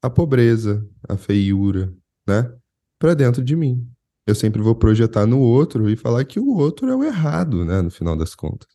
a 0.01 0.09
pobreza, 0.09 0.87
a 1.07 1.17
feiura, 1.17 1.93
né? 2.27 2.51
Para 2.99 3.13
dentro 3.13 3.43
de 3.43 3.55
mim. 3.55 3.89
Eu 4.27 4.33
sempre 4.35 4.61
vou 4.61 4.75
projetar 4.75 5.25
no 5.25 5.39
outro 5.39 5.89
e 5.89 5.95
falar 5.95 6.25
que 6.25 6.39
o 6.39 6.55
outro 6.55 6.89
é 6.89 6.95
o 6.95 7.03
errado, 7.03 7.63
né? 7.63 7.81
No 7.81 7.91
final 7.91 8.15
das 8.17 8.33
contas. 8.33 8.67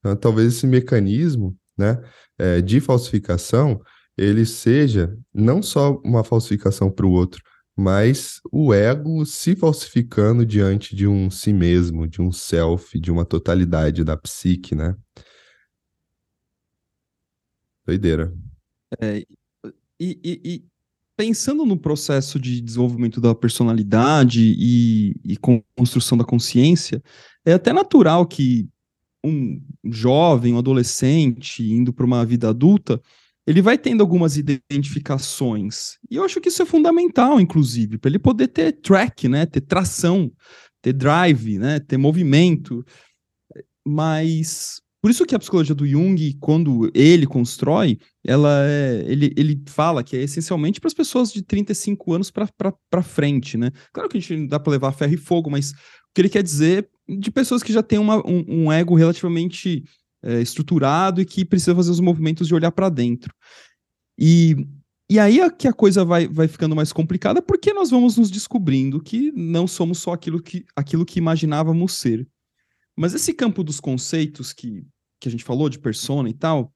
Então, 0.00 0.14
talvez 0.16 0.54
esse 0.54 0.66
mecanismo, 0.66 1.56
né, 1.76 2.00
eh, 2.38 2.60
de 2.60 2.80
falsificação, 2.80 3.80
ele 4.16 4.46
seja 4.46 5.16
não 5.32 5.62
só 5.62 6.00
uma 6.04 6.22
falsificação 6.22 6.90
para 6.90 7.06
o 7.06 7.10
outro, 7.10 7.42
mas 7.76 8.40
o 8.52 8.72
ego 8.72 9.24
se 9.26 9.56
falsificando 9.56 10.46
diante 10.46 10.94
de 10.94 11.06
um 11.08 11.30
si 11.30 11.52
mesmo, 11.52 12.06
de 12.06 12.22
um 12.22 12.30
self, 12.30 13.00
de 13.00 13.10
uma 13.10 13.24
totalidade 13.24 14.04
da 14.04 14.16
psique, 14.16 14.74
né? 14.76 14.94
Doideira. 17.86 18.32
E, 19.98 20.18
e- 20.22 20.40
e 20.44 20.64
pensando 21.16 21.64
no 21.64 21.78
processo 21.78 22.38
de 22.38 22.60
desenvolvimento 22.60 23.20
da 23.20 23.34
personalidade 23.34 24.40
e, 24.42 25.14
e 25.24 25.36
construção 25.76 26.18
da 26.18 26.24
consciência, 26.24 27.02
é 27.44 27.52
até 27.52 27.72
natural 27.72 28.26
que 28.26 28.68
um 29.24 29.60
jovem, 29.84 30.54
um 30.54 30.58
adolescente, 30.58 31.62
indo 31.62 31.92
para 31.92 32.04
uma 32.04 32.24
vida 32.24 32.48
adulta, 32.48 33.00
ele 33.46 33.62
vai 33.62 33.76
tendo 33.76 34.00
algumas 34.02 34.36
identificações. 34.36 35.98
E 36.10 36.16
eu 36.16 36.24
acho 36.24 36.40
que 36.40 36.48
isso 36.48 36.62
é 36.62 36.66
fundamental, 36.66 37.40
inclusive, 37.40 37.98
para 37.98 38.10
ele 38.10 38.18
poder 38.18 38.48
ter 38.48 38.72
track, 38.72 39.28
né? 39.28 39.46
Ter 39.46 39.60
tração, 39.60 40.32
ter 40.82 40.92
drive, 40.92 41.58
né? 41.58 41.80
Ter 41.80 41.96
movimento. 41.96 42.84
Mas 43.86 44.80
por 45.04 45.10
isso 45.10 45.26
que 45.26 45.34
a 45.34 45.38
psicologia 45.38 45.74
do 45.74 45.86
Jung, 45.86 46.32
quando 46.40 46.90
ele 46.94 47.26
constrói, 47.26 47.98
ela 48.26 48.64
é, 48.66 49.04
ele, 49.06 49.34
ele 49.36 49.62
fala 49.66 50.02
que 50.02 50.16
é 50.16 50.22
essencialmente 50.22 50.80
para 50.80 50.88
as 50.88 50.94
pessoas 50.94 51.30
de 51.30 51.42
35 51.42 52.14
anos 52.14 52.30
para 52.30 53.02
frente, 53.02 53.58
né? 53.58 53.70
Claro 53.92 54.08
que 54.08 54.16
a 54.16 54.20
gente 54.22 54.34
não 54.34 54.46
dá 54.46 54.58
para 54.58 54.70
levar 54.70 54.92
ferro 54.92 55.12
e 55.12 55.18
fogo, 55.18 55.50
mas 55.50 55.72
o 55.72 55.74
que 56.14 56.22
ele 56.22 56.30
quer 56.30 56.42
dizer 56.42 56.88
de 57.06 57.30
pessoas 57.30 57.62
que 57.62 57.70
já 57.70 57.82
têm 57.82 57.98
uma, 57.98 58.26
um, 58.26 58.44
um 58.48 58.72
ego 58.72 58.94
relativamente 58.94 59.84
é, 60.22 60.40
estruturado 60.40 61.20
e 61.20 61.26
que 61.26 61.44
precisa 61.44 61.76
fazer 61.76 61.90
os 61.90 62.00
movimentos 62.00 62.48
de 62.48 62.54
olhar 62.54 62.72
para 62.72 62.88
dentro. 62.88 63.30
E, 64.18 64.56
e 65.10 65.18
aí 65.18 65.38
é 65.38 65.50
que 65.50 65.68
a 65.68 65.72
coisa 65.74 66.02
vai, 66.02 66.26
vai 66.26 66.48
ficando 66.48 66.74
mais 66.74 66.94
complicada 66.94 67.42
porque 67.42 67.74
nós 67.74 67.90
vamos 67.90 68.16
nos 68.16 68.30
descobrindo 68.30 69.02
que 69.02 69.30
não 69.32 69.66
somos 69.66 69.98
só 69.98 70.14
aquilo 70.14 70.40
que, 70.40 70.64
aquilo 70.74 71.04
que 71.04 71.18
imaginávamos 71.18 71.92
ser. 71.92 72.26
Mas 72.96 73.12
esse 73.12 73.34
campo 73.34 73.64
dos 73.64 73.80
conceitos 73.80 74.52
que, 74.52 74.86
que 75.24 75.28
a 75.28 75.30
gente 75.30 75.44
falou 75.44 75.68
de 75.68 75.78
persona 75.78 76.28
e 76.28 76.34
tal, 76.34 76.72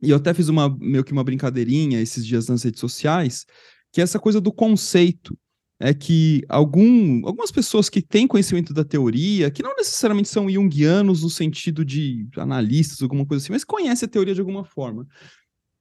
e 0.00 0.10
eu 0.10 0.16
até 0.16 0.32
fiz 0.32 0.48
uma 0.48 0.68
meio 0.78 1.02
que 1.02 1.12
uma 1.12 1.24
brincadeirinha 1.24 2.00
esses 2.00 2.24
dias 2.24 2.46
nas 2.46 2.62
redes 2.62 2.80
sociais, 2.80 3.44
que 3.92 4.00
é 4.00 4.04
essa 4.04 4.18
coisa 4.18 4.40
do 4.40 4.52
conceito. 4.52 5.36
É 5.80 5.94
que 5.94 6.44
algum, 6.48 7.24
algumas 7.24 7.52
pessoas 7.52 7.88
que 7.88 8.02
têm 8.02 8.26
conhecimento 8.26 8.74
da 8.74 8.84
teoria, 8.84 9.48
que 9.48 9.62
não 9.62 9.76
necessariamente 9.76 10.28
são 10.28 10.50
junguianos 10.50 11.22
no 11.22 11.30
sentido 11.30 11.84
de 11.84 12.28
analistas, 12.36 13.00
alguma 13.00 13.24
coisa 13.24 13.44
assim, 13.44 13.52
mas 13.52 13.62
conhecem 13.62 14.06
a 14.06 14.10
teoria 14.10 14.34
de 14.34 14.40
alguma 14.40 14.64
forma. 14.64 15.06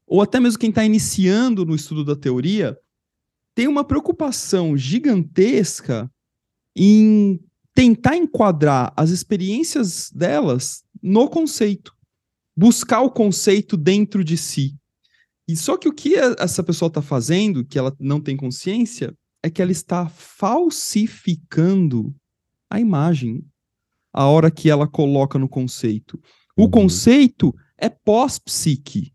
Ou 0.06 0.22
até 0.22 0.40
mesmo 0.40 0.60
quem 0.60 0.70
está 0.70 0.86
iniciando 0.86 1.66
no 1.66 1.76
estudo 1.76 2.06
da 2.06 2.16
teoria, 2.16 2.78
tem 3.56 3.68
uma 3.68 3.84
preocupação 3.84 4.78
gigantesca 4.78 6.10
em 6.76 7.40
tentar 7.74 8.16
enquadrar 8.16 8.94
as 8.96 9.10
experiências 9.10 10.12
delas 10.12 10.84
no 11.02 11.28
conceito 11.28 11.97
buscar 12.58 13.02
o 13.02 13.12
conceito 13.12 13.78
dentro 13.78 14.24
de 14.24 14.36
si. 14.36 14.76
E 15.48 15.56
só 15.56 15.78
que 15.78 15.88
o 15.88 15.94
que 15.94 16.16
essa 16.16 16.64
pessoa 16.64 16.88
está 16.88 17.02
fazendo, 17.02 17.64
que 17.64 17.78
ela 17.78 17.96
não 18.00 18.20
tem 18.20 18.36
consciência, 18.36 19.16
é 19.44 19.50
que 19.50 19.62
ela 19.62 19.72
está 19.72 20.10
falsificando 20.10 22.14
a 22.70 22.80
imagem 22.80 23.46
a 24.12 24.26
hora 24.26 24.50
que 24.50 24.70
ela 24.70 24.88
coloca 24.88 25.38
no 25.38 25.48
conceito. 25.48 26.20
O 26.58 26.64
uhum. 26.64 26.72
conceito 26.72 27.56
é 27.78 27.88
pós-psique. 27.88 29.14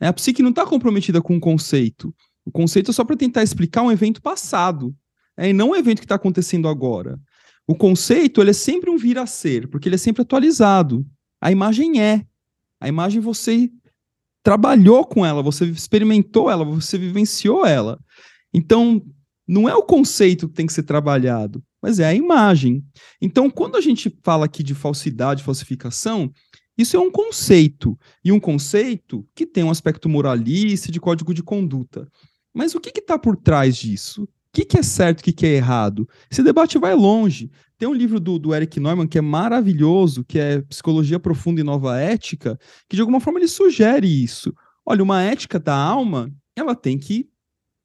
A 0.00 0.12
psique 0.12 0.42
não 0.42 0.50
está 0.50 0.66
comprometida 0.66 1.22
com 1.22 1.36
o 1.36 1.40
conceito. 1.40 2.14
O 2.44 2.50
conceito 2.50 2.90
é 2.90 2.94
só 2.94 3.04
para 3.04 3.16
tentar 3.16 3.42
explicar 3.42 3.82
um 3.82 3.92
evento 3.92 4.20
passado, 4.20 4.94
é, 5.36 5.48
e 5.48 5.52
não 5.52 5.70
um 5.70 5.76
evento 5.76 6.00
que 6.00 6.04
está 6.04 6.16
acontecendo 6.16 6.68
agora. 6.68 7.18
O 7.66 7.74
conceito 7.74 8.42
ele 8.42 8.50
é 8.50 8.54
sempre 8.54 8.90
um 8.90 8.98
vir 8.98 9.18
a 9.18 9.26
ser, 9.26 9.68
porque 9.68 9.88
ele 9.88 9.94
é 9.94 9.98
sempre 9.98 10.22
atualizado. 10.22 11.06
A 11.40 11.50
imagem 11.50 12.02
é. 12.02 12.26
A 12.80 12.88
imagem 12.88 13.20
você 13.20 13.70
trabalhou 14.42 15.04
com 15.06 15.24
ela, 15.24 15.42
você 15.42 15.64
experimentou 15.64 16.50
ela, 16.50 16.64
você 16.64 16.98
vivenciou 16.98 17.64
ela. 17.64 17.98
Então, 18.52 19.02
não 19.46 19.68
é 19.68 19.74
o 19.74 19.82
conceito 19.82 20.48
que 20.48 20.54
tem 20.54 20.66
que 20.66 20.72
ser 20.72 20.82
trabalhado, 20.82 21.62
mas 21.82 21.98
é 21.98 22.04
a 22.04 22.14
imagem. 22.14 22.84
Então, 23.20 23.50
quando 23.50 23.76
a 23.76 23.80
gente 23.80 24.14
fala 24.22 24.46
aqui 24.46 24.62
de 24.62 24.74
falsidade, 24.74 25.42
falsificação, 25.42 26.32
isso 26.76 26.96
é 26.96 27.00
um 27.00 27.10
conceito. 27.10 27.98
E 28.24 28.32
um 28.32 28.40
conceito 28.40 29.26
que 29.34 29.46
tem 29.46 29.64
um 29.64 29.70
aspecto 29.70 30.08
moralista 30.08 30.90
de 30.90 31.00
código 31.00 31.32
de 31.32 31.42
conduta. 31.42 32.08
Mas 32.52 32.74
o 32.74 32.80
que 32.80 32.98
está 32.98 33.18
por 33.18 33.36
trás 33.36 33.76
disso? 33.76 34.28
Que, 34.54 34.64
que 34.64 34.78
é 34.78 34.82
certo, 34.84 35.18
o 35.18 35.24
que, 35.24 35.32
que 35.32 35.44
é 35.44 35.56
errado? 35.56 36.08
Esse 36.30 36.40
debate 36.40 36.78
vai 36.78 36.94
longe. 36.94 37.50
Tem 37.76 37.88
um 37.88 37.92
livro 37.92 38.20
do, 38.20 38.38
do 38.38 38.54
Eric 38.54 38.78
Neumann 38.78 39.08
que 39.08 39.18
é 39.18 39.20
maravilhoso, 39.20 40.24
que 40.24 40.38
é 40.38 40.62
Psicologia 40.62 41.18
Profunda 41.18 41.60
e 41.60 41.64
Nova 41.64 41.98
Ética, 41.98 42.56
que 42.88 42.94
de 42.94 43.02
alguma 43.02 43.18
forma 43.18 43.40
ele 43.40 43.48
sugere 43.48 44.06
isso. 44.06 44.54
Olha, 44.86 45.02
uma 45.02 45.20
ética 45.20 45.58
da 45.58 45.74
alma, 45.74 46.32
ela 46.54 46.76
tem 46.76 46.96
que 46.96 47.28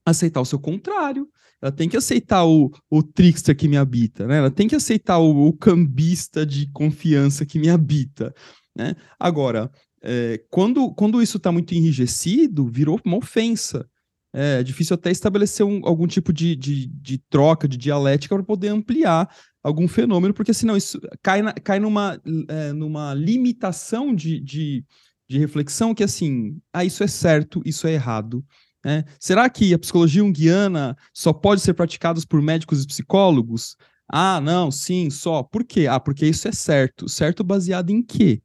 aceitar 0.06 0.42
o 0.42 0.46
seu 0.46 0.60
contrário, 0.60 1.28
ela 1.60 1.72
tem 1.72 1.90
que 1.90 1.98
aceitar 1.98 2.46
o, 2.46 2.72
o 2.88 3.02
trickster 3.02 3.58
que 3.58 3.68
me 3.68 3.76
habita, 3.76 4.28
né? 4.28 4.38
Ela 4.38 4.52
tem 4.52 4.68
que 4.68 4.76
aceitar 4.76 5.18
o, 5.18 5.48
o 5.48 5.54
cambista 5.54 6.46
de 6.46 6.72
confiança 6.72 7.48
que 7.48 7.58
me 7.58 7.70
habita, 7.70 8.32
né? 8.76 8.96
Agora, 9.20 9.72
é, 10.04 10.40
quando, 10.52 10.94
quando 10.94 11.20
isso 11.20 11.38
está 11.38 11.52
muito 11.52 11.74
enrijecido, 11.74 12.68
virou 12.68 13.02
uma 13.04 13.18
ofensa. 13.18 13.90
É 14.32 14.62
difícil 14.62 14.94
até 14.94 15.10
estabelecer 15.10 15.66
um, 15.66 15.82
algum 15.84 16.06
tipo 16.06 16.32
de, 16.32 16.56
de, 16.56 16.86
de 16.88 17.18
troca, 17.30 17.68
de 17.68 17.78
dialética 17.78 18.36
para 18.36 18.44
poder 18.44 18.68
ampliar 18.68 19.28
algum 19.64 19.88
fenômeno, 19.88 20.34
porque 20.34 20.54
senão 20.54 20.78
isso 20.78 21.00
cai, 21.22 21.42
na, 21.42 21.54
cai 21.54 21.80
numa, 21.80 22.22
é, 22.48 22.72
numa 22.72 23.14
limitação 23.14 24.14
de, 24.14 24.40
de, 24.40 24.86
de, 25.28 25.40
reflexão 25.40 25.94
que 25.94 26.04
assim, 26.04 26.60
ah, 26.72 26.86
isso 26.86 27.04
é 27.04 27.08
certo, 27.08 27.62
isso 27.66 27.88
é 27.88 27.94
errado. 27.94 28.46
Né? 28.86 29.04
Será 29.20 29.50
que 29.50 29.74
a 29.74 29.80
psicologia 29.80 30.22
junguiana 30.22 30.96
só 31.14 31.34
pode 31.34 31.62
ser 31.62 31.74
praticada 31.74 32.22
por 32.30 32.42
médicos 32.42 32.84
e 32.84 32.88
psicólogos? 32.88 33.76
Ah, 34.08 34.40
não, 34.42 34.72
sim, 34.72 35.10
só. 35.10 35.44
Por 35.44 35.64
quê? 35.64 35.88
Ah, 35.88 36.00
porque 36.00 36.26
isso 36.26 36.48
é 36.48 36.52
certo. 36.52 37.08
Certo 37.08 37.44
baseado 37.44 37.92
em 37.92 38.02
quê? 38.02 38.42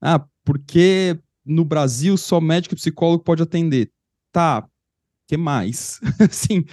Ah, 0.00 0.24
porque 0.44 1.18
no 1.44 1.64
Brasil 1.64 2.16
só 2.16 2.40
médico 2.40 2.74
e 2.74 2.76
psicólogo 2.76 3.24
pode 3.24 3.42
atender. 3.42 3.90
Tá, 4.30 4.66
que 5.26 5.36
mais? 5.36 6.00
Sim, 6.30 6.64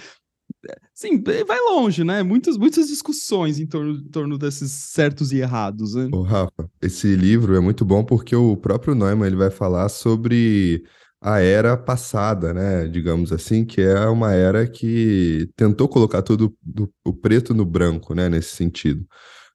Sim, 0.94 1.22
vai 1.46 1.58
longe, 1.60 2.04
né? 2.04 2.22
Muitas, 2.22 2.58
muitas 2.58 2.88
discussões 2.88 3.58
em 3.58 3.66
torno, 3.66 3.92
em 3.94 4.08
torno 4.10 4.36
desses 4.36 4.70
certos 4.70 5.32
e 5.32 5.38
errados. 5.38 5.94
Né? 5.94 6.10
Ô, 6.12 6.22
Rafa, 6.22 6.70
esse 6.82 7.16
livro 7.16 7.56
é 7.56 7.60
muito 7.60 7.84
bom 7.84 8.04
porque 8.04 8.36
o 8.36 8.56
próprio 8.56 8.94
Neumann 8.94 9.26
ele 9.26 9.36
vai 9.36 9.50
falar 9.50 9.88
sobre 9.88 10.84
a 11.22 11.40
era 11.40 11.76
passada, 11.76 12.52
né? 12.52 12.86
Digamos 12.86 13.32
assim, 13.32 13.64
que 13.64 13.80
é 13.80 14.06
uma 14.06 14.32
era 14.32 14.66
que 14.66 15.48
tentou 15.56 15.88
colocar 15.88 16.22
tudo 16.22 16.54
do, 16.62 16.90
o 17.04 17.14
preto 17.14 17.54
no 17.54 17.64
branco, 17.64 18.14
né? 18.14 18.28
Nesse 18.28 18.54
sentido. 18.54 19.06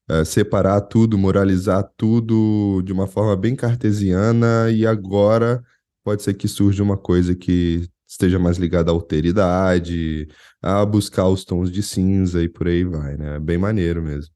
É, 0.10 0.24
separar 0.24 0.82
tudo, 0.82 1.18
moralizar 1.18 1.84
tudo 1.98 2.82
de 2.84 2.94
uma 2.94 3.08
forma 3.08 3.36
bem 3.36 3.56
cartesiana, 3.56 4.70
e 4.72 4.86
agora 4.86 5.64
pode 6.04 6.22
ser 6.24 6.36
que 6.36 6.48
surja 6.48 6.84
uma 6.84 6.98
coisa 6.98 7.36
que 7.36 7.88
esteja 8.16 8.40
mais 8.40 8.58
ligada 8.58 8.92
à 8.92 8.94
alteridade, 8.94 10.28
a 10.62 10.86
buscar 10.86 11.28
os 11.28 11.44
tons 11.44 11.72
de 11.72 11.84
cinza 11.84 12.42
e 12.42 12.50
por 12.50 12.68
aí 12.68 12.84
vai, 12.84 13.18
né? 13.18 13.36
É 13.36 13.40
bem 13.40 13.58
maneiro 13.58 14.02
mesmo. 14.02 14.34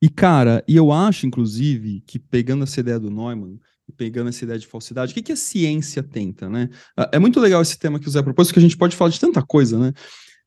E, 0.00 0.08
cara, 0.08 0.64
e 0.66 0.76
eu 0.76 0.92
acho, 0.92 1.26
inclusive, 1.26 2.02
que 2.06 2.18
pegando 2.18 2.64
essa 2.64 2.80
ideia 2.80 2.98
do 2.98 3.10
Neumann, 3.10 3.58
pegando 3.96 4.28
essa 4.28 4.44
ideia 4.44 4.58
de 4.58 4.66
falsidade, 4.66 5.12
o 5.12 5.14
que, 5.14 5.22
que 5.22 5.32
a 5.32 5.36
ciência 5.36 6.02
tenta, 6.02 6.48
né? 6.48 6.70
Ah, 6.96 7.10
é 7.12 7.18
muito 7.18 7.40
legal 7.40 7.60
esse 7.60 7.78
tema 7.78 7.98
que 7.98 8.06
o 8.06 8.10
Zé 8.10 8.22
propôs, 8.22 8.48
porque 8.48 8.60
a 8.60 8.62
gente 8.62 8.76
pode 8.76 8.96
falar 8.96 9.10
de 9.10 9.20
tanta 9.20 9.42
coisa, 9.42 9.78
né? 9.78 9.92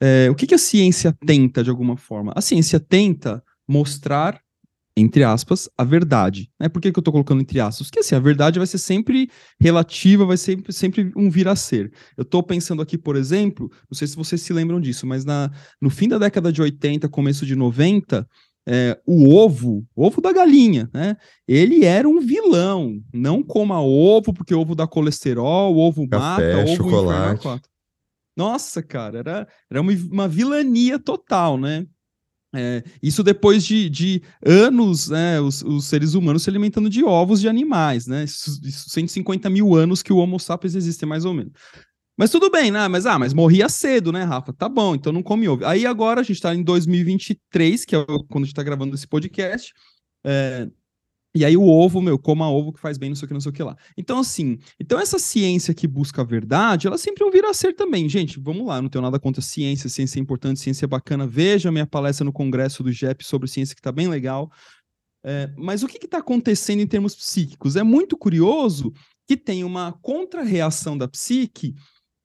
É, 0.01 0.29
o 0.31 0.35
que, 0.35 0.47
que 0.47 0.55
a 0.55 0.59
ciência 0.59 1.15
tenta, 1.25 1.63
de 1.63 1.69
alguma 1.69 1.97
forma? 1.97 2.33
A 2.35 2.41
ciência 2.41 2.79
tenta 2.79 3.43
mostrar 3.67 4.41
entre 4.95 5.23
aspas, 5.23 5.69
a 5.77 5.83
verdade. 5.83 6.49
Né? 6.59 6.67
Por 6.67 6.81
que, 6.81 6.91
que 6.91 6.99
eu 6.99 7.01
estou 7.01 7.11
colocando 7.11 7.41
entre 7.41 7.59
aspas? 7.59 7.87
Porque 7.87 7.99
assim, 7.99 8.15
a 8.15 8.19
verdade 8.19 8.59
vai 8.59 8.67
ser 8.67 8.77
sempre 8.77 9.29
relativa, 9.59 10.25
vai 10.25 10.37
ser 10.37 10.51
sempre, 10.51 10.73
sempre 10.73 11.11
um 11.15 11.29
vir 11.29 11.47
a 11.47 11.55
ser. 11.55 11.91
Eu 12.17 12.23
estou 12.23 12.43
pensando 12.43 12.81
aqui, 12.81 12.97
por 12.97 13.15
exemplo, 13.15 13.71
não 13.89 13.97
sei 13.97 14.07
se 14.07 14.15
vocês 14.15 14.41
se 14.41 14.51
lembram 14.51 14.81
disso, 14.81 15.07
mas 15.07 15.23
na, 15.23 15.49
no 15.81 15.89
fim 15.89 16.07
da 16.07 16.17
década 16.17 16.51
de 16.51 16.61
80, 16.61 17.07
começo 17.07 17.45
de 17.45 17.55
90, 17.55 18.27
é, 18.67 18.99
o 19.07 19.33
ovo, 19.33 19.85
ovo 19.95 20.21
da 20.21 20.31
galinha, 20.31 20.89
né? 20.93 21.15
Ele 21.47 21.83
era 21.85 22.07
um 22.07 22.19
vilão. 22.19 22.99
Não 23.13 23.41
coma 23.41 23.81
ovo, 23.81 24.33
porque 24.33 24.53
ovo 24.53 24.75
dá 24.75 24.85
colesterol, 24.85 25.75
ovo 25.75 26.07
Café, 26.07 26.55
mata, 26.55 26.63
ovo 26.63 26.75
chocolate. 26.75 27.61
Nossa, 28.35 28.81
cara, 28.81 29.19
era, 29.19 29.47
era 29.69 29.81
uma, 29.81 29.91
uma 30.11 30.27
vilania 30.27 30.99
total, 30.99 31.57
né? 31.57 31.85
É, 32.53 32.83
isso 33.01 33.23
depois 33.23 33.65
de, 33.65 33.89
de 33.89 34.21
anos, 34.45 35.07
né, 35.07 35.39
os, 35.39 35.61
os, 35.61 35.85
seres 35.85 36.15
humanos 36.15 36.43
se 36.43 36.49
alimentando 36.49 36.89
de 36.89 37.01
ovos 37.01 37.39
de 37.39 37.47
animais, 37.47 38.07
né? 38.07 38.25
Isso, 38.25 38.59
isso 38.63 38.89
150 38.89 39.49
mil 39.49 39.73
anos 39.73 40.03
que 40.03 40.11
o 40.11 40.17
Homo 40.17 40.37
sapiens 40.37 40.75
existe, 40.75 41.05
mais 41.05 41.23
ou 41.23 41.33
menos. 41.33 41.53
Mas 42.17 42.29
tudo 42.29 42.51
bem, 42.51 42.69
né? 42.69 42.87
Mas, 42.87 43.05
ah, 43.05 43.17
mas 43.17 43.33
morria 43.33 43.69
cedo, 43.69 44.11
né, 44.11 44.23
Rafa? 44.23 44.51
Tá 44.51 44.67
bom, 44.67 44.93
então 44.95 45.13
não 45.13 45.23
come 45.23 45.47
ovo. 45.47 45.65
Aí 45.65 45.85
agora 45.85 46.19
a 46.19 46.23
gente 46.23 46.41
tá 46.41 46.53
em 46.53 46.61
2023, 46.61 47.85
que 47.85 47.95
é 47.95 48.05
quando 48.05 48.43
a 48.43 48.47
gente 48.47 48.53
tá 48.53 48.63
gravando 48.63 48.95
esse 48.95 49.07
podcast. 49.07 49.73
É, 50.23 50.67
e 51.33 51.45
aí 51.45 51.55
o 51.55 51.63
ovo, 51.63 52.01
meu, 52.01 52.19
coma 52.19 52.49
ovo 52.49 52.73
que 52.73 52.79
faz 52.79 52.97
bem, 52.97 53.09
não 53.09 53.15
sei 53.15 53.25
o 53.25 53.27
que, 53.27 53.33
não 53.33 53.41
sei 53.41 53.49
o 53.49 53.53
que 53.53 53.63
lá. 53.63 53.77
Então, 53.97 54.19
assim, 54.19 54.59
então 54.79 54.99
essa 54.99 55.17
ciência 55.17 55.73
que 55.73 55.87
busca 55.87 56.21
a 56.21 56.25
verdade, 56.25 56.87
ela 56.87 56.97
sempre 56.97 57.23
vai 57.23 57.31
vir 57.31 57.45
a 57.45 57.53
ser 57.53 57.73
também. 57.73 58.09
Gente, 58.09 58.39
vamos 58.39 58.67
lá, 58.67 58.81
não 58.81 58.89
tenho 58.89 59.01
nada 59.01 59.17
contra 59.17 59.41
ciência, 59.41 59.89
ciência 59.89 60.19
é 60.19 60.21
importante, 60.21 60.59
ciência 60.59 60.85
é 60.85 60.87
bacana. 60.87 61.25
Veja 61.25 61.71
minha 61.71 61.87
palestra 61.87 62.25
no 62.25 62.33
congresso 62.33 62.83
do 62.83 62.91
JEP 62.91 63.23
sobre 63.25 63.47
ciência, 63.47 63.75
que 63.75 63.81
tá 63.81 63.91
bem 63.91 64.09
legal. 64.09 64.51
É, 65.23 65.49
mas 65.57 65.83
o 65.83 65.87
que 65.87 66.03
está 66.03 66.17
acontecendo 66.17 66.81
em 66.81 66.87
termos 66.87 67.15
psíquicos? 67.15 67.75
É 67.75 67.83
muito 67.83 68.17
curioso 68.17 68.91
que 69.27 69.37
tem 69.37 69.63
uma 69.63 69.93
contrarreação 70.01 70.97
da 70.97 71.07
psique 71.07 71.75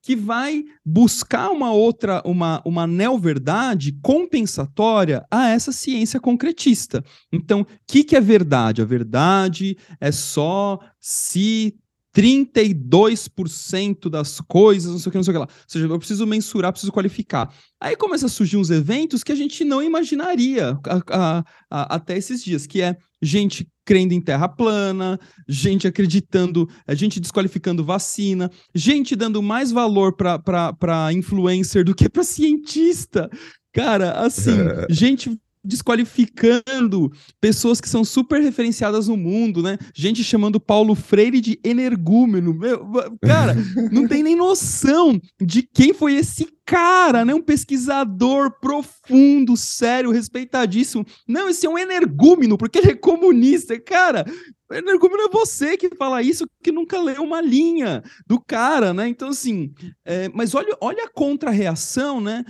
que 0.07 0.15
vai 0.15 0.63
buscar 0.85 1.49
uma 1.49 1.73
outra, 1.73 2.21
uma, 2.23 2.61
uma 2.63 2.87
neo-verdade 2.87 3.91
compensatória 4.01 5.25
a 5.29 5.49
essa 5.49 5.73
ciência 5.73 6.17
concretista. 6.17 7.03
Então, 7.29 7.63
o 7.63 7.67
que, 7.85 8.05
que 8.05 8.15
é 8.15 8.21
verdade? 8.21 8.81
A 8.81 8.85
verdade 8.85 9.77
é 9.99 10.09
só 10.09 10.79
se 10.97 11.75
32% 12.17 14.09
das 14.09 14.41
coisas, 14.41 14.91
não 14.91 14.97
sei 14.97 15.09
o 15.09 15.11
que, 15.11 15.17
não 15.17 15.23
sei 15.23 15.31
o 15.31 15.35
que 15.35 15.39
lá. 15.39 15.45
Ou 15.45 15.65
seja, 15.67 15.85
eu 15.85 15.99
preciso 15.99 16.25
mensurar, 16.25 16.71
preciso 16.71 16.91
qualificar. 16.91 17.53
Aí 17.79 17.95
começa 17.95 18.25
a 18.25 18.29
surgir 18.29 18.57
uns 18.57 18.71
eventos 18.71 19.23
que 19.23 19.31
a 19.31 19.35
gente 19.35 19.63
não 19.63 19.83
imaginaria 19.83 20.79
a, 20.83 21.03
a, 21.11 21.45
a, 21.69 21.95
até 21.95 22.17
esses 22.17 22.43
dias, 22.43 22.65
que 22.65 22.81
é 22.81 22.97
gente 23.21 23.67
crendo 23.85 24.15
em 24.15 24.21
terra 24.21 24.49
plana, 24.49 25.19
gente 25.47 25.87
acreditando, 25.87 26.67
a 26.87 26.95
gente 26.95 27.19
desqualificando 27.19 27.83
vacina, 27.83 28.49
gente 28.73 29.15
dando 29.15 29.39
mais 29.43 29.71
valor 29.71 30.13
para 30.15 31.13
influencer 31.13 31.85
do 31.85 31.93
que 31.93 32.09
para 32.09 32.23
cientista. 32.23 33.29
Cara, 33.71 34.13
assim, 34.13 34.57
gente 34.89 35.39
desqualificando 35.67 37.11
pessoas 37.39 37.81
que 37.81 37.89
são 37.89 38.03
super 38.03 38.41
referenciadas 38.41 39.07
no 39.07 39.17
mundo, 39.17 39.61
né? 39.61 39.77
Gente 39.93 40.23
chamando 40.23 40.59
Paulo 40.59 40.95
Freire 40.95 41.41
de 41.41 41.59
energúmeno. 41.63 42.53
Meu, 42.53 42.87
cara, 43.21 43.55
não 43.91 44.07
tem 44.07 44.23
nem 44.23 44.35
noção 44.35 45.19
de 45.39 45.61
quem 45.61 45.93
foi 45.93 46.15
esse 46.15 46.47
cara, 46.65 47.23
né? 47.23 47.33
Um 47.33 47.41
pesquisador 47.41 48.59
profundo, 48.59 49.55
sério, 49.55 50.11
respeitadíssimo. 50.11 51.05
Não, 51.27 51.49
esse 51.49 51.65
é 51.65 51.69
um 51.69 51.77
energúmeno, 51.77 52.57
porque 52.57 52.79
ele 52.79 52.91
é 52.91 52.95
comunista. 52.95 53.79
Cara, 53.79 54.25
energúmeno 54.71 55.23
é 55.23 55.29
você 55.29 55.77
que 55.77 55.95
fala 55.95 56.21
isso, 56.21 56.45
que 56.61 56.71
nunca 56.71 56.99
leu 56.99 57.23
uma 57.23 57.41
linha 57.41 58.03
do 58.27 58.39
cara, 58.39 58.93
né? 58.93 59.07
Então, 59.07 59.29
assim, 59.29 59.73
é, 60.05 60.29
mas 60.29 60.53
olha, 60.53 60.75
olha 60.81 61.05
a 61.05 61.09
contra-reação, 61.09 62.19
né? 62.19 62.43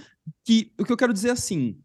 Que 0.43 0.71
o 0.79 0.83
que 0.83 0.91
eu 0.91 0.97
quero 0.97 1.13
dizer 1.13 1.29
é 1.29 1.31
assim 1.31 1.77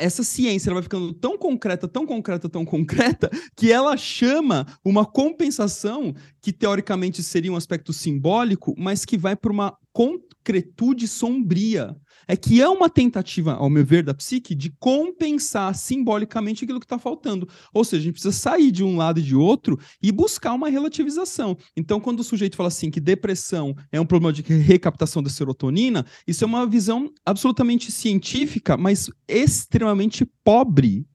essa 0.00 0.24
ciência 0.24 0.72
vai 0.72 0.82
ficando 0.82 1.12
tão 1.12 1.36
concreta, 1.36 1.86
tão 1.86 2.06
concreta, 2.06 2.48
tão 2.48 2.64
concreta, 2.64 3.30
que 3.56 3.70
ela 3.70 3.96
chama 3.96 4.66
uma 4.84 5.04
compensação 5.04 6.14
que 6.40 6.52
teoricamente 6.52 7.22
seria 7.22 7.52
um 7.52 7.56
aspecto 7.56 7.92
simbólico, 7.92 8.74
mas 8.78 9.04
que 9.04 9.18
vai 9.18 9.36
para 9.36 9.52
uma 9.52 9.76
concretude 9.92 11.06
sombria 11.06 11.96
é 12.30 12.36
que 12.36 12.62
é 12.62 12.68
uma 12.68 12.88
tentativa, 12.88 13.54
ao 13.54 13.68
meu 13.68 13.84
ver, 13.84 14.04
da 14.04 14.14
psique 14.14 14.54
de 14.54 14.70
compensar 14.78 15.74
simbolicamente 15.74 16.62
aquilo 16.62 16.78
que 16.78 16.86
está 16.86 16.96
faltando. 16.96 17.48
Ou 17.74 17.82
seja, 17.82 18.02
a 18.02 18.04
gente 18.04 18.12
precisa 18.12 18.32
sair 18.32 18.70
de 18.70 18.84
um 18.84 18.96
lado 18.96 19.18
e 19.18 19.22
de 19.22 19.34
outro 19.34 19.76
e 20.00 20.12
buscar 20.12 20.52
uma 20.52 20.68
relativização. 20.68 21.58
Então, 21.76 21.98
quando 21.98 22.20
o 22.20 22.24
sujeito 22.24 22.56
fala 22.56 22.68
assim 22.68 22.88
que 22.88 23.00
depressão 23.00 23.74
é 23.90 24.00
um 24.00 24.06
problema 24.06 24.32
de 24.32 24.42
recaptação 24.42 25.20
da 25.20 25.28
serotonina, 25.28 26.06
isso 26.24 26.44
é 26.44 26.46
uma 26.46 26.66
visão 26.68 27.10
absolutamente 27.26 27.90
científica, 27.90 28.76
mas 28.76 29.10
extremamente 29.26 30.24
pobre 30.44 31.09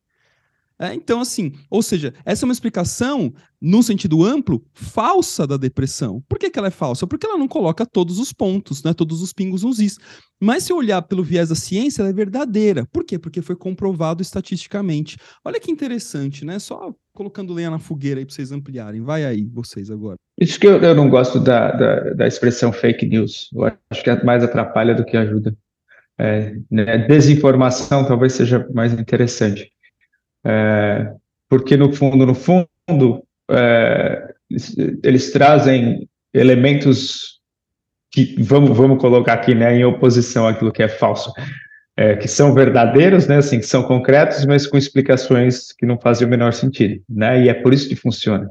é, 0.79 0.93
então, 0.93 1.21
assim, 1.21 1.53
ou 1.69 1.81
seja, 1.81 2.13
essa 2.25 2.43
é 2.43 2.47
uma 2.47 2.53
explicação, 2.53 3.33
no 3.61 3.81
sentido 3.81 4.23
amplo, 4.25 4.61
falsa 4.73 5.47
da 5.47 5.55
depressão. 5.55 6.21
Por 6.27 6.37
que, 6.37 6.49
que 6.49 6.59
ela 6.59 6.67
é 6.67 6.71
falsa? 6.71 7.07
Porque 7.07 7.25
ela 7.25 7.37
não 7.37 7.47
coloca 7.47 7.85
todos 7.85 8.19
os 8.19 8.33
pontos, 8.33 8.83
né, 8.83 8.93
todos 8.93 9.21
os 9.21 9.31
pingos 9.31 9.63
nos 9.63 9.79
is. 9.79 9.97
Mas 10.41 10.63
se 10.63 10.73
olhar 10.73 11.01
pelo 11.01 11.23
viés 11.23 11.47
da 11.47 11.55
ciência, 11.55 12.01
ela 12.01 12.09
é 12.09 12.13
verdadeira. 12.13 12.85
Por 12.91 13.05
quê? 13.05 13.17
Porque 13.17 13.41
foi 13.41 13.55
comprovado 13.55 14.21
estatisticamente. 14.21 15.17
Olha 15.45 15.61
que 15.61 15.71
interessante, 15.71 16.43
né? 16.43 16.59
Só 16.59 16.93
colocando 17.13 17.53
lenha 17.53 17.69
na 17.69 17.79
fogueira 17.79 18.19
aí 18.19 18.25
para 18.25 18.35
vocês 18.35 18.51
ampliarem. 18.51 19.01
Vai 19.01 19.23
aí, 19.23 19.45
vocês 19.45 19.89
agora. 19.89 20.17
Isso 20.37 20.59
que 20.59 20.67
eu, 20.67 20.81
eu 20.81 20.93
não 20.93 21.09
gosto 21.09 21.39
da, 21.39 21.71
da, 21.71 21.99
da, 22.13 22.27
expressão 22.27 22.73
fake 22.73 23.05
news. 23.05 23.49
Eu 23.55 23.63
acho 23.89 24.03
que 24.03 24.09
é 24.09 24.23
mais 24.25 24.43
atrapalha 24.43 24.93
do 24.93 25.05
que 25.05 25.15
ajuda. 25.15 25.55
É, 26.19 26.55
né? 26.69 26.97
Desinformação 27.07 28.05
talvez 28.05 28.33
seja 28.33 28.67
mais 28.73 28.91
interessante. 28.91 29.71
É, 30.45 31.11
porque 31.49 31.75
no 31.75 31.91
fundo, 31.91 32.25
no 32.25 32.35
fundo, 32.35 33.23
é, 33.49 34.33
eles, 35.03 35.31
trazem 35.31 36.07
elementos 36.33 37.39
que 38.11 38.35
vamos, 38.43 38.77
vamos 38.77 38.99
colocar 38.99 39.33
aqui, 39.33 39.55
né, 39.55 39.75
em 39.75 39.83
oposição 39.83 40.47
àquilo 40.47 40.71
que 40.71 40.83
é 40.83 40.87
falso, 40.87 41.33
é, 41.97 42.15
que 42.15 42.27
são 42.27 42.53
verdadeiros, 42.53 43.27
né, 43.27 43.37
assim, 43.37 43.59
que 43.59 43.65
são 43.65 43.83
concretos, 43.83 44.45
mas 44.45 44.67
com 44.67 44.77
explicações 44.77 45.71
que 45.71 45.85
não 45.85 45.99
fazem 45.99 46.27
o 46.27 46.29
menor 46.29 46.53
sentido, 46.53 47.01
né, 47.09 47.43
e 47.43 47.49
é 47.49 47.53
por 47.53 47.73
isso 47.73 47.89
que 47.89 47.95
funciona. 47.95 48.49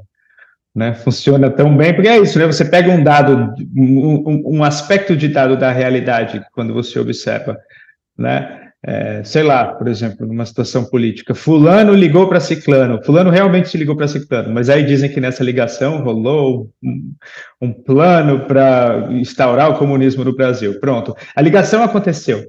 Né, 0.75 0.93
funciona 0.93 1.49
tão 1.49 1.77
bem, 1.77 1.95
porque 1.95 2.09
é 2.09 2.19
isso, 2.19 2.37
né? 2.37 2.47
Você 2.47 2.65
pega 2.65 2.91
um 2.91 3.01
dado, 3.01 3.55
um, 3.77 4.57
um 4.57 4.65
aspecto 4.65 5.17
de 5.17 5.29
dado 5.29 5.57
da 5.57 5.71
realidade, 5.71 6.45
quando 6.53 6.75
você 6.75 6.99
observa, 6.99 7.57
né? 8.19 8.64
É, 8.87 9.25
sei 9.25 9.43
lá, 9.43 9.73
por 9.73 9.89
exemplo, 9.89 10.27
numa 10.27 10.45
situação 10.45 10.85
política, 10.85 11.35
fulano 11.35 11.95
ligou 11.95 12.29
para 12.29 12.39
ciclano, 12.39 13.03
fulano 13.03 13.31
realmente 13.31 13.71
se 13.71 13.79
ligou 13.79 13.97
para 13.97 14.07
ciclano, 14.07 14.53
mas 14.53 14.69
aí 14.69 14.85
dizem 14.85 15.11
que 15.11 15.23
nessa 15.23 15.43
ligação 15.43 16.03
rolou 16.03 16.71
um, 16.83 17.15
um 17.63 17.73
plano 17.73 18.41
para 18.41 19.09
instaurar 19.13 19.71
o 19.71 19.79
comunismo 19.79 20.23
no 20.23 20.37
Brasil. 20.37 20.79
Pronto, 20.81 21.17
a 21.35 21.41
ligação 21.41 21.83
aconteceu, 21.83 22.45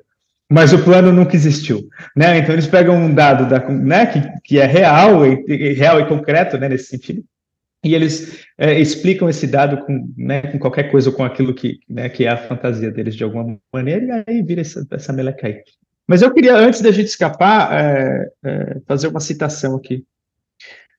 mas 0.52 0.74
o 0.74 0.84
plano 0.84 1.14
nunca 1.14 1.38
existiu, 1.38 1.88
né? 2.14 2.38
Então 2.38 2.54
eles 2.54 2.68
pegam 2.68 2.98
um 2.98 3.14
dado 3.14 3.48
da, 3.48 3.66
né, 3.70 4.06
que, 4.06 4.22
que 4.44 4.60
é 4.60 4.66
real 4.66 5.26
e, 5.26 5.72
real 5.74 6.02
e 6.02 6.06
concreto, 6.06 6.58
né, 6.58 6.68
nesse 6.68 6.88
sentido, 6.88 7.24
e 7.82 7.96
eles 7.96 8.46
é, 8.58 8.78
explicam 8.78 9.30
esse 9.30 9.48
dado 9.48 9.86
com, 9.86 10.14
né, 10.18 10.42
com 10.42 10.60
qualquer 10.60 10.92
coisa 10.92 11.14
com 11.14 11.24
aquilo 11.24 11.54
que, 11.54 11.80
né, 11.90 12.10
que 12.10 12.26
é 12.26 12.30
a 12.30 12.36
fantasia 12.38 12.92
deles 12.92 13.16
de 13.16 13.24
alguma 13.24 13.58
maneira, 13.74 14.26
e 14.28 14.32
aí 14.32 14.44
vira 14.44 14.60
essa, 14.60 14.86
essa 14.92 15.14
meleca 15.14 15.48
aí. 15.48 15.62
Mas 16.08 16.22
eu 16.22 16.34
queria, 16.34 16.56
antes 16.56 16.82
da 16.82 16.92
gente 16.92 17.08
escapar, 17.08 17.74
é, 17.74 18.32
é, 18.44 18.82
fazer 18.88 19.08
uma 19.08 19.20
citação 19.20 19.76
aqui. 19.76 20.06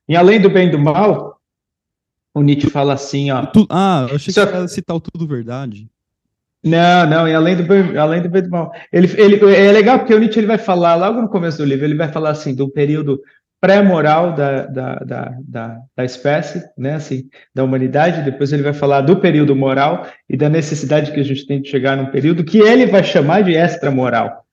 Em 0.09 0.17
Além 0.17 0.41
do 0.41 0.51
Bem 0.51 0.69
e 0.69 0.71
do 0.71 0.79
Mal, 0.79 1.41
o 2.35 2.43
Nietzsche 2.43 2.71
fala 2.71 2.95
assim, 2.95 3.31
ó... 3.31 3.47
Tu, 3.47 3.67
ah, 3.71 4.07
eu 4.09 4.17
achei 4.17 4.33
que 4.33 4.41
você 4.41 4.57
ia 4.57 4.69
citar 4.69 4.97
o 4.97 5.01
Tudo 5.01 5.27
Verdade. 5.27 5.89
Não, 6.63 7.09
não, 7.09 7.29
em 7.29 7.35
Além 7.35 7.57
do 7.57 7.63
Bem, 7.63 7.97
Além 7.97 8.23
do, 8.23 8.29
bem 8.29 8.43
do 8.43 8.51
Mal. 8.51 8.73
Ele, 8.93 9.09
ele, 9.21 9.55
é 9.55 9.71
legal 9.73 9.99
porque 9.99 10.15
o 10.15 10.19
Nietzsche 10.19 10.41
ele 10.41 10.47
vai 10.47 10.59
falar, 10.59 10.97
logo 10.97 11.21
no 11.21 11.29
começo 11.29 11.59
do 11.59 11.65
livro, 11.65 11.85
ele 11.85 11.95
vai 11.95 12.11
falar 12.11 12.31
assim, 12.31 12.55
do 12.55 12.69
período 12.69 13.21
pré-moral 13.61 14.35
da, 14.35 14.67
da, 14.67 14.95
da, 14.97 15.39
da, 15.43 15.79
da 15.97 16.05
espécie, 16.05 16.63
né, 16.77 16.95
assim, 16.95 17.29
da 17.55 17.65
humanidade, 17.65 18.23
depois 18.23 18.53
ele 18.53 18.63
vai 18.63 18.73
falar 18.73 19.01
do 19.01 19.17
período 19.17 19.57
moral 19.57 20.07
e 20.29 20.37
da 20.37 20.49
necessidade 20.49 21.11
que 21.13 21.21
a 21.21 21.25
gente 21.25 21.47
tem 21.47 21.61
de 21.61 21.69
chegar 21.69 21.97
num 21.97 22.07
período 22.07 22.45
que 22.45 22.59
ele 22.59 22.87
vai 22.87 23.03
chamar 23.03 23.43
de 23.43 23.55
extra-moral, 23.55 24.46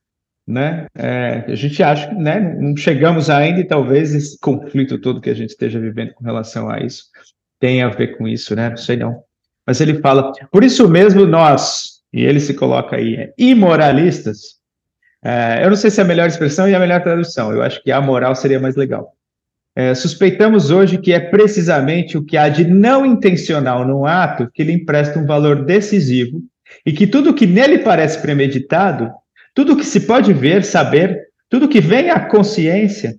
né? 0.46 0.86
É, 0.94 1.44
a 1.48 1.54
gente 1.54 1.82
acha 1.82 2.08
que 2.08 2.14
né, 2.14 2.56
não 2.60 2.76
chegamos 2.76 3.30
ainda 3.30 3.60
e 3.60 3.66
talvez 3.66 4.14
esse 4.14 4.38
conflito 4.38 4.98
todo 4.98 5.20
que 5.20 5.30
a 5.30 5.34
gente 5.34 5.50
esteja 5.50 5.80
vivendo 5.80 6.12
com 6.14 6.24
relação 6.24 6.68
a 6.68 6.80
isso 6.80 7.04
tenha 7.58 7.86
a 7.86 7.90
ver 7.90 8.18
com 8.18 8.28
isso, 8.28 8.54
né? 8.54 8.70
Não 8.70 8.76
sei 8.76 8.96
não. 8.96 9.22
Mas 9.66 9.80
ele 9.80 10.00
fala, 10.00 10.32
por 10.52 10.62
isso 10.62 10.86
mesmo 10.86 11.24
nós, 11.24 12.02
e 12.12 12.22
ele 12.22 12.40
se 12.40 12.52
coloca 12.52 12.96
aí, 12.96 13.16
é, 13.16 13.32
imoralistas, 13.38 14.56
é, 15.24 15.64
eu 15.64 15.70
não 15.70 15.76
sei 15.76 15.90
se 15.90 16.00
é 16.00 16.04
a 16.04 16.06
melhor 16.06 16.28
expressão 16.28 16.68
e 16.68 16.74
a 16.74 16.78
melhor 16.78 17.02
tradução, 17.02 17.50
eu 17.50 17.62
acho 17.62 17.82
que 17.82 17.90
a 17.90 18.00
moral 18.00 18.34
seria 18.34 18.60
mais 18.60 18.76
legal. 18.76 19.14
É, 19.74 19.94
suspeitamos 19.94 20.70
hoje 20.70 20.98
que 20.98 21.12
é 21.12 21.18
precisamente 21.18 22.16
o 22.16 22.24
que 22.24 22.36
há 22.36 22.48
de 22.48 22.64
não 22.64 23.04
intencional 23.04 23.86
no 23.86 24.06
ato 24.06 24.48
que 24.52 24.62
lhe 24.62 24.72
empresta 24.72 25.18
um 25.18 25.26
valor 25.26 25.64
decisivo 25.64 26.40
e 26.86 26.92
que 26.92 27.06
tudo 27.06 27.34
que 27.34 27.46
nele 27.46 27.78
parece 27.78 28.20
premeditado 28.20 29.10
tudo 29.54 29.76
que 29.76 29.84
se 29.84 30.00
pode 30.00 30.32
ver, 30.32 30.64
saber, 30.64 31.28
tudo 31.48 31.68
que 31.68 31.80
vem 31.80 32.10
à 32.10 32.20
consciência, 32.20 33.18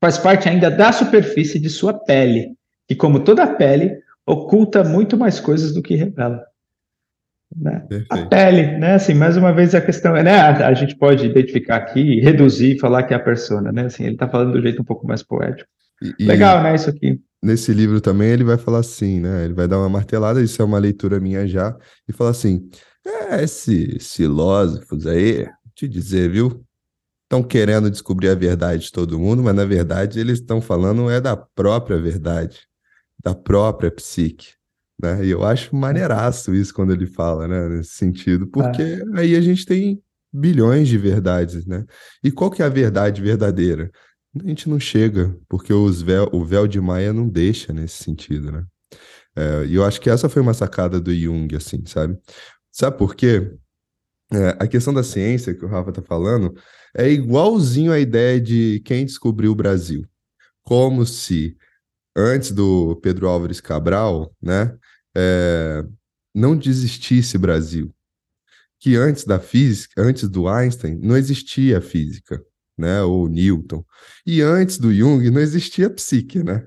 faz 0.00 0.16
parte 0.16 0.48
ainda 0.48 0.70
da 0.70 0.92
superfície 0.92 1.58
de 1.58 1.68
sua 1.68 1.92
pele, 1.92 2.54
que, 2.86 2.94
como 2.94 3.20
toda 3.20 3.46
pele, 3.46 3.98
oculta 4.24 4.84
muito 4.84 5.16
mais 5.16 5.40
coisas 5.40 5.74
do 5.74 5.82
que 5.82 5.96
revela. 5.96 6.42
Né? 7.54 7.84
A 8.10 8.26
pele, 8.26 8.78
né? 8.78 8.94
Assim, 8.94 9.14
mais 9.14 9.36
uma 9.36 9.52
vez 9.52 9.74
a 9.74 9.80
questão 9.80 10.14
é, 10.14 10.22
né? 10.22 10.38
A, 10.38 10.68
a 10.68 10.74
gente 10.74 10.94
pode 10.96 11.26
identificar 11.26 11.76
aqui, 11.76 12.20
reduzir 12.20 12.76
e 12.76 12.78
falar 12.78 13.02
que 13.04 13.14
é 13.14 13.16
a 13.16 13.20
persona, 13.20 13.72
né? 13.72 13.86
Assim, 13.86 14.04
ele 14.04 14.12
está 14.12 14.28
falando 14.28 14.52
do 14.52 14.62
jeito 14.62 14.82
um 14.82 14.84
pouco 14.84 15.06
mais 15.06 15.22
poético. 15.22 15.68
E, 16.18 16.24
Legal, 16.24 16.62
né? 16.62 16.74
Isso 16.74 16.90
aqui. 16.90 17.18
Nesse 17.42 17.72
livro 17.72 18.00
também 18.00 18.28
ele 18.28 18.44
vai 18.44 18.58
falar 18.58 18.80
assim, 18.80 19.20
né? 19.20 19.44
Ele 19.44 19.54
vai 19.54 19.66
dar 19.66 19.78
uma 19.78 19.88
martelada, 19.88 20.42
isso 20.42 20.60
é 20.60 20.64
uma 20.64 20.78
leitura 20.78 21.18
minha 21.18 21.46
já, 21.46 21.74
e 22.08 22.12
fala 22.12 22.30
assim: 22.30 22.68
é, 23.06 23.42
esses 23.42 24.14
filósofos 24.14 25.06
aí, 25.06 25.48
te 25.74 25.88
dizer, 25.88 26.30
viu? 26.30 26.64
Estão 27.24 27.42
querendo 27.42 27.90
descobrir 27.90 28.28
a 28.28 28.34
verdade 28.34 28.84
de 28.84 28.92
todo 28.92 29.18
mundo, 29.18 29.42
mas 29.42 29.54
na 29.54 29.64
verdade 29.64 30.18
eles 30.18 30.38
estão 30.38 30.60
falando 30.60 31.10
é 31.10 31.20
da 31.20 31.36
própria 31.36 31.98
verdade, 31.98 32.66
da 33.22 33.34
própria 33.34 33.90
psique. 33.90 34.54
Né? 35.00 35.26
E 35.26 35.30
eu 35.30 35.44
acho 35.44 35.76
maneiraço 35.76 36.54
isso 36.54 36.74
quando 36.74 36.92
ele 36.92 37.06
fala, 37.06 37.46
né? 37.46 37.68
Nesse 37.68 37.92
sentido, 37.92 38.48
porque 38.48 38.82
é. 38.82 39.02
aí 39.14 39.36
a 39.36 39.40
gente 39.40 39.64
tem 39.64 40.02
bilhões 40.32 40.88
de 40.88 40.98
verdades, 40.98 41.66
né? 41.66 41.84
E 42.22 42.30
qual 42.30 42.50
que 42.50 42.62
é 42.62 42.66
a 42.66 42.70
verdade 42.70 43.22
verdadeira? 43.22 43.90
A 44.36 44.46
gente 44.46 44.68
não 44.68 44.78
chega, 44.78 45.36
porque 45.48 45.72
os 45.72 46.02
véu, 46.02 46.28
o 46.32 46.44
véu 46.44 46.66
de 46.66 46.80
Maia 46.80 47.12
não 47.12 47.28
deixa 47.28 47.72
nesse 47.72 48.02
sentido, 48.02 48.52
né? 48.52 48.64
É, 49.36 49.64
e 49.66 49.74
eu 49.74 49.84
acho 49.84 50.00
que 50.00 50.10
essa 50.10 50.28
foi 50.28 50.42
uma 50.42 50.52
sacada 50.52 51.00
do 51.00 51.14
Jung, 51.14 51.54
assim, 51.54 51.84
sabe? 51.86 52.18
Sabe 52.72 52.98
por 52.98 53.14
quê? 53.14 53.52
É, 54.30 54.48
a 54.58 54.66
questão 54.66 54.92
da 54.92 55.02
ciência 55.02 55.54
que 55.54 55.64
o 55.64 55.68
Rafa 55.68 55.90
tá 55.90 56.02
falando 56.02 56.54
é 56.94 57.10
igualzinho 57.10 57.92
à 57.92 57.98
ideia 57.98 58.40
de 58.40 58.80
quem 58.84 59.06
descobriu 59.06 59.52
o 59.52 59.54
Brasil. 59.54 60.04
Como 60.62 61.06
se 61.06 61.56
antes 62.14 62.50
do 62.52 62.96
Pedro 62.96 63.28
Álvares 63.28 63.60
Cabral, 63.60 64.34
né, 64.42 64.76
é, 65.16 65.82
não 66.34 66.56
desistisse 66.56 67.38
Brasil. 67.38 67.94
Que 68.80 68.96
antes 68.96 69.24
da 69.24 69.40
física, 69.40 70.00
antes 70.00 70.28
do 70.28 70.46
Einstein, 70.46 70.98
não 71.02 71.16
existia 71.16 71.80
física, 71.80 72.40
né, 72.76 73.02
ou 73.02 73.28
Newton. 73.28 73.84
E 74.26 74.42
antes 74.42 74.78
do 74.78 74.92
Jung 74.92 75.30
não 75.30 75.40
existia 75.40 75.90
psique, 75.90 76.42
né? 76.42 76.66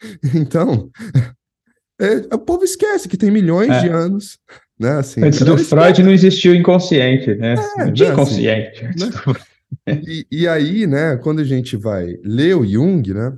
Então, 0.32 0.92
é, 2.00 2.34
o 2.34 2.38
povo 2.38 2.64
esquece 2.64 3.08
que 3.08 3.16
tem 3.16 3.30
milhões 3.30 3.70
é. 3.70 3.80
de 3.80 3.88
anos, 3.88 4.38
né? 4.78 4.92
Assim, 4.98 5.22
antes 5.22 5.40
do 5.40 5.58
Freud 5.58 6.02
não 6.02 6.12
existia 6.12 6.52
o 6.52 6.54
inconsciente, 6.54 7.34
né? 7.34 7.54
É, 7.78 7.84
não 7.86 7.92
tinha 7.92 8.08
né, 8.08 8.14
inconsciente. 8.14 8.86
Assim, 8.86 9.10
né? 9.86 10.02
e, 10.06 10.26
e 10.30 10.48
aí, 10.48 10.86
né, 10.86 11.16
quando 11.16 11.40
a 11.40 11.44
gente 11.44 11.76
vai 11.76 12.16
ler 12.22 12.56
o 12.56 12.64
Jung, 12.64 13.12
né, 13.12 13.36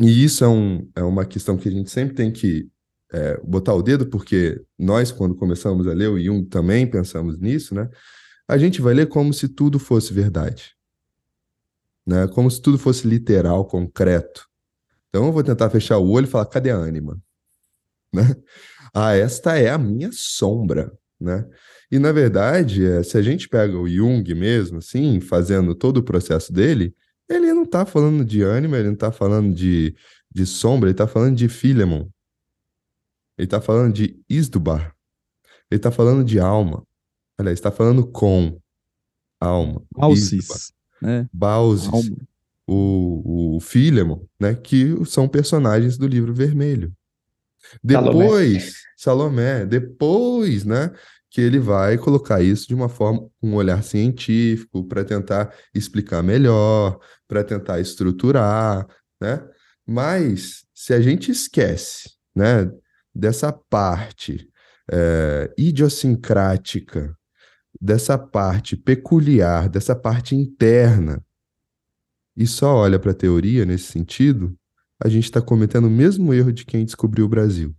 e 0.00 0.24
isso 0.24 0.44
é, 0.44 0.48
um, 0.48 0.88
é 0.96 1.02
uma 1.02 1.24
questão 1.24 1.56
que 1.56 1.68
a 1.68 1.72
gente 1.72 1.90
sempre 1.90 2.14
tem 2.14 2.30
que 2.30 2.68
é, 3.12 3.38
botar 3.42 3.74
o 3.74 3.82
dedo, 3.82 4.06
porque 4.06 4.60
nós, 4.78 5.12
quando 5.12 5.34
começamos 5.34 5.86
a 5.86 5.92
ler 5.92 6.08
o 6.08 6.18
Jung, 6.18 6.44
também 6.46 6.86
pensamos 6.86 7.38
nisso, 7.38 7.74
né? 7.74 7.88
A 8.48 8.56
gente 8.58 8.80
vai 8.80 8.94
ler 8.94 9.08
como 9.08 9.32
se 9.32 9.48
tudo 9.48 9.78
fosse 9.78 10.12
verdade. 10.12 10.74
Né? 12.06 12.28
Como 12.28 12.50
se 12.50 12.62
tudo 12.62 12.78
fosse 12.78 13.08
literal, 13.08 13.64
concreto. 13.64 14.46
Então 15.08 15.26
eu 15.26 15.32
vou 15.32 15.42
tentar 15.42 15.68
fechar 15.70 15.98
o 15.98 16.10
olho 16.10 16.26
e 16.26 16.30
falar, 16.30 16.46
cadê 16.46 16.70
a 16.70 16.76
ânima? 16.76 17.20
Né? 18.16 18.34
Ah, 18.94 19.14
esta 19.14 19.58
é 19.58 19.68
a 19.68 19.76
minha 19.76 20.10
sombra, 20.10 20.90
né? 21.20 21.46
E 21.90 21.98
na 21.98 22.12
verdade, 22.12 22.84
é, 22.84 23.02
se 23.02 23.16
a 23.18 23.22
gente 23.22 23.48
pega 23.48 23.76
o 23.76 23.88
Jung 23.88 24.34
mesmo, 24.34 24.78
assim, 24.78 25.20
fazendo 25.20 25.74
todo 25.74 25.98
o 25.98 26.02
processo 26.02 26.52
dele, 26.52 26.94
ele 27.28 27.52
não 27.52 27.64
está 27.64 27.84
falando 27.84 28.24
de 28.24 28.42
ânima, 28.42 28.76
ele 28.78 28.88
não 28.88 28.94
está 28.94 29.12
falando 29.12 29.54
de, 29.54 29.94
de 30.32 30.46
sombra, 30.46 30.88
ele 30.88 30.94
está 30.94 31.06
falando 31.06 31.36
de 31.36 31.48
Philemon. 31.48 32.08
Ele 33.38 33.46
está 33.46 33.60
falando 33.60 33.92
de 33.92 34.18
Isdubar. 34.28 34.94
Ele 35.70 35.78
está 35.78 35.90
falando 35.90 36.24
de 36.24 36.40
alma. 36.40 36.82
Aliás, 37.38 37.58
está 37.58 37.70
falando 37.70 38.06
com 38.06 38.58
alma. 39.40 39.82
Bausis. 39.94 40.72
Né? 41.02 41.28
Bausis. 41.32 41.90
O, 42.66 43.56
o 43.56 43.60
Philemon, 43.60 44.24
né? 44.40 44.54
Que 44.54 45.04
são 45.04 45.28
personagens 45.28 45.98
do 45.98 46.06
livro 46.06 46.32
vermelho. 46.32 46.92
Depois, 47.82 48.74
Salomé, 48.96 49.58
Salomé 49.58 49.66
depois, 49.66 50.64
né? 50.64 50.92
que 51.36 51.40
ele 51.42 51.58
vai 51.58 51.98
colocar 51.98 52.40
isso 52.40 52.66
de 52.66 52.74
uma 52.74 52.88
forma, 52.88 53.28
um 53.42 53.56
olhar 53.56 53.82
científico, 53.82 54.82
para 54.82 55.04
tentar 55.04 55.54
explicar 55.74 56.22
melhor, 56.22 56.98
para 57.28 57.44
tentar 57.44 57.78
estruturar, 57.78 58.86
né? 59.20 59.46
Mas 59.86 60.64
se 60.74 60.94
a 60.94 61.00
gente 61.02 61.30
esquece, 61.30 62.10
né, 62.34 62.70
dessa 63.14 63.52
parte 63.52 64.48
é, 64.90 65.52
idiosincrática, 65.58 67.14
dessa 67.78 68.16
parte 68.16 68.74
peculiar, 68.74 69.68
dessa 69.68 69.94
parte 69.94 70.34
interna, 70.34 71.22
e 72.34 72.46
só 72.46 72.76
olha 72.76 72.98
para 72.98 73.10
a 73.10 73.14
teoria 73.14 73.66
nesse 73.66 73.92
sentido, 73.92 74.56
a 75.02 75.08
gente 75.08 75.24
está 75.24 75.40
cometendo 75.40 75.86
o 75.86 75.90
mesmo 75.90 76.32
erro 76.32 76.52
de 76.52 76.64
quem 76.64 76.84
descobriu 76.84 77.26
o 77.26 77.28
Brasil. 77.28 77.74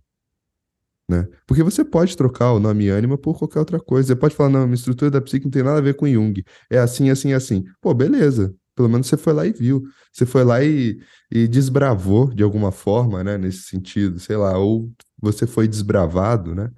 Né? 1.10 1.26
Porque 1.46 1.62
você 1.62 1.84
pode 1.84 2.16
trocar 2.16 2.52
o 2.52 2.60
nome 2.60 2.88
ânima 2.88 3.16
por 3.16 3.38
qualquer 3.38 3.58
outra 3.60 3.80
coisa. 3.80 4.08
Você 4.08 4.16
pode 4.16 4.34
falar, 4.34 4.50
não, 4.50 4.64
minha 4.64 4.74
estrutura 4.74 5.10
da 5.10 5.20
psique 5.20 5.46
não 5.46 5.50
tem 5.50 5.62
nada 5.62 5.78
a 5.78 5.82
ver 5.82 5.94
com 5.94 6.06
Jung. 6.06 6.44
É 6.70 6.78
assim, 6.78 7.08
assim, 7.10 7.32
assim. 7.32 7.64
Pô, 7.80 7.94
beleza. 7.94 8.54
Pelo 8.76 8.88
menos 8.88 9.06
você 9.06 9.16
foi 9.16 9.32
lá 9.32 9.46
e 9.46 9.52
viu. 9.52 9.82
Você 10.12 10.26
foi 10.26 10.44
lá 10.44 10.62
e, 10.62 10.98
e 11.32 11.48
desbravou 11.48 12.32
de 12.32 12.42
alguma 12.42 12.70
forma, 12.70 13.24
né? 13.24 13.38
Nesse 13.38 13.62
sentido, 13.62 14.18
sei 14.18 14.36
lá. 14.36 14.56
Ou 14.58 14.90
você 15.20 15.46
foi 15.46 15.66
desbravado, 15.66 16.54
né? 16.54 16.70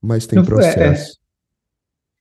Mas 0.00 0.26
tem 0.26 0.44
processo. 0.44 1.18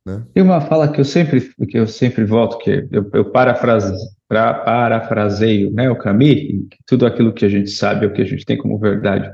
É, 0.07 0.11
é. 0.11 0.14
Né? 0.18 0.26
Tem 0.34 0.43
uma 0.43 0.61
fala 0.61 0.91
que 0.91 0.99
eu 0.99 1.05
sempre, 1.05 1.53
que 1.68 1.78
eu 1.78 1.86
sempre 1.86 2.24
volto, 2.24 2.57
que 2.59 2.88
eu, 2.91 3.09
eu 3.14 3.32
parafrase, 3.32 3.93
pra, 4.34 4.51
parafraseio 4.55 5.71
né, 5.71 5.88
o 5.91 5.95
Camus, 5.95 6.67
tudo 6.88 7.05
aquilo 7.05 7.31
que 7.31 7.45
a 7.45 7.49
gente 7.49 7.69
sabe 7.69 8.07
o 8.07 8.11
que 8.11 8.23
a 8.23 8.25
gente 8.25 8.43
tem 8.43 8.57
como 8.57 8.79
verdade. 8.79 9.31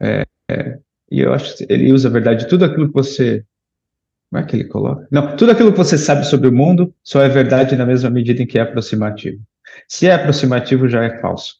É, 0.00 0.24
é, 0.50 0.78
e 1.10 1.20
eu 1.20 1.34
acho 1.34 1.58
que 1.58 1.66
ele 1.68 1.92
usa 1.92 2.08
a 2.08 2.12
verdade, 2.12 2.48
tudo 2.48 2.64
aquilo 2.64 2.88
que 2.88 2.94
você. 2.94 3.44
Como 4.30 4.42
é 4.42 4.46
que 4.46 4.56
ele 4.56 4.64
coloca? 4.64 5.06
Não, 5.10 5.36
tudo 5.36 5.52
aquilo 5.52 5.70
que 5.70 5.78
você 5.78 5.98
sabe 5.98 6.26
sobre 6.26 6.48
o 6.48 6.52
mundo 6.52 6.92
só 7.04 7.22
é 7.22 7.28
verdade 7.28 7.76
na 7.76 7.84
mesma 7.84 8.08
medida 8.08 8.42
em 8.42 8.46
que 8.46 8.58
é 8.58 8.62
aproximativo. 8.62 9.38
Se 9.86 10.08
é 10.08 10.14
aproximativo, 10.14 10.88
já 10.88 11.04
é 11.04 11.20
falso. 11.20 11.56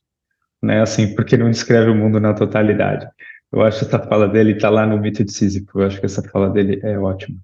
Né? 0.63 0.81
Assim, 0.81 1.15
porque 1.15 1.37
não 1.37 1.51
descreve 1.51 1.91
o 1.91 1.95
mundo 1.95 2.19
na 2.19 2.33
totalidade. 2.33 3.07
Eu 3.55 3.63
acho 3.63 3.85
essa 3.85 4.01
fala 4.01 4.27
dele 4.29 4.53
está 4.53 4.69
lá 4.69 4.85
no 4.85 4.99
mito 4.99 5.23
de 5.25 5.33
Sísifo. 5.33 5.79
Eu 5.79 5.87
acho 5.87 6.01
que 6.01 6.07
essa 6.07 6.21
fala 6.23 6.51
dele 6.51 6.81
é 6.83 6.99
ótima. 6.99 7.37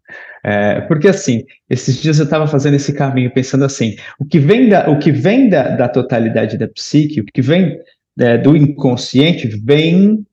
É, 0.43 0.81
porque 0.81 1.07
assim, 1.07 1.45
esses 1.69 2.03
dias 2.03 2.19
eu 2.19 2.25
estava 2.25 2.49
fazendo 2.49 2.75
esse 2.75 2.93
caminho, 2.93 3.33
pensando 3.33 3.65
assim: 3.65 3.95
o 4.19 4.25
que 4.25 4.41
vem 4.41 4.69
da, 4.69 4.91
o 4.91 4.99
que 4.99 5.13
vem 5.13 5.49
da, 5.49 5.69
da 5.77 5.89
totalidade 5.89 6.59
da 6.59 6.67
psique, 6.67 7.21
o 7.21 7.25
que 7.25 7.41
vem 7.41 7.79
é, 8.19 8.37
do 8.37 8.57
inconsciente, 8.57 9.47
vem 9.47 10.27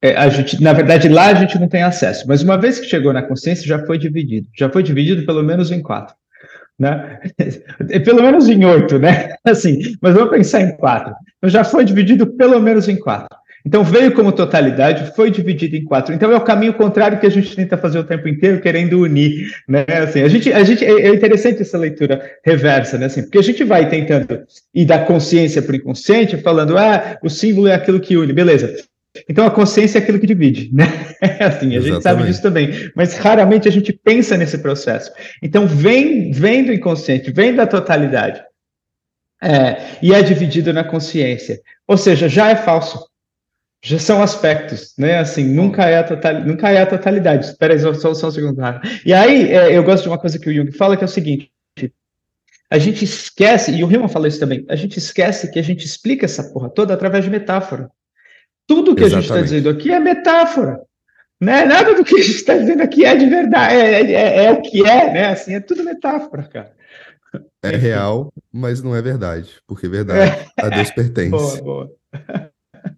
é, 0.00 0.30
gente, 0.30 0.62
na 0.62 0.72
verdade, 0.72 1.08
lá 1.08 1.26
a 1.26 1.34
gente 1.34 1.58
não 1.58 1.68
tem 1.68 1.82
acesso, 1.82 2.26
mas 2.26 2.42
uma 2.42 2.58
vez 2.58 2.78
que 2.78 2.86
chegou 2.86 3.12
na 3.12 3.22
consciência, 3.22 3.66
já 3.66 3.84
foi 3.86 3.98
dividido. 3.98 4.48
Já 4.54 4.70
foi 4.70 4.82
dividido 4.82 5.26
pelo 5.26 5.42
menos 5.42 5.70
em 5.70 5.82
quatro. 5.82 6.14
Né? 6.78 7.20
pelo 8.04 8.22
menos 8.22 8.48
em 8.48 8.64
oito, 8.64 8.98
né? 8.98 9.34
Assim, 9.44 9.96
mas 10.00 10.14
vamos 10.14 10.30
pensar 10.30 10.60
em 10.62 10.76
quatro. 10.76 11.14
Então 11.38 11.50
já 11.50 11.64
foi 11.64 11.84
dividido 11.84 12.26
pelo 12.34 12.60
menos 12.60 12.88
em 12.88 12.96
quatro. 12.96 13.34
Então 13.66 13.82
veio 13.82 14.12
como 14.12 14.30
totalidade, 14.30 15.14
foi 15.16 15.30
dividido 15.30 15.74
em 15.74 15.84
quatro. 15.84 16.14
Então 16.14 16.30
é 16.30 16.36
o 16.36 16.40
caminho 16.42 16.74
contrário 16.74 17.18
que 17.18 17.26
a 17.26 17.30
gente 17.30 17.56
tenta 17.56 17.78
fazer 17.78 17.98
o 17.98 18.04
tempo 18.04 18.28
inteiro, 18.28 18.60
querendo 18.60 19.00
unir, 19.00 19.50
né? 19.66 19.86
Assim, 20.02 20.20
a 20.20 20.28
gente, 20.28 20.52
a 20.52 20.62
gente 20.62 20.84
é, 20.84 20.90
é 20.90 21.08
interessante 21.08 21.62
essa 21.62 21.78
leitura 21.78 22.20
reversa, 22.44 22.98
né? 22.98 23.06
Assim, 23.06 23.22
porque 23.22 23.38
a 23.38 23.42
gente 23.42 23.64
vai 23.64 23.88
tentando 23.88 24.42
ir 24.74 24.84
da 24.84 24.98
consciência 24.98 25.62
para 25.62 25.72
o 25.72 25.76
inconsciente, 25.76 26.36
falando, 26.36 26.76
ah, 26.76 27.18
o 27.22 27.30
símbolo 27.30 27.68
é 27.68 27.74
aquilo 27.74 28.00
que 28.00 28.18
une, 28.18 28.34
beleza? 28.34 28.74
Então 29.28 29.46
a 29.46 29.50
consciência 29.50 29.98
é 29.98 30.02
aquilo 30.02 30.18
que 30.18 30.26
divide, 30.26 30.70
né? 30.74 30.84
assim, 31.40 31.76
a 31.76 31.80
gente 31.80 32.02
sabe 32.02 32.24
disso 32.24 32.42
também, 32.42 32.90
mas 32.94 33.16
raramente 33.16 33.66
a 33.66 33.72
gente 33.72 33.92
pensa 33.92 34.36
nesse 34.36 34.58
processo. 34.58 35.10
Então 35.42 35.66
vem, 35.66 36.32
vem 36.32 36.64
do 36.64 36.72
inconsciente, 36.72 37.32
vem 37.32 37.54
da 37.54 37.66
totalidade. 37.66 38.42
É, 39.42 39.76
e 40.02 40.12
é 40.12 40.22
dividido 40.22 40.72
na 40.72 40.84
consciência. 40.84 41.60
Ou 41.86 41.96
seja, 41.96 42.28
já 42.28 42.50
é 42.50 42.56
falso. 42.56 43.13
Já 43.86 43.98
são 43.98 44.22
aspectos, 44.22 44.94
né? 44.96 45.18
Assim, 45.18 45.44
nunca 45.44 45.84
é 45.84 45.98
a, 45.98 46.04
total, 46.04 46.40
nunca 46.40 46.70
é 46.70 46.80
a 46.80 46.86
totalidade. 46.86 47.44
Espera 47.44 47.74
aí, 47.74 47.78
só, 47.78 48.14
só 48.14 48.28
um 48.28 48.30
segundo. 48.30 48.58
E 49.04 49.12
aí, 49.12 49.52
é, 49.52 49.76
eu 49.76 49.84
gosto 49.84 50.04
de 50.04 50.08
uma 50.08 50.16
coisa 50.16 50.38
que 50.38 50.48
o 50.48 50.54
Jung 50.54 50.72
fala, 50.72 50.96
que 50.96 51.04
é 51.04 51.06
o 51.06 51.08
seguinte: 51.08 51.52
a 52.70 52.78
gente 52.78 53.04
esquece, 53.04 53.72
e 53.72 53.84
o 53.84 53.86
Riemann 53.86 54.08
fala 54.08 54.26
isso 54.26 54.40
também, 54.40 54.64
a 54.70 54.74
gente 54.74 54.96
esquece 54.96 55.50
que 55.50 55.58
a 55.58 55.62
gente 55.62 55.84
explica 55.84 56.24
essa 56.24 56.44
porra 56.44 56.70
toda 56.70 56.94
através 56.94 57.24
de 57.24 57.30
metáfora. 57.30 57.90
Tudo 58.66 58.94
que 58.94 59.02
Exatamente. 59.02 59.16
a 59.16 59.20
gente 59.20 59.30
está 59.30 59.42
dizendo 59.42 59.68
aqui 59.68 59.92
é 59.92 60.00
metáfora. 60.00 60.80
Né? 61.38 61.66
Nada 61.66 61.94
do 61.94 62.02
que 62.02 62.14
a 62.14 62.22
gente 62.22 62.36
está 62.36 62.56
dizendo 62.56 62.82
aqui 62.82 63.04
é 63.04 63.14
de 63.14 63.26
verdade, 63.26 63.74
é, 63.74 64.00
é, 64.00 64.12
é, 64.12 64.44
é, 64.46 64.52
o 64.52 64.62
que 64.62 64.80
é, 64.80 65.12
né? 65.12 65.26
Assim, 65.26 65.54
é 65.54 65.60
tudo 65.60 65.84
metáfora, 65.84 66.44
cara. 66.44 66.72
É 67.62 67.76
real, 67.76 68.32
mas 68.50 68.82
não 68.82 68.96
é 68.96 69.02
verdade, 69.02 69.50
porque 69.66 69.88
verdade 69.88 70.48
a 70.56 70.70
Deus 70.70 70.88
pertence. 70.96 71.30
Boa, 71.30 71.62
boa. 71.62 72.50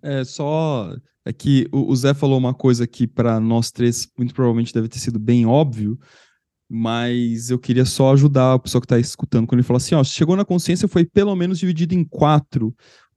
É 0.02 0.24
só 0.24 0.94
é 1.26 1.32
que 1.32 1.66
o, 1.72 1.94
Zé 1.96 2.14
falou 2.14 2.38
uma 2.38 2.54
coisa 2.54 2.86
que 2.86 3.04
para 3.04 3.40
nós 3.40 3.72
três 3.72 4.08
muito 4.16 4.32
provavelmente 4.32 4.72
deve 4.72 4.88
ter 4.88 5.00
sido 5.00 5.18
bem 5.18 5.44
óbvio, 5.44 5.98
mas 6.70 7.50
eu 7.50 7.58
queria 7.58 7.84
só 7.84 8.12
ajudar 8.12 8.54
a 8.54 8.58
pessoa 8.60 8.80
que 8.80 8.86
está 8.86 8.98
escutando 8.98 9.44
quando 9.44 9.58
ele 9.58 9.66
fala 9.66 9.78
assim, 9.78 9.96
ó, 9.96 10.04
chegou 10.04 10.36
na 10.36 10.44
consciência 10.44 10.86
foi 10.86 11.04
pelo 11.04 11.34
menos 11.34 11.58
dividido 11.58 11.94
em 11.94 12.04
quatro. 12.04 12.68
O 12.68 12.74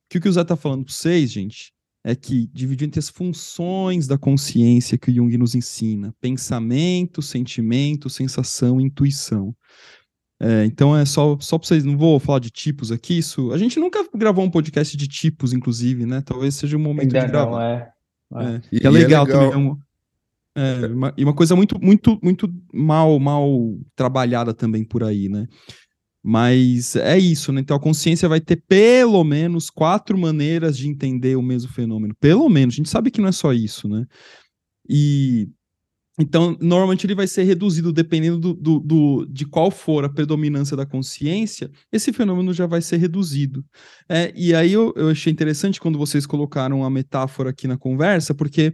que 0.10 0.18
o, 0.18 0.22
que 0.22 0.28
o 0.28 0.34
Zé 0.34 0.42
está 0.42 0.56
falando 0.56 0.86
para 0.86 0.94
vocês, 0.94 1.32
gente, 1.32 1.72
é 2.04 2.16
que 2.16 2.48
dividiu 2.48 2.88
entre 2.88 3.00
as 3.00 3.10
funções 3.10 4.08
da 4.08 4.18
consciência 4.18 4.98
que 4.98 5.12
o 5.12 5.14
Jung 5.14 5.38
nos 5.38 5.54
ensina: 5.54 6.12
pensamento, 6.20 7.22
sentimento, 7.22 8.10
sensação, 8.10 8.82
intuição. 8.82 9.56
É, 10.42 10.64
então 10.64 10.96
é 10.96 11.04
só, 11.06 11.38
só 11.42 11.58
para 11.58 11.68
vocês, 11.68 11.84
não 11.84 11.98
vou 11.98 12.18
falar 12.20 12.40
de 12.40 12.50
tipos 12.50 12.92
aqui, 12.92 13.18
isso. 13.18 13.52
A 13.52 13.58
gente 13.58 13.78
nunca 13.80 14.08
gravou 14.16 14.46
um 14.46 14.50
podcast 14.50 14.96
de 14.96 15.08
tipos, 15.08 15.52
inclusive, 15.52 16.06
né? 16.06 16.22
Talvez 16.22 16.56
seja 16.56 16.78
o 16.78 16.80
momento 16.80 17.16
Ainda 17.16 17.26
de 17.26 17.32
gravar. 17.32 17.94
Não, 18.32 18.42
é. 18.42 18.56
é. 18.56 18.62
E, 18.72 18.88
é 18.88 18.90
legal, 18.90 19.26
é 19.26 19.34
legal. 19.34 19.52
também. 19.52 19.78
É, 20.56 20.88
uma, 20.88 21.14
e 21.18 21.24
uma 21.24 21.34
coisa 21.34 21.56
muito, 21.56 21.80
muito, 21.82 22.20
muito 22.24 22.54
mal, 22.74 23.20
mal 23.20 23.78
trabalhada 23.96 24.54
também 24.54 24.84
por 24.84 25.04
aí, 25.04 25.30
né? 25.30 25.48
Mas 26.24 26.96
é 26.96 27.18
isso, 27.18 27.52
né? 27.52 27.62
Então 27.62 27.78
a 27.78 27.80
consciência 27.80 28.28
vai 28.28 28.42
ter 28.42 28.62
pelo 28.68 29.24
menos 29.24 29.70
quatro 29.70 30.18
maneiras 30.18 30.78
de 30.78 30.88
entender 30.88 31.38
o 31.38 31.42
mesmo 31.42 31.72
fenômeno. 31.72 32.14
Pelo 32.20 32.50
menos, 32.50 32.76
a 32.76 32.78
gente 32.78 32.90
sabe 32.90 33.12
que 33.12 33.22
não 33.22 33.30
é 33.30 33.32
só 33.32 33.54
isso, 33.54 33.88
né? 33.88 34.06
E 34.88 35.48
então, 36.20 36.58
normalmente 36.60 37.06
ele 37.06 37.16
vai 37.16 37.28
ser 37.28 37.44
reduzido 37.44 37.94
dependendo 37.94 38.38
do, 38.38 38.54
do, 38.54 38.80
do, 38.80 39.26
de 39.30 39.46
qual 39.46 39.72
for 39.72 40.04
a 40.04 40.10
predominância 40.10 40.76
da 40.76 40.86
consciência, 40.86 41.72
esse 41.92 42.12
fenômeno 42.12 42.54
já 42.54 42.68
vai 42.68 42.82
ser 42.82 42.98
reduzido. 42.98 43.64
É, 44.10 44.34
e 44.36 44.54
aí 44.54 44.74
eu, 44.74 44.94
eu 44.98 45.10
achei 45.10 45.32
interessante 45.32 45.80
quando 45.80 45.98
vocês 45.98 46.26
colocaram 46.26 46.84
a 46.84 46.90
metáfora 46.90 47.52
aqui 47.52 47.68
na 47.68 47.78
conversa, 47.78 48.36
porque 48.36 48.74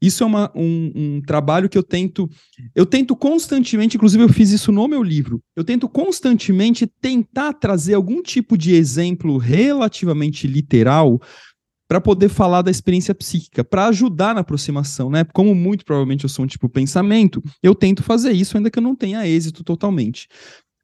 isso 0.00 0.22
é 0.22 0.26
uma, 0.26 0.52
um, 0.54 0.92
um, 0.94 1.22
trabalho 1.22 1.68
que 1.68 1.76
eu 1.76 1.82
tento, 1.82 2.28
eu 2.74 2.84
tento 2.84 3.16
constantemente, 3.16 3.96
inclusive 3.96 4.22
eu 4.22 4.28
fiz 4.28 4.50
isso 4.50 4.70
no 4.70 4.86
meu 4.86 5.02
livro, 5.02 5.42
eu 5.54 5.64
tento 5.64 5.88
constantemente 5.88 6.86
tentar 6.86 7.54
trazer 7.54 7.94
algum 7.94 8.22
tipo 8.22 8.58
de 8.58 8.74
exemplo 8.74 9.38
relativamente 9.38 10.46
literal 10.46 11.20
para 11.88 12.00
poder 12.00 12.28
falar 12.28 12.62
da 12.62 12.70
experiência 12.70 13.14
psíquica, 13.14 13.64
para 13.64 13.86
ajudar 13.86 14.34
na 14.34 14.40
aproximação, 14.40 15.08
né? 15.10 15.24
Como 15.32 15.54
muito 15.54 15.84
provavelmente 15.84 16.24
eu 16.24 16.28
sou 16.28 16.44
um 16.44 16.48
tipo 16.48 16.68
pensamento, 16.68 17.42
eu 17.62 17.74
tento 17.74 18.02
fazer 18.02 18.32
isso 18.32 18.56
ainda 18.56 18.70
que 18.70 18.78
eu 18.78 18.82
não 18.82 18.94
tenha 18.94 19.26
êxito 19.26 19.62
totalmente. 19.62 20.28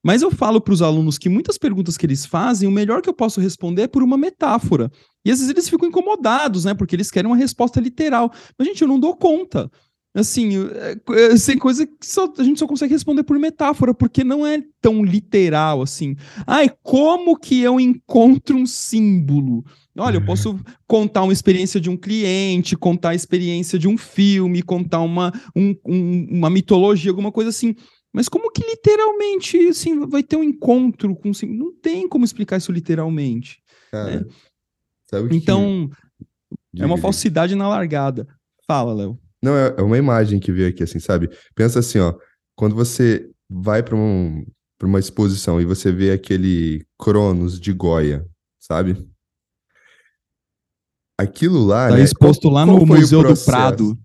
Mas 0.04 0.20
eu 0.20 0.30
falo 0.32 0.60
para 0.60 0.74
os 0.74 0.82
alunos 0.82 1.16
que 1.16 1.28
muitas 1.28 1.56
perguntas 1.56 1.96
que 1.96 2.04
eles 2.04 2.26
fazem, 2.26 2.68
o 2.68 2.72
melhor 2.72 3.00
que 3.00 3.08
eu 3.08 3.14
posso 3.14 3.40
responder 3.40 3.82
é 3.82 3.88
por 3.88 4.02
uma 4.02 4.16
metáfora. 4.16 4.90
E 5.24 5.30
às 5.30 5.38
vezes 5.38 5.50
eles 5.50 5.68
ficam 5.68 5.88
incomodados, 5.88 6.64
né? 6.64 6.74
Porque 6.74 6.96
eles 6.96 7.10
querem 7.10 7.30
uma 7.30 7.36
resposta 7.36 7.80
literal. 7.80 8.32
Mas, 8.58 8.66
gente, 8.66 8.82
eu 8.82 8.88
não 8.88 8.98
dou 8.98 9.16
conta. 9.16 9.70
Assim, 10.14 10.50
é, 10.74 10.92
é, 10.92 11.56
coisa 11.56 11.86
que 11.86 12.06
só, 12.06 12.30
a 12.36 12.44
gente 12.44 12.58
só 12.58 12.66
consegue 12.66 12.92
responder 12.92 13.22
por 13.22 13.38
metáfora, 13.38 13.94
porque 13.94 14.22
não 14.22 14.46
é 14.46 14.62
tão 14.80 15.02
literal 15.02 15.80
assim. 15.80 16.16
Ai, 16.46 16.70
como 16.82 17.38
que 17.38 17.62
eu 17.62 17.80
encontro 17.80 18.56
um 18.56 18.66
símbolo? 18.66 19.64
Olha, 19.96 20.16
eu 20.16 20.24
posso 20.24 20.58
contar 20.86 21.22
uma 21.22 21.32
experiência 21.32 21.80
de 21.80 21.88
um 21.88 21.96
cliente, 21.96 22.76
contar 22.76 23.10
a 23.10 23.14
experiência 23.14 23.78
de 23.78 23.88
um 23.88 23.96
filme, 23.96 24.62
contar 24.62 25.00
uma, 25.00 25.32
um, 25.56 25.74
um, 25.86 26.26
uma 26.30 26.50
mitologia, 26.50 27.10
alguma 27.10 27.32
coisa 27.32 27.48
assim. 27.48 27.74
Mas 28.12 28.28
como 28.28 28.52
que 28.52 28.62
literalmente 28.62 29.56
assim, 29.68 30.06
vai 30.06 30.22
ter 30.22 30.36
um 30.36 30.44
encontro 30.44 31.16
com 31.16 31.32
símbolo? 31.32 31.58
Não 31.58 31.72
tem 31.80 32.06
como 32.06 32.24
explicar 32.24 32.58
isso 32.58 32.70
literalmente. 32.70 33.62
Cara, 33.90 34.20
né? 34.20 34.26
então, 35.30 35.90
que... 36.74 36.82
é 36.82 36.86
uma 36.86 36.98
falsidade 36.98 37.54
na 37.54 37.66
largada. 37.66 38.28
Fala, 38.66 38.92
Léo. 38.92 39.18
Não, 39.42 39.56
é, 39.56 39.74
é 39.76 39.82
uma 39.82 39.98
imagem 39.98 40.38
que 40.38 40.52
veio 40.52 40.68
aqui, 40.68 40.82
assim, 40.82 41.00
sabe? 41.00 41.28
Pensa 41.54 41.80
assim, 41.80 41.98
ó, 41.98 42.14
quando 42.54 42.74
você 42.76 43.28
vai 43.50 43.82
para 43.82 43.96
um, 43.96 44.44
uma 44.82 45.00
exposição 45.00 45.60
e 45.60 45.64
você 45.64 45.90
vê 45.90 46.12
aquele 46.12 46.86
Cronos 46.98 47.60
de 47.60 47.72
Goya, 47.72 48.26
sabe? 48.58 48.96
Aquilo 51.18 51.64
lá, 51.64 51.88
tá 51.88 51.96
né? 51.96 52.02
exposto 52.02 52.42
qual, 52.42 52.54
lá 52.54 52.66
no 52.66 52.86
Museu 52.86 53.22
do 53.22 53.44
Prado. 53.44 53.98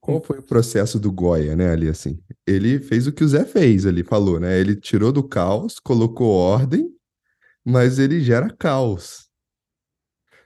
Qual 0.00 0.22
foi 0.22 0.38
o 0.38 0.42
processo 0.42 0.98
do 0.98 1.12
Goya, 1.12 1.54
né, 1.54 1.70
ali 1.70 1.88
assim? 1.88 2.18
Ele 2.46 2.80
fez 2.80 3.06
o 3.06 3.12
que 3.12 3.22
o 3.22 3.28
Zé 3.28 3.44
fez 3.44 3.86
ali, 3.86 4.02
falou, 4.02 4.40
né? 4.40 4.58
Ele 4.58 4.74
tirou 4.74 5.12
do 5.12 5.22
caos, 5.22 5.78
colocou 5.78 6.28
ordem, 6.28 6.88
mas 7.64 7.98
ele 7.98 8.20
gera 8.20 8.50
caos. 8.58 9.28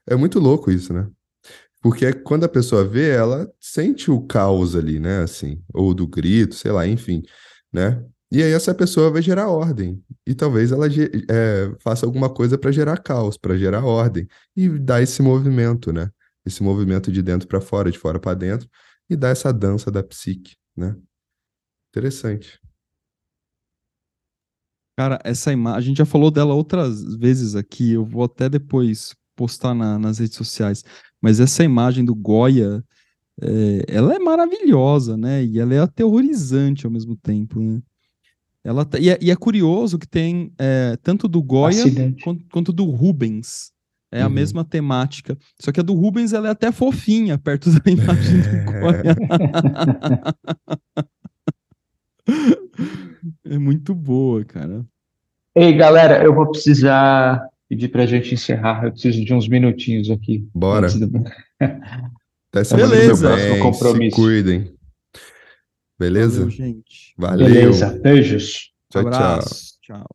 É 0.07 0.17
muito 0.17 0.39
louco 0.39 0.71
isso, 0.71 0.93
né? 0.93 1.09
Porque 1.85 2.15
quando 2.15 2.45
a 2.45 2.49
pessoa 2.49 2.83
vê, 2.83 3.11
ela 3.11 3.47
sente 3.61 4.11
o 4.11 4.19
caos 4.27 4.75
ali, 4.75 4.99
né? 4.99 5.19
Assim, 5.21 5.63
ou 5.71 5.93
do 5.93 6.07
grito, 6.07 6.55
sei 6.55 6.73
lá, 6.73 6.87
enfim, 6.87 7.23
né? 7.71 8.03
E 8.33 8.43
aí 8.43 8.53
essa 8.53 8.75
pessoa 8.75 9.11
vai 9.11 9.21
gerar 9.21 9.51
ordem. 9.51 10.03
E 10.27 10.35
talvez 10.35 10.73
ela 10.73 10.87
é, 10.87 11.77
faça 11.81 12.07
alguma 12.07 12.33
coisa 12.33 12.57
para 12.57 12.73
gerar 12.73 12.97
caos, 13.03 13.37
para 13.37 13.59
gerar 13.59 13.85
ordem. 13.85 14.27
E 14.57 14.67
dar 14.79 15.03
esse 15.03 15.21
movimento, 15.21 15.93
né? 15.93 16.09
Esse 16.47 16.63
movimento 16.63 17.13
de 17.13 17.21
dentro 17.21 17.47
para 17.47 17.61
fora, 17.61 17.91
de 17.91 17.99
fora 17.99 18.19
para 18.19 18.33
dentro. 18.33 18.67
E 19.11 19.15
dar 19.15 19.29
essa 19.29 19.53
dança 19.53 19.91
da 19.91 20.03
psique, 20.03 20.57
né? 20.75 20.97
Interessante. 21.91 22.59
Cara, 24.99 25.21
essa 25.23 25.53
imagem, 25.53 25.79
a 25.79 25.81
gente 25.83 25.99
já 25.99 26.07
falou 26.07 26.31
dela 26.31 26.55
outras 26.55 27.15
vezes 27.17 27.55
aqui, 27.55 27.93
eu 27.93 28.07
vou 28.07 28.25
até 28.25 28.49
depois 28.49 29.15
postar 29.37 29.75
na, 29.75 29.99
nas 29.99 30.19
redes 30.19 30.37
sociais. 30.37 30.85
Mas 31.25 31.41
essa 31.41 31.65
imagem 31.65 32.05
do 32.05 32.15
Goya, 32.15 32.85
é, 33.41 33.85
ela 33.89 34.15
é 34.15 34.19
maravilhosa, 34.19 35.17
né? 35.17 35.43
E 35.43 35.59
ela 35.59 35.73
é 35.73 35.79
aterrorizante 35.79 36.85
ao 36.85 36.93
mesmo 36.93 37.17
tempo, 37.17 37.59
né? 37.61 37.81
Ela 38.63 38.85
tá, 38.85 38.99
e, 38.99 39.09
é, 39.09 39.19
e, 39.23 39.31
é, 39.31 39.37
curioso 39.37 39.99
que 39.99 40.07
tem 40.07 40.53
é, 40.59 40.99
tanto 41.03 41.27
do 41.27 41.43
Goya 41.43 41.83
quanto, 42.23 42.45
quanto, 42.53 42.73
do 42.75 42.85
Rubens. 42.85 43.73
É 44.13 44.21
uhum. 44.21 44.27
a 44.27 44.29
mesma 44.29 44.67
temática. 44.67 45.35
Só 45.59 45.73
que 45.73 45.81
a 45.81 45.83
do 45.83 45.95
Rubens 45.95 46.35
ela 46.35 46.49
é 46.49 46.51
até 46.51 46.71
fofinha 46.71 47.39
perto 47.39 47.71
da 47.81 47.91
imagem 47.91 48.41
do 48.43 48.65
Goya. 48.71 49.17
é 53.49 53.59
muito 53.59 53.95
boa, 53.95 54.45
cara. 54.45 54.85
Ei, 55.57 55.73
galera, 55.73 56.23
eu 56.23 56.35
vou 56.35 56.51
precisar 56.51 57.49
pedir 57.69 57.89
para 57.89 58.05
a 58.05 58.07
gente 58.07 58.35
encerrar. 58.35 58.85
Eu 58.85 58.93
preciso 58.93 59.25
de 59.25 59.35
uns 59.35 59.49
minutinhos 59.49 60.11
aqui. 60.11 60.47
Bora. 60.55 60.89
Do... 60.91 61.25
Até 62.51 62.65
semana 62.65 62.89
Beleza. 62.89 63.37
Bem, 63.37 63.61
compromisso. 63.61 64.17
Se 64.17 64.23
cuidem. 64.23 64.75
Beleza? 65.99 66.41
Valeu, 66.41 66.51
gente. 66.51 67.15
Valeu. 67.17 67.47
Beleza. 67.47 68.01
Beijos. 68.03 68.73
Tchau, 68.91 69.03
Abraço. 69.03 69.79
tchau. 69.81 69.99
Tchau. 69.99 70.07